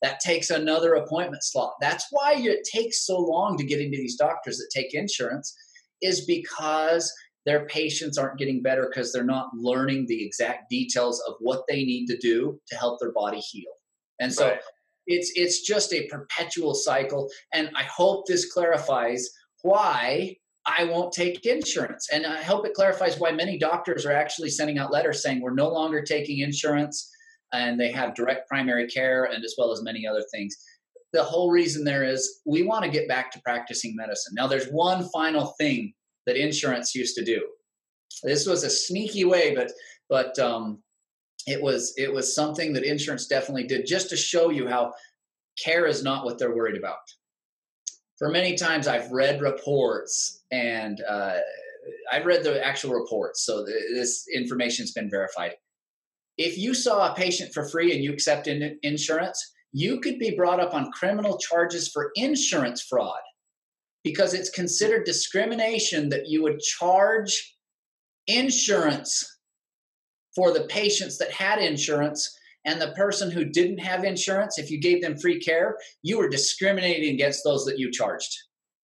That 0.02 0.18
takes 0.18 0.50
another 0.50 0.94
appointment 0.94 1.44
slot. 1.44 1.74
That's 1.80 2.06
why 2.10 2.34
it 2.36 2.64
takes 2.64 3.06
so 3.06 3.16
long 3.16 3.56
to 3.56 3.64
get 3.64 3.80
into 3.80 3.96
these 3.96 4.16
doctors 4.16 4.58
that 4.58 4.70
take 4.74 4.92
insurance, 4.92 5.54
is 6.02 6.26
because 6.26 7.12
their 7.46 7.64
patients 7.66 8.18
aren't 8.18 8.40
getting 8.40 8.60
better 8.60 8.90
because 8.90 9.12
they're 9.12 9.22
not 9.22 9.50
learning 9.54 10.06
the 10.08 10.26
exact 10.26 10.68
details 10.68 11.22
of 11.28 11.34
what 11.38 11.62
they 11.68 11.84
need 11.84 12.06
to 12.06 12.16
do 12.16 12.60
to 12.66 12.76
help 12.76 12.98
their 12.98 13.12
body 13.12 13.38
heal. 13.38 13.70
And 14.18 14.34
so 14.34 14.48
right. 14.48 14.58
it's 15.06 15.30
it's 15.36 15.60
just 15.60 15.92
a 15.92 16.08
perpetual 16.08 16.74
cycle. 16.74 17.30
And 17.52 17.70
I 17.76 17.84
hope 17.84 18.26
this 18.26 18.52
clarifies 18.52 19.30
why 19.62 20.38
I 20.76 20.84
won't 20.84 21.12
take 21.12 21.46
insurance. 21.46 22.08
And 22.12 22.26
I 22.26 22.42
hope 22.42 22.66
it 22.66 22.74
clarifies 22.74 23.18
why 23.18 23.32
many 23.32 23.58
doctors 23.58 24.04
are 24.04 24.12
actually 24.12 24.50
sending 24.50 24.78
out 24.78 24.92
letters 24.92 25.22
saying 25.22 25.40
we're 25.40 25.54
no 25.54 25.68
longer 25.68 26.02
taking 26.02 26.40
insurance 26.40 27.10
and 27.52 27.80
they 27.80 27.90
have 27.90 28.14
direct 28.14 28.48
primary 28.48 28.86
care 28.86 29.24
and 29.24 29.42
as 29.44 29.54
well 29.56 29.72
as 29.72 29.82
many 29.82 30.06
other 30.06 30.22
things. 30.30 30.54
The 31.14 31.22
whole 31.22 31.50
reason 31.50 31.84
there 31.84 32.04
is 32.04 32.40
we 32.44 32.64
want 32.64 32.84
to 32.84 32.90
get 32.90 33.08
back 33.08 33.32
to 33.32 33.40
practicing 33.40 33.96
medicine. 33.96 34.34
Now, 34.36 34.46
there's 34.46 34.68
one 34.68 35.08
final 35.08 35.54
thing 35.58 35.94
that 36.26 36.36
insurance 36.36 36.94
used 36.94 37.16
to 37.16 37.24
do. 37.24 37.48
This 38.22 38.46
was 38.46 38.62
a 38.62 38.70
sneaky 38.70 39.24
way, 39.24 39.54
but 39.54 39.72
but 40.10 40.38
um, 40.38 40.82
it 41.46 41.62
was 41.62 41.94
it 41.96 42.12
was 42.12 42.34
something 42.34 42.74
that 42.74 42.84
insurance 42.84 43.26
definitely 43.26 43.64
did 43.64 43.86
just 43.86 44.10
to 44.10 44.16
show 44.16 44.50
you 44.50 44.68
how 44.68 44.92
care 45.62 45.86
is 45.86 46.02
not 46.02 46.24
what 46.24 46.38
they're 46.38 46.54
worried 46.54 46.76
about 46.76 46.98
for 48.18 48.28
many 48.28 48.56
times 48.56 48.88
I've 48.88 49.10
read 49.10 49.40
reports 49.40 50.42
and 50.50 51.00
uh, 51.08 51.36
I've 52.12 52.26
read 52.26 52.42
the 52.42 52.64
actual 52.64 52.92
reports, 52.92 53.44
so 53.44 53.64
this 53.64 54.26
information's 54.34 54.92
been 54.92 55.08
verified. 55.08 55.52
If 56.36 56.58
you 56.58 56.74
saw 56.74 57.10
a 57.10 57.16
patient 57.16 57.54
for 57.54 57.68
free 57.68 57.94
and 57.94 58.02
you 58.02 58.12
accept 58.12 58.46
in- 58.46 58.78
insurance, 58.82 59.52
you 59.72 60.00
could 60.00 60.18
be 60.18 60.34
brought 60.36 60.60
up 60.60 60.74
on 60.74 60.92
criminal 60.92 61.38
charges 61.38 61.88
for 61.88 62.10
insurance 62.14 62.82
fraud 62.82 63.20
because 64.04 64.34
it's 64.34 64.50
considered 64.50 65.04
discrimination 65.04 66.08
that 66.08 66.26
you 66.26 66.42
would 66.42 66.60
charge 66.60 67.56
insurance 68.26 69.38
for 70.34 70.52
the 70.52 70.64
patients 70.64 71.18
that 71.18 71.32
had 71.32 71.58
insurance 71.58 72.37
and 72.68 72.78
the 72.78 72.92
person 72.92 73.30
who 73.30 73.46
didn't 73.46 73.78
have 73.78 74.04
insurance, 74.04 74.58
if 74.58 74.70
you 74.70 74.78
gave 74.78 75.00
them 75.00 75.16
free 75.16 75.40
care, 75.40 75.78
you 76.02 76.18
were 76.18 76.28
discriminating 76.28 77.14
against 77.14 77.42
those 77.42 77.64
that 77.64 77.78
you 77.78 77.90
charged. 77.90 78.30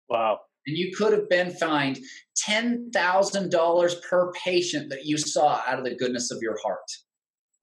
Wow. 0.07 0.37
And 0.67 0.77
you 0.77 0.95
could 0.95 1.13
have 1.13 1.27
been 1.29 1.49
fined 1.49 1.97
$10,000 2.47 4.01
per 4.03 4.31
patient 4.33 4.91
that 4.91 5.05
you 5.05 5.17
saw 5.17 5.63
out 5.67 5.79
of 5.79 5.83
the 5.83 5.95
goodness 5.95 6.29
of 6.29 6.37
your 6.43 6.59
heart. 6.63 6.85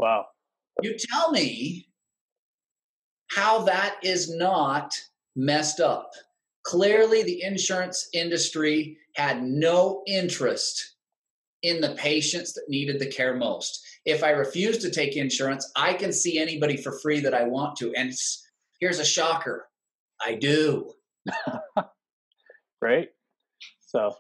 Wow. 0.01 0.27
You 0.83 0.97
tell 0.99 1.31
me 1.31 1.87
how 3.31 3.63
that 3.63 3.99
is 4.03 4.35
not 4.35 4.93
messed 5.37 5.79
up. 5.79 6.11
Clearly, 6.65 7.23
the 7.23 7.45
insurance 7.45 8.09
industry 8.13 8.99
had 9.15 9.45
no 9.45 10.03
interest 10.09 10.97
in 11.63 11.81
the 11.81 11.95
patients 11.95 12.53
that 12.55 12.65
needed 12.69 12.99
the 12.99 13.07
care 13.07 13.35
most 13.35 13.85
if 14.09 14.25
I 14.25 14.31
refuse 14.31 14.79
to 14.79 14.91
take 14.91 15.17
insurance, 15.17 15.71
I 15.77 15.93
can 15.93 16.13
see 16.13 16.39
anybody 16.39 16.79
for 16.79 16.99
free 17.01 17.21
that 17.21 17.35
I 17.35 17.45
want 17.45 17.77
to. 17.77 17.93
And 17.95 18.13
here's 18.81 18.99
a 18.99 19.05
shocker 19.05 19.69
I 20.21 20.35
do. 20.35 20.93
Great. 22.83 23.11
So, 23.81 24.15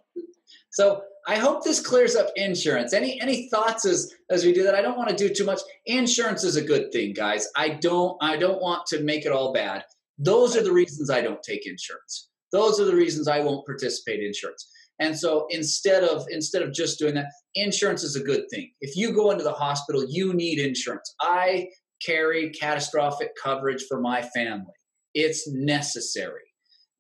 so 0.70 1.02
I 1.26 1.36
hope 1.36 1.64
this 1.64 1.80
clears 1.80 2.16
up 2.16 2.28
insurance. 2.36 2.92
Any 2.92 3.20
any 3.20 3.48
thoughts 3.48 3.86
as 3.86 4.12
as 4.30 4.44
we 4.44 4.52
do 4.52 4.62
that? 4.64 4.74
I 4.74 4.82
don't 4.82 4.98
want 4.98 5.08
to 5.08 5.16
do 5.16 5.32
too 5.32 5.44
much. 5.44 5.60
Insurance 5.86 6.44
is 6.44 6.56
a 6.56 6.62
good 6.62 6.92
thing, 6.92 7.14
guys. 7.14 7.48
I 7.56 7.70
don't 7.70 8.16
I 8.20 8.36
don't 8.36 8.60
want 8.60 8.86
to 8.88 9.02
make 9.02 9.24
it 9.24 9.32
all 9.32 9.54
bad. 9.54 9.84
Those 10.18 10.54
are 10.56 10.62
the 10.62 10.72
reasons 10.72 11.08
I 11.10 11.22
don't 11.22 11.42
take 11.42 11.66
insurance. 11.66 12.28
Those 12.52 12.78
are 12.78 12.84
the 12.84 12.94
reasons 12.94 13.26
I 13.26 13.40
won't 13.40 13.64
participate 13.64 14.20
in 14.20 14.26
insurance. 14.26 14.70
And 15.00 15.16
so 15.16 15.46
instead 15.50 16.02
of 16.02 16.26
instead 16.30 16.62
of 16.62 16.72
just 16.72 16.98
doing 16.98 17.14
that, 17.14 17.26
insurance 17.54 18.02
is 18.02 18.16
a 18.16 18.22
good 18.22 18.44
thing. 18.50 18.72
If 18.80 18.96
you 18.96 19.12
go 19.12 19.30
into 19.30 19.44
the 19.44 19.52
hospital, 19.52 20.04
you 20.08 20.34
need 20.34 20.58
insurance. 20.58 21.14
I 21.20 21.68
carry 22.04 22.50
catastrophic 22.50 23.30
coverage 23.42 23.84
for 23.88 24.00
my 24.00 24.22
family. 24.22 24.72
It's 25.14 25.48
necessary. 25.48 26.42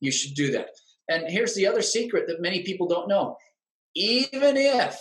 You 0.00 0.12
should 0.12 0.34
do 0.34 0.52
that. 0.52 0.68
And 1.08 1.28
here's 1.28 1.54
the 1.54 1.66
other 1.66 1.82
secret 1.82 2.26
that 2.28 2.40
many 2.40 2.62
people 2.62 2.86
don't 2.86 3.08
know. 3.08 3.36
Even 3.94 4.56
if 4.56 4.98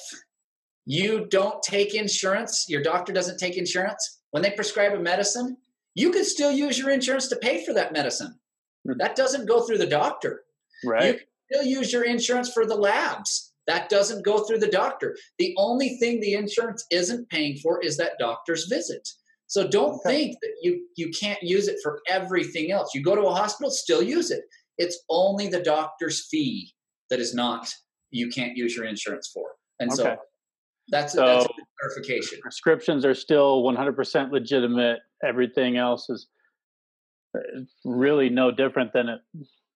you 0.86 1.28
don't 1.30 1.62
take 1.62 1.94
insurance, 1.94 2.66
your 2.68 2.82
doctor 2.82 3.12
doesn't 3.12 3.38
take 3.38 3.58
insurance, 3.58 4.22
when 4.32 4.42
they 4.42 4.52
prescribe 4.52 4.94
a 4.94 5.00
medicine, 5.00 5.58
you 5.96 6.12
can 6.12 6.24
still 6.24 6.52
use 6.52 6.78
your 6.78 6.90
insurance 6.92 7.28
to 7.28 7.36
pay 7.38 7.66
for 7.66 7.74
that 7.74 7.92
medicine. 7.92 8.40
Hmm. 8.86 8.98
That 8.98 9.16
doesn't 9.16 9.48
go 9.48 9.62
through 9.62 9.80
the 9.80 9.88
doctor. 9.88 10.44
Right. 10.86 11.16
You 11.16 11.20
still 11.52 11.64
use 11.64 11.92
your 11.92 12.04
insurance 12.04 12.52
for 12.52 12.66
the 12.66 12.76
labs. 12.76 13.54
That 13.68 13.90
doesn't 13.90 14.24
go 14.24 14.44
through 14.44 14.60
the 14.60 14.70
doctor. 14.70 15.18
The 15.40 15.54
only 15.58 15.98
thing 15.98 16.20
the 16.20 16.34
insurance 16.34 16.86
isn't 16.92 17.30
paying 17.30 17.58
for 17.58 17.84
is 17.84 17.98
that 17.98 18.14
doctor's 18.20 18.66
visit. 18.68 19.08
So 19.48 19.68
don't 19.68 19.96
okay. 19.96 20.10
think 20.10 20.38
that 20.42 20.52
you 20.62 20.86
you 20.96 21.10
can't 21.10 21.42
use 21.42 21.68
it 21.68 21.78
for 21.82 22.02
everything 22.08 22.72
else. 22.72 22.94
You 22.94 23.02
go 23.02 23.16
to 23.16 23.24
a 23.24 23.34
hospital, 23.34 23.72
still 23.72 24.02
use 24.02 24.32
it. 24.32 24.44
It's 24.78 25.00
only 25.10 25.48
the 25.48 25.62
doctor's 25.62 26.28
fee 26.28 26.74
that 27.10 27.20
is 27.20 27.34
not 27.34 27.74
you 28.12 28.30
can't 28.30 28.56
use 28.56 28.76
your 28.76 28.86
insurance 28.86 29.30
for. 29.34 29.52
And 29.80 29.92
okay. 29.92 30.02
so 30.02 30.18
that's 30.90 31.14
so 31.14 31.26
that's 31.26 31.46
a 31.46 31.50
clarification. 31.80 32.40
Prescriptions 32.42 33.06
are 33.06 33.14
still 33.14 33.64
100% 33.64 34.32
legitimate. 34.32 35.00
Everything 35.24 35.78
else 35.78 36.10
is 36.10 36.28
uh, 37.36 37.40
really 37.84 38.30
no 38.30 38.52
different 38.52 38.94
than 38.94 39.10
it 39.10 39.20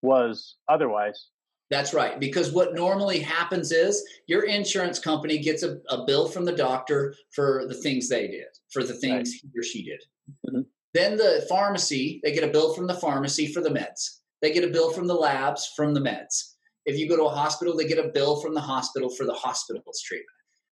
was 0.02 0.56
otherwise. 0.70 1.28
That's 1.72 1.94
right. 1.94 2.20
Because 2.20 2.52
what 2.52 2.76
normally 2.76 3.20
happens 3.20 3.72
is 3.72 4.06
your 4.28 4.44
insurance 4.44 5.00
company 5.00 5.40
gets 5.40 5.64
a, 5.64 5.78
a 5.90 6.06
bill 6.06 6.28
from 6.28 6.44
the 6.44 6.52
doctor 6.52 7.16
for 7.34 7.66
the 7.68 7.74
things 7.74 8.10
they 8.10 8.28
did, 8.28 8.48
for 8.74 8.84
the 8.84 8.94
things 8.94 9.32
right. 9.32 9.52
he 9.54 9.60
or 9.60 9.64
she 9.64 9.84
did. 9.86 10.04
Mm-hmm. 10.48 10.62
Then 10.94 11.16
the 11.16 11.46
pharmacy, 11.48 12.20
they 12.24 12.34
get 12.34 12.44
a 12.44 12.52
bill 12.52 12.74
from 12.74 12.88
the 12.88 12.94
pharmacy 12.96 13.48
for 13.48 13.62
the 13.62 13.70
meds. 13.70 14.20
They 14.42 14.52
get 14.52 14.66
a 14.66 14.74
bill 14.74 14.92
from 14.92 15.08
the 15.08 15.14
labs 15.14 15.72
from 15.76 15.94
the 15.94 16.02
meds. 16.02 16.56
If 16.86 17.00
you 17.00 17.08
go 17.08 17.16
to 17.16 17.24
a 17.24 17.30
hospital, 17.30 17.78
they 17.78 17.88
get 17.88 18.06
a 18.06 18.10
bill 18.10 18.42
from 18.42 18.54
the 18.54 18.62
hospital 18.62 19.10
for 19.10 19.26
the 19.26 19.34
hospital's 19.34 20.02
treatment. 20.02 20.28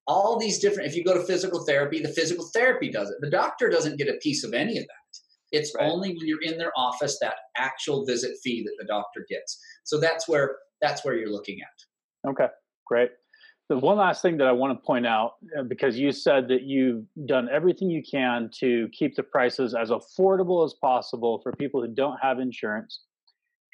All 0.05 0.37
these 0.37 0.59
different, 0.59 0.89
if 0.89 0.97
you 0.97 1.05
go 1.05 1.13
to 1.13 1.23
physical 1.23 1.63
therapy, 1.63 2.01
the 2.01 2.09
physical 2.09 2.49
therapy 2.53 2.91
does 2.91 3.09
it. 3.09 3.17
The 3.21 3.29
doctor 3.29 3.69
doesn't 3.69 3.97
get 3.97 4.09
a 4.09 4.17
piece 4.21 4.43
of 4.43 4.53
any 4.53 4.77
of 4.77 4.83
that. 4.83 5.19
It's 5.51 5.73
right. 5.75 5.89
only 5.89 6.09
when 6.09 6.27
you're 6.27 6.41
in 6.41 6.57
their 6.57 6.73
office 6.75 7.17
that 7.21 7.35
actual 7.55 8.05
visit 8.05 8.31
fee 8.43 8.63
that 8.63 8.75
the 8.77 8.85
doctor 8.85 9.25
gets. 9.29 9.57
So 9.83 9.99
that's 9.99 10.27
where 10.27 10.57
that's 10.81 11.03
where 11.03 11.15
you're 11.15 11.31
looking 11.31 11.59
at. 11.61 12.29
Okay, 12.29 12.47
great. 12.85 13.11
The 13.69 13.77
one 13.77 13.97
last 13.97 14.23
thing 14.23 14.37
that 14.37 14.47
I 14.47 14.51
want 14.51 14.77
to 14.77 14.83
point 14.83 15.05
out, 15.05 15.33
uh, 15.57 15.61
because 15.61 15.97
you 15.97 16.11
said 16.11 16.47
that 16.47 16.63
you've 16.63 17.05
done 17.27 17.47
everything 17.53 17.89
you 17.89 18.01
can 18.01 18.49
to 18.59 18.89
keep 18.97 19.15
the 19.15 19.21
prices 19.21 19.75
as 19.75 19.91
affordable 19.91 20.65
as 20.65 20.73
possible 20.81 21.39
for 21.43 21.51
people 21.51 21.79
who 21.81 21.93
don't 21.93 22.17
have 22.19 22.39
insurance. 22.39 23.01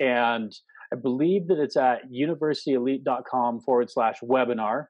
And 0.02 0.54
I 0.92 0.98
believe 0.98 1.48
that 1.48 1.60
it's 1.60 1.78
at 1.78 2.12
universityelite.com 2.12 3.62
forward 3.62 3.90
slash 3.90 4.18
webinar. 4.22 4.88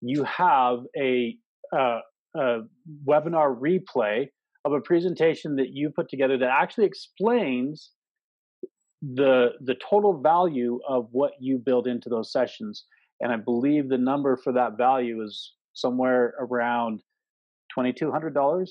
You 0.00 0.24
have 0.24 0.78
a, 0.98 1.36
uh, 1.76 2.00
a 2.34 2.60
webinar 3.06 3.60
replay 3.60 4.28
of 4.64 4.72
a 4.72 4.80
presentation 4.80 5.56
that 5.56 5.70
you 5.72 5.90
put 5.90 6.08
together 6.08 6.38
that 6.38 6.48
actually 6.48 6.86
explains 6.86 7.90
the 9.02 9.52
the 9.60 9.76
total 9.88 10.16
value 10.20 10.80
of 10.88 11.08
what 11.10 11.32
you 11.40 11.58
build 11.58 11.86
into 11.86 12.08
those 12.08 12.32
sessions. 12.32 12.84
And 13.20 13.32
i 13.32 13.36
believe 13.36 13.88
the 13.88 13.98
number 13.98 14.36
for 14.36 14.52
that 14.52 14.76
value 14.76 15.22
is 15.22 15.54
somewhere 15.74 16.34
around 16.40 17.02
$2200 17.76 18.68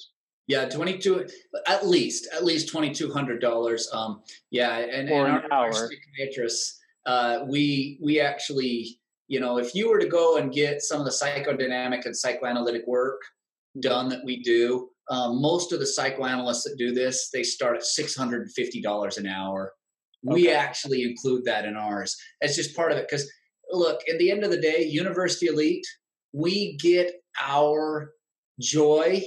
yeah 0.47 0.67
22 0.67 1.27
at 1.67 1.87
least 1.87 2.27
at 2.33 2.43
least 2.43 2.73
$2200 2.73 3.93
um 3.93 4.21
yeah 4.51 4.77
and, 4.77 5.09
and 5.09 5.43
our, 5.51 5.51
our 5.51 5.73
psychiatrists 5.73 6.79
uh 7.05 7.39
we 7.47 7.97
we 8.03 8.19
actually 8.19 8.99
you 9.27 9.39
know 9.39 9.57
if 9.57 9.73
you 9.73 9.89
were 9.89 9.99
to 9.99 10.07
go 10.07 10.37
and 10.37 10.53
get 10.53 10.81
some 10.81 10.99
of 10.99 11.05
the 11.05 11.11
psychodynamic 11.11 12.05
and 12.05 12.15
psychoanalytic 12.15 12.85
work 12.85 13.21
done 13.79 14.09
that 14.09 14.23
we 14.25 14.43
do 14.43 14.89
um, 15.09 15.41
most 15.41 15.71
of 15.71 15.79
the 15.79 15.87
psychoanalysts 15.87 16.63
that 16.63 16.75
do 16.77 16.93
this 16.93 17.29
they 17.33 17.43
start 17.43 17.77
at 17.77 17.83
$650 17.83 19.17
an 19.17 19.27
hour 19.27 19.73
okay. 20.27 20.33
we 20.33 20.49
actually 20.49 21.03
include 21.03 21.43
that 21.45 21.65
in 21.65 21.75
ours 21.75 22.15
it's 22.41 22.55
just 22.55 22.75
part 22.75 22.91
of 22.91 22.97
it 22.97 23.07
because 23.09 23.29
look 23.71 24.01
at 24.11 24.19
the 24.19 24.31
end 24.31 24.43
of 24.43 24.51
the 24.51 24.61
day 24.61 24.83
university 24.83 25.47
elite 25.47 25.85
we 26.33 26.77
get 26.77 27.11
our 27.41 28.11
joy 28.59 29.23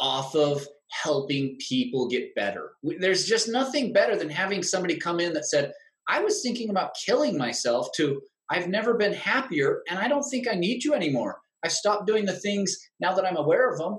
off 0.00 0.34
of 0.34 0.66
helping 0.90 1.56
people 1.68 2.08
get 2.08 2.34
better 2.34 2.70
there's 2.98 3.26
just 3.26 3.48
nothing 3.48 3.92
better 3.92 4.16
than 4.16 4.30
having 4.30 4.62
somebody 4.62 4.96
come 4.96 5.20
in 5.20 5.32
that 5.32 5.44
said 5.44 5.72
i 6.08 6.20
was 6.20 6.42
thinking 6.42 6.70
about 6.70 6.96
killing 7.04 7.36
myself 7.36 7.88
to 7.94 8.20
i've 8.50 8.68
never 8.68 8.94
been 8.94 9.12
happier 9.12 9.82
and 9.88 9.98
i 9.98 10.08
don't 10.08 10.28
think 10.30 10.48
i 10.48 10.54
need 10.54 10.82
you 10.82 10.94
anymore 10.94 11.38
i 11.64 11.68
stopped 11.68 12.06
doing 12.06 12.24
the 12.24 12.40
things 12.40 12.74
now 13.00 13.12
that 13.12 13.26
i'm 13.26 13.36
aware 13.36 13.70
of 13.70 13.78
them 13.78 13.98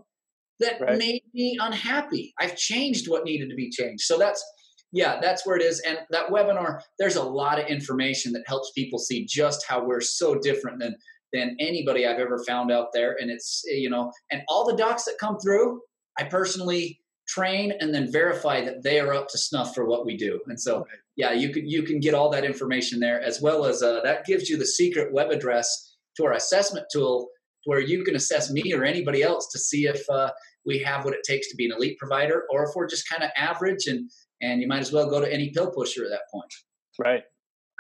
that 0.60 0.80
right. 0.82 0.97
made 0.97 1.24
me 1.34 1.57
unhappy. 1.60 2.34
I've 2.39 2.55
changed 2.55 3.10
what 3.10 3.24
needed 3.24 3.49
to 3.49 3.55
be 3.55 3.70
changed. 3.70 4.03
So 4.03 4.18
that's 4.18 4.43
yeah, 4.91 5.19
that's 5.21 5.45
where 5.45 5.55
it 5.55 5.61
is. 5.61 5.79
And 5.81 5.99
that 6.09 6.29
webinar, 6.29 6.81
there's 6.97 7.15
a 7.15 7.23
lot 7.23 7.59
of 7.59 7.67
information 7.67 8.33
that 8.33 8.43
helps 8.47 8.71
people 8.71 8.99
see 8.99 9.25
just 9.25 9.65
how 9.67 9.83
we're 9.83 10.01
so 10.01 10.35
different 10.35 10.79
than 10.79 10.95
than 11.31 11.55
anybody 11.59 12.07
I've 12.07 12.19
ever 12.19 12.43
found 12.47 12.71
out 12.71 12.87
there. 12.93 13.15
And 13.19 13.29
it's 13.29 13.63
you 13.65 13.89
know, 13.89 14.11
and 14.31 14.41
all 14.47 14.65
the 14.65 14.75
docs 14.75 15.05
that 15.05 15.17
come 15.19 15.37
through, 15.39 15.81
I 16.17 16.23
personally 16.23 16.99
train 17.27 17.71
and 17.79 17.93
then 17.93 18.11
verify 18.11 18.65
that 18.65 18.81
they 18.81 18.99
are 18.99 19.13
up 19.13 19.27
to 19.29 19.37
snuff 19.37 19.75
for 19.75 19.85
what 19.85 20.05
we 20.05 20.17
do. 20.17 20.39
And 20.47 20.59
so 20.59 20.85
yeah, 21.15 21.31
you 21.31 21.49
can 21.49 21.67
you 21.67 21.83
can 21.83 21.99
get 21.99 22.15
all 22.15 22.29
that 22.31 22.43
information 22.43 22.99
there 22.99 23.21
as 23.21 23.41
well 23.41 23.65
as 23.65 23.83
uh, 23.83 24.01
that 24.03 24.25
gives 24.25 24.49
you 24.49 24.57
the 24.57 24.65
secret 24.65 25.13
web 25.13 25.29
address 25.29 25.95
to 26.17 26.25
our 26.25 26.33
assessment 26.33 26.87
tool 26.91 27.29
where 27.65 27.79
you 27.79 28.03
can 28.03 28.15
assess 28.15 28.49
me 28.49 28.73
or 28.73 28.83
anybody 28.83 29.21
else 29.21 29.47
to 29.51 29.59
see 29.59 29.85
if 29.85 30.09
uh, 30.09 30.31
we 30.65 30.79
have 30.79 31.05
what 31.05 31.13
it 31.13 31.23
takes 31.23 31.49
to 31.49 31.55
be 31.55 31.65
an 31.65 31.71
elite 31.75 31.97
provider, 31.97 32.45
or 32.49 32.63
if 32.63 32.69
we're 32.75 32.87
just 32.87 33.07
kind 33.09 33.23
of 33.23 33.29
average 33.35 33.85
and 33.87 34.09
and 34.41 34.61
you 34.61 34.67
might 34.67 34.79
as 34.79 34.91
well 34.91 35.09
go 35.09 35.19
to 35.19 35.31
any 35.31 35.49
pill 35.49 35.71
pusher 35.71 36.03
at 36.03 36.09
that 36.11 36.21
point. 36.31 36.53
Right. 36.97 37.23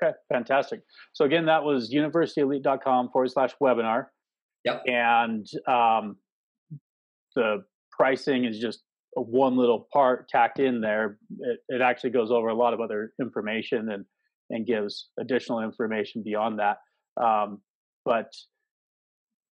Okay, 0.01 0.15
fantastic. 0.31 0.81
So 1.13 1.25
again, 1.25 1.45
that 1.45 1.63
was 1.63 1.93
universityelite.com 1.93 3.09
forward 3.11 3.31
slash 3.31 3.51
webinar. 3.61 4.05
Yep. 4.65 4.83
And 4.87 5.45
um, 5.67 6.17
the 7.35 7.63
pricing 7.91 8.45
is 8.45 8.59
just 8.59 8.81
one 9.13 9.57
little 9.57 9.87
part 9.91 10.29
tacked 10.29 10.59
in 10.59 10.81
there. 10.81 11.17
It, 11.39 11.59
it 11.67 11.81
actually 11.81 12.11
goes 12.11 12.31
over 12.31 12.47
a 12.47 12.55
lot 12.55 12.73
of 12.73 12.79
other 12.79 13.11
information 13.19 13.89
and 13.91 14.05
and 14.51 14.65
gives 14.65 15.09
additional 15.19 15.61
information 15.61 16.23
beyond 16.23 16.59
that. 16.59 16.77
Um, 17.21 17.61
but 18.03 18.31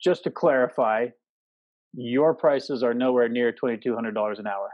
just 0.02 0.24
to 0.24 0.30
clarify, 0.30 1.09
your 1.92 2.34
prices 2.34 2.82
are 2.82 2.94
nowhere 2.94 3.28
near 3.28 3.52
$2,200 3.52 4.38
an 4.38 4.46
hour. 4.46 4.70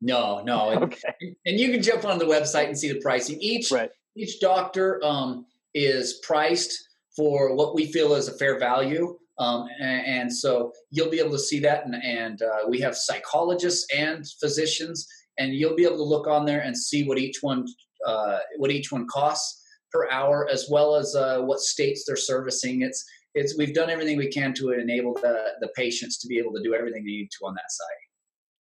No, 0.00 0.42
no. 0.44 0.70
And, 0.72 0.84
okay. 0.84 1.34
And 1.46 1.58
you 1.58 1.70
can 1.70 1.82
jump 1.82 2.04
on 2.04 2.18
the 2.18 2.24
website 2.24 2.66
and 2.66 2.78
see 2.78 2.92
the 2.92 3.00
pricing. 3.00 3.38
Each 3.40 3.70
right. 3.70 3.90
each 4.16 4.40
doctor 4.40 5.00
um, 5.04 5.46
is 5.74 6.20
priced 6.22 6.88
for 7.16 7.54
what 7.54 7.74
we 7.74 7.90
feel 7.90 8.14
is 8.14 8.28
a 8.28 8.36
fair 8.38 8.58
value. 8.58 9.18
Um, 9.38 9.68
and, 9.80 10.06
and, 10.06 10.32
so 10.32 10.72
you'll 10.90 11.10
be 11.10 11.20
able 11.20 11.30
to 11.30 11.38
see 11.38 11.60
that. 11.60 11.84
And, 11.86 11.94
and 11.94 12.42
uh, 12.42 12.68
we 12.68 12.80
have 12.80 12.96
psychologists 12.96 13.86
and 13.96 14.26
physicians, 14.40 15.06
and 15.38 15.54
you'll 15.54 15.76
be 15.76 15.84
able 15.84 15.96
to 15.96 16.02
look 16.02 16.26
on 16.26 16.44
there 16.44 16.60
and 16.60 16.76
see 16.76 17.04
what 17.06 17.18
each 17.18 17.38
one 17.40 17.64
uh, 18.04 18.38
what 18.56 18.70
each 18.70 18.90
one 18.90 19.06
costs 19.08 19.62
per 19.92 20.08
hour, 20.10 20.48
as 20.50 20.68
well 20.70 20.94
as 20.96 21.14
uh, 21.14 21.40
what 21.40 21.60
states 21.60 22.04
they're 22.06 22.16
servicing. 22.16 22.82
It's 22.82 23.04
it's 23.34 23.56
we've 23.56 23.74
done 23.74 23.90
everything 23.90 24.16
we 24.16 24.28
can 24.28 24.54
to 24.54 24.70
enable 24.72 25.14
the 25.14 25.52
the 25.60 25.68
patients 25.76 26.18
to 26.18 26.28
be 26.28 26.38
able 26.38 26.52
to 26.54 26.62
do 26.62 26.74
everything 26.74 27.04
they 27.04 27.12
need 27.12 27.30
to 27.38 27.46
on 27.46 27.54
that 27.54 27.70
site. 27.70 28.04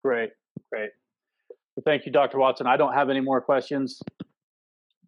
Great, 0.04 0.30
great. 0.70 0.90
Thank 1.86 2.04
you, 2.04 2.10
Dr. 2.10 2.38
Watson. 2.38 2.66
I 2.66 2.76
don't 2.76 2.94
have 2.94 3.10
any 3.10 3.20
more 3.20 3.40
questions. 3.40 4.02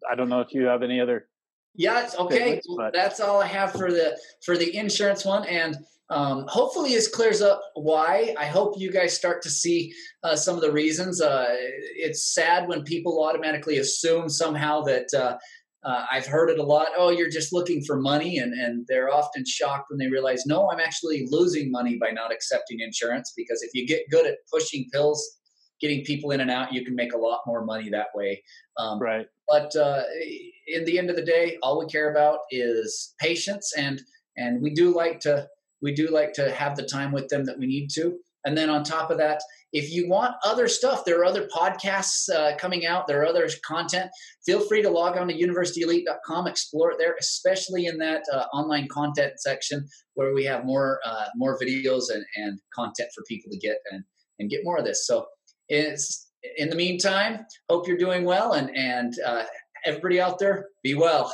I 0.09 0.15
don't 0.15 0.29
know 0.29 0.39
if 0.39 0.53
you 0.53 0.65
have 0.65 0.81
any 0.81 1.01
other. 1.01 1.27
Yeah, 1.75 2.01
it's 2.01 2.15
okay. 2.15 2.61
But... 2.77 2.93
That's 2.93 3.19
all 3.19 3.41
I 3.41 3.47
have 3.47 3.73
for 3.73 3.91
the 3.91 4.17
for 4.45 4.57
the 4.57 4.75
insurance 4.75 5.25
one, 5.25 5.45
and 5.45 5.75
um, 6.09 6.45
hopefully 6.47 6.91
this 6.91 7.09
clears 7.09 7.41
up 7.41 7.61
why. 7.75 8.33
I 8.39 8.45
hope 8.45 8.79
you 8.79 8.93
guys 8.93 9.13
start 9.13 9.41
to 9.41 9.49
see 9.49 9.93
uh, 10.23 10.37
some 10.37 10.55
of 10.55 10.61
the 10.61 10.71
reasons. 10.71 11.21
Uh, 11.21 11.47
it's 11.49 12.33
sad 12.33 12.69
when 12.69 12.83
people 12.83 13.21
automatically 13.25 13.79
assume 13.79 14.29
somehow 14.29 14.81
that 14.83 15.07
uh, 15.13 15.37
uh, 15.83 16.05
I've 16.09 16.27
heard 16.27 16.49
it 16.49 16.59
a 16.59 16.63
lot. 16.63 16.87
Oh, 16.95 17.09
you're 17.09 17.29
just 17.29 17.51
looking 17.51 17.83
for 17.83 17.99
money, 17.99 18.37
and 18.37 18.53
and 18.53 18.87
they're 18.87 19.13
often 19.13 19.43
shocked 19.45 19.87
when 19.89 19.99
they 19.99 20.07
realize, 20.07 20.45
no, 20.45 20.71
I'm 20.71 20.79
actually 20.79 21.27
losing 21.29 21.71
money 21.71 21.97
by 21.99 22.11
not 22.11 22.31
accepting 22.31 22.79
insurance. 22.79 23.33
Because 23.35 23.61
if 23.63 23.71
you 23.73 23.85
get 23.85 24.09
good 24.09 24.25
at 24.25 24.37
pushing 24.49 24.89
pills, 24.93 25.38
getting 25.81 26.03
people 26.03 26.31
in 26.31 26.41
and 26.41 26.51
out, 26.51 26.73
you 26.73 26.83
can 26.83 26.95
make 26.95 27.13
a 27.13 27.17
lot 27.17 27.41
more 27.47 27.63
money 27.63 27.89
that 27.89 28.07
way. 28.13 28.43
Um, 28.77 28.99
right. 28.99 29.27
But 29.47 29.75
uh, 29.75 30.03
in 30.67 30.85
the 30.85 30.99
end 30.99 31.09
of 31.09 31.15
the 31.15 31.25
day, 31.25 31.57
all 31.63 31.79
we 31.79 31.85
care 31.87 32.11
about 32.11 32.39
is 32.51 33.15
patients, 33.19 33.73
and 33.77 34.01
and 34.37 34.61
we 34.61 34.73
do 34.73 34.93
like 34.93 35.19
to 35.21 35.47
we 35.81 35.93
do 35.93 36.09
like 36.09 36.33
to 36.33 36.51
have 36.51 36.75
the 36.75 36.83
time 36.83 37.11
with 37.11 37.27
them 37.29 37.45
that 37.45 37.57
we 37.57 37.67
need 37.67 37.89
to. 37.95 38.17
And 38.45 38.57
then 38.57 38.69
on 38.69 38.83
top 38.83 39.11
of 39.11 39.17
that, 39.17 39.41
if 39.73 39.91
you 39.91 40.09
want 40.09 40.35
other 40.43 40.67
stuff, 40.67 41.03
there 41.05 41.19
are 41.19 41.25
other 41.25 41.47
podcasts 41.47 42.29
uh, 42.33 42.55
coming 42.57 42.85
out. 42.85 43.05
There 43.05 43.21
are 43.21 43.25
other 43.25 43.47
content. 43.65 44.09
Feel 44.45 44.61
free 44.61 44.81
to 44.81 44.89
log 44.89 45.17
on 45.17 45.27
to 45.27 45.33
universityelite.com, 45.33 46.47
explore 46.47 46.91
it 46.91 46.97
there, 46.97 47.15
especially 47.19 47.85
in 47.85 47.97
that 47.99 48.23
uh, 48.33 48.45
online 48.53 48.87
content 48.87 49.33
section 49.37 49.87
where 50.15 50.33
we 50.33 50.45
have 50.45 50.65
more 50.65 50.99
uh, 51.05 51.25
more 51.35 51.59
videos 51.59 52.05
and, 52.13 52.25
and 52.37 52.59
content 52.73 53.09
for 53.13 53.23
people 53.27 53.51
to 53.51 53.57
get 53.57 53.77
and, 53.91 54.03
and 54.39 54.49
get 54.49 54.61
more 54.63 54.77
of 54.77 54.85
this. 54.85 55.05
So 55.05 55.25
it's 55.69 56.29
in 56.57 56.69
the 56.69 56.75
meantime, 56.75 57.45
hope 57.69 57.87
you're 57.87 57.97
doing 57.97 58.25
well 58.25 58.53
and 58.53 58.75
and 58.75 59.13
uh, 59.25 59.43
everybody 59.85 60.19
out 60.19 60.39
there, 60.39 60.67
be 60.83 60.95
well. 60.95 61.33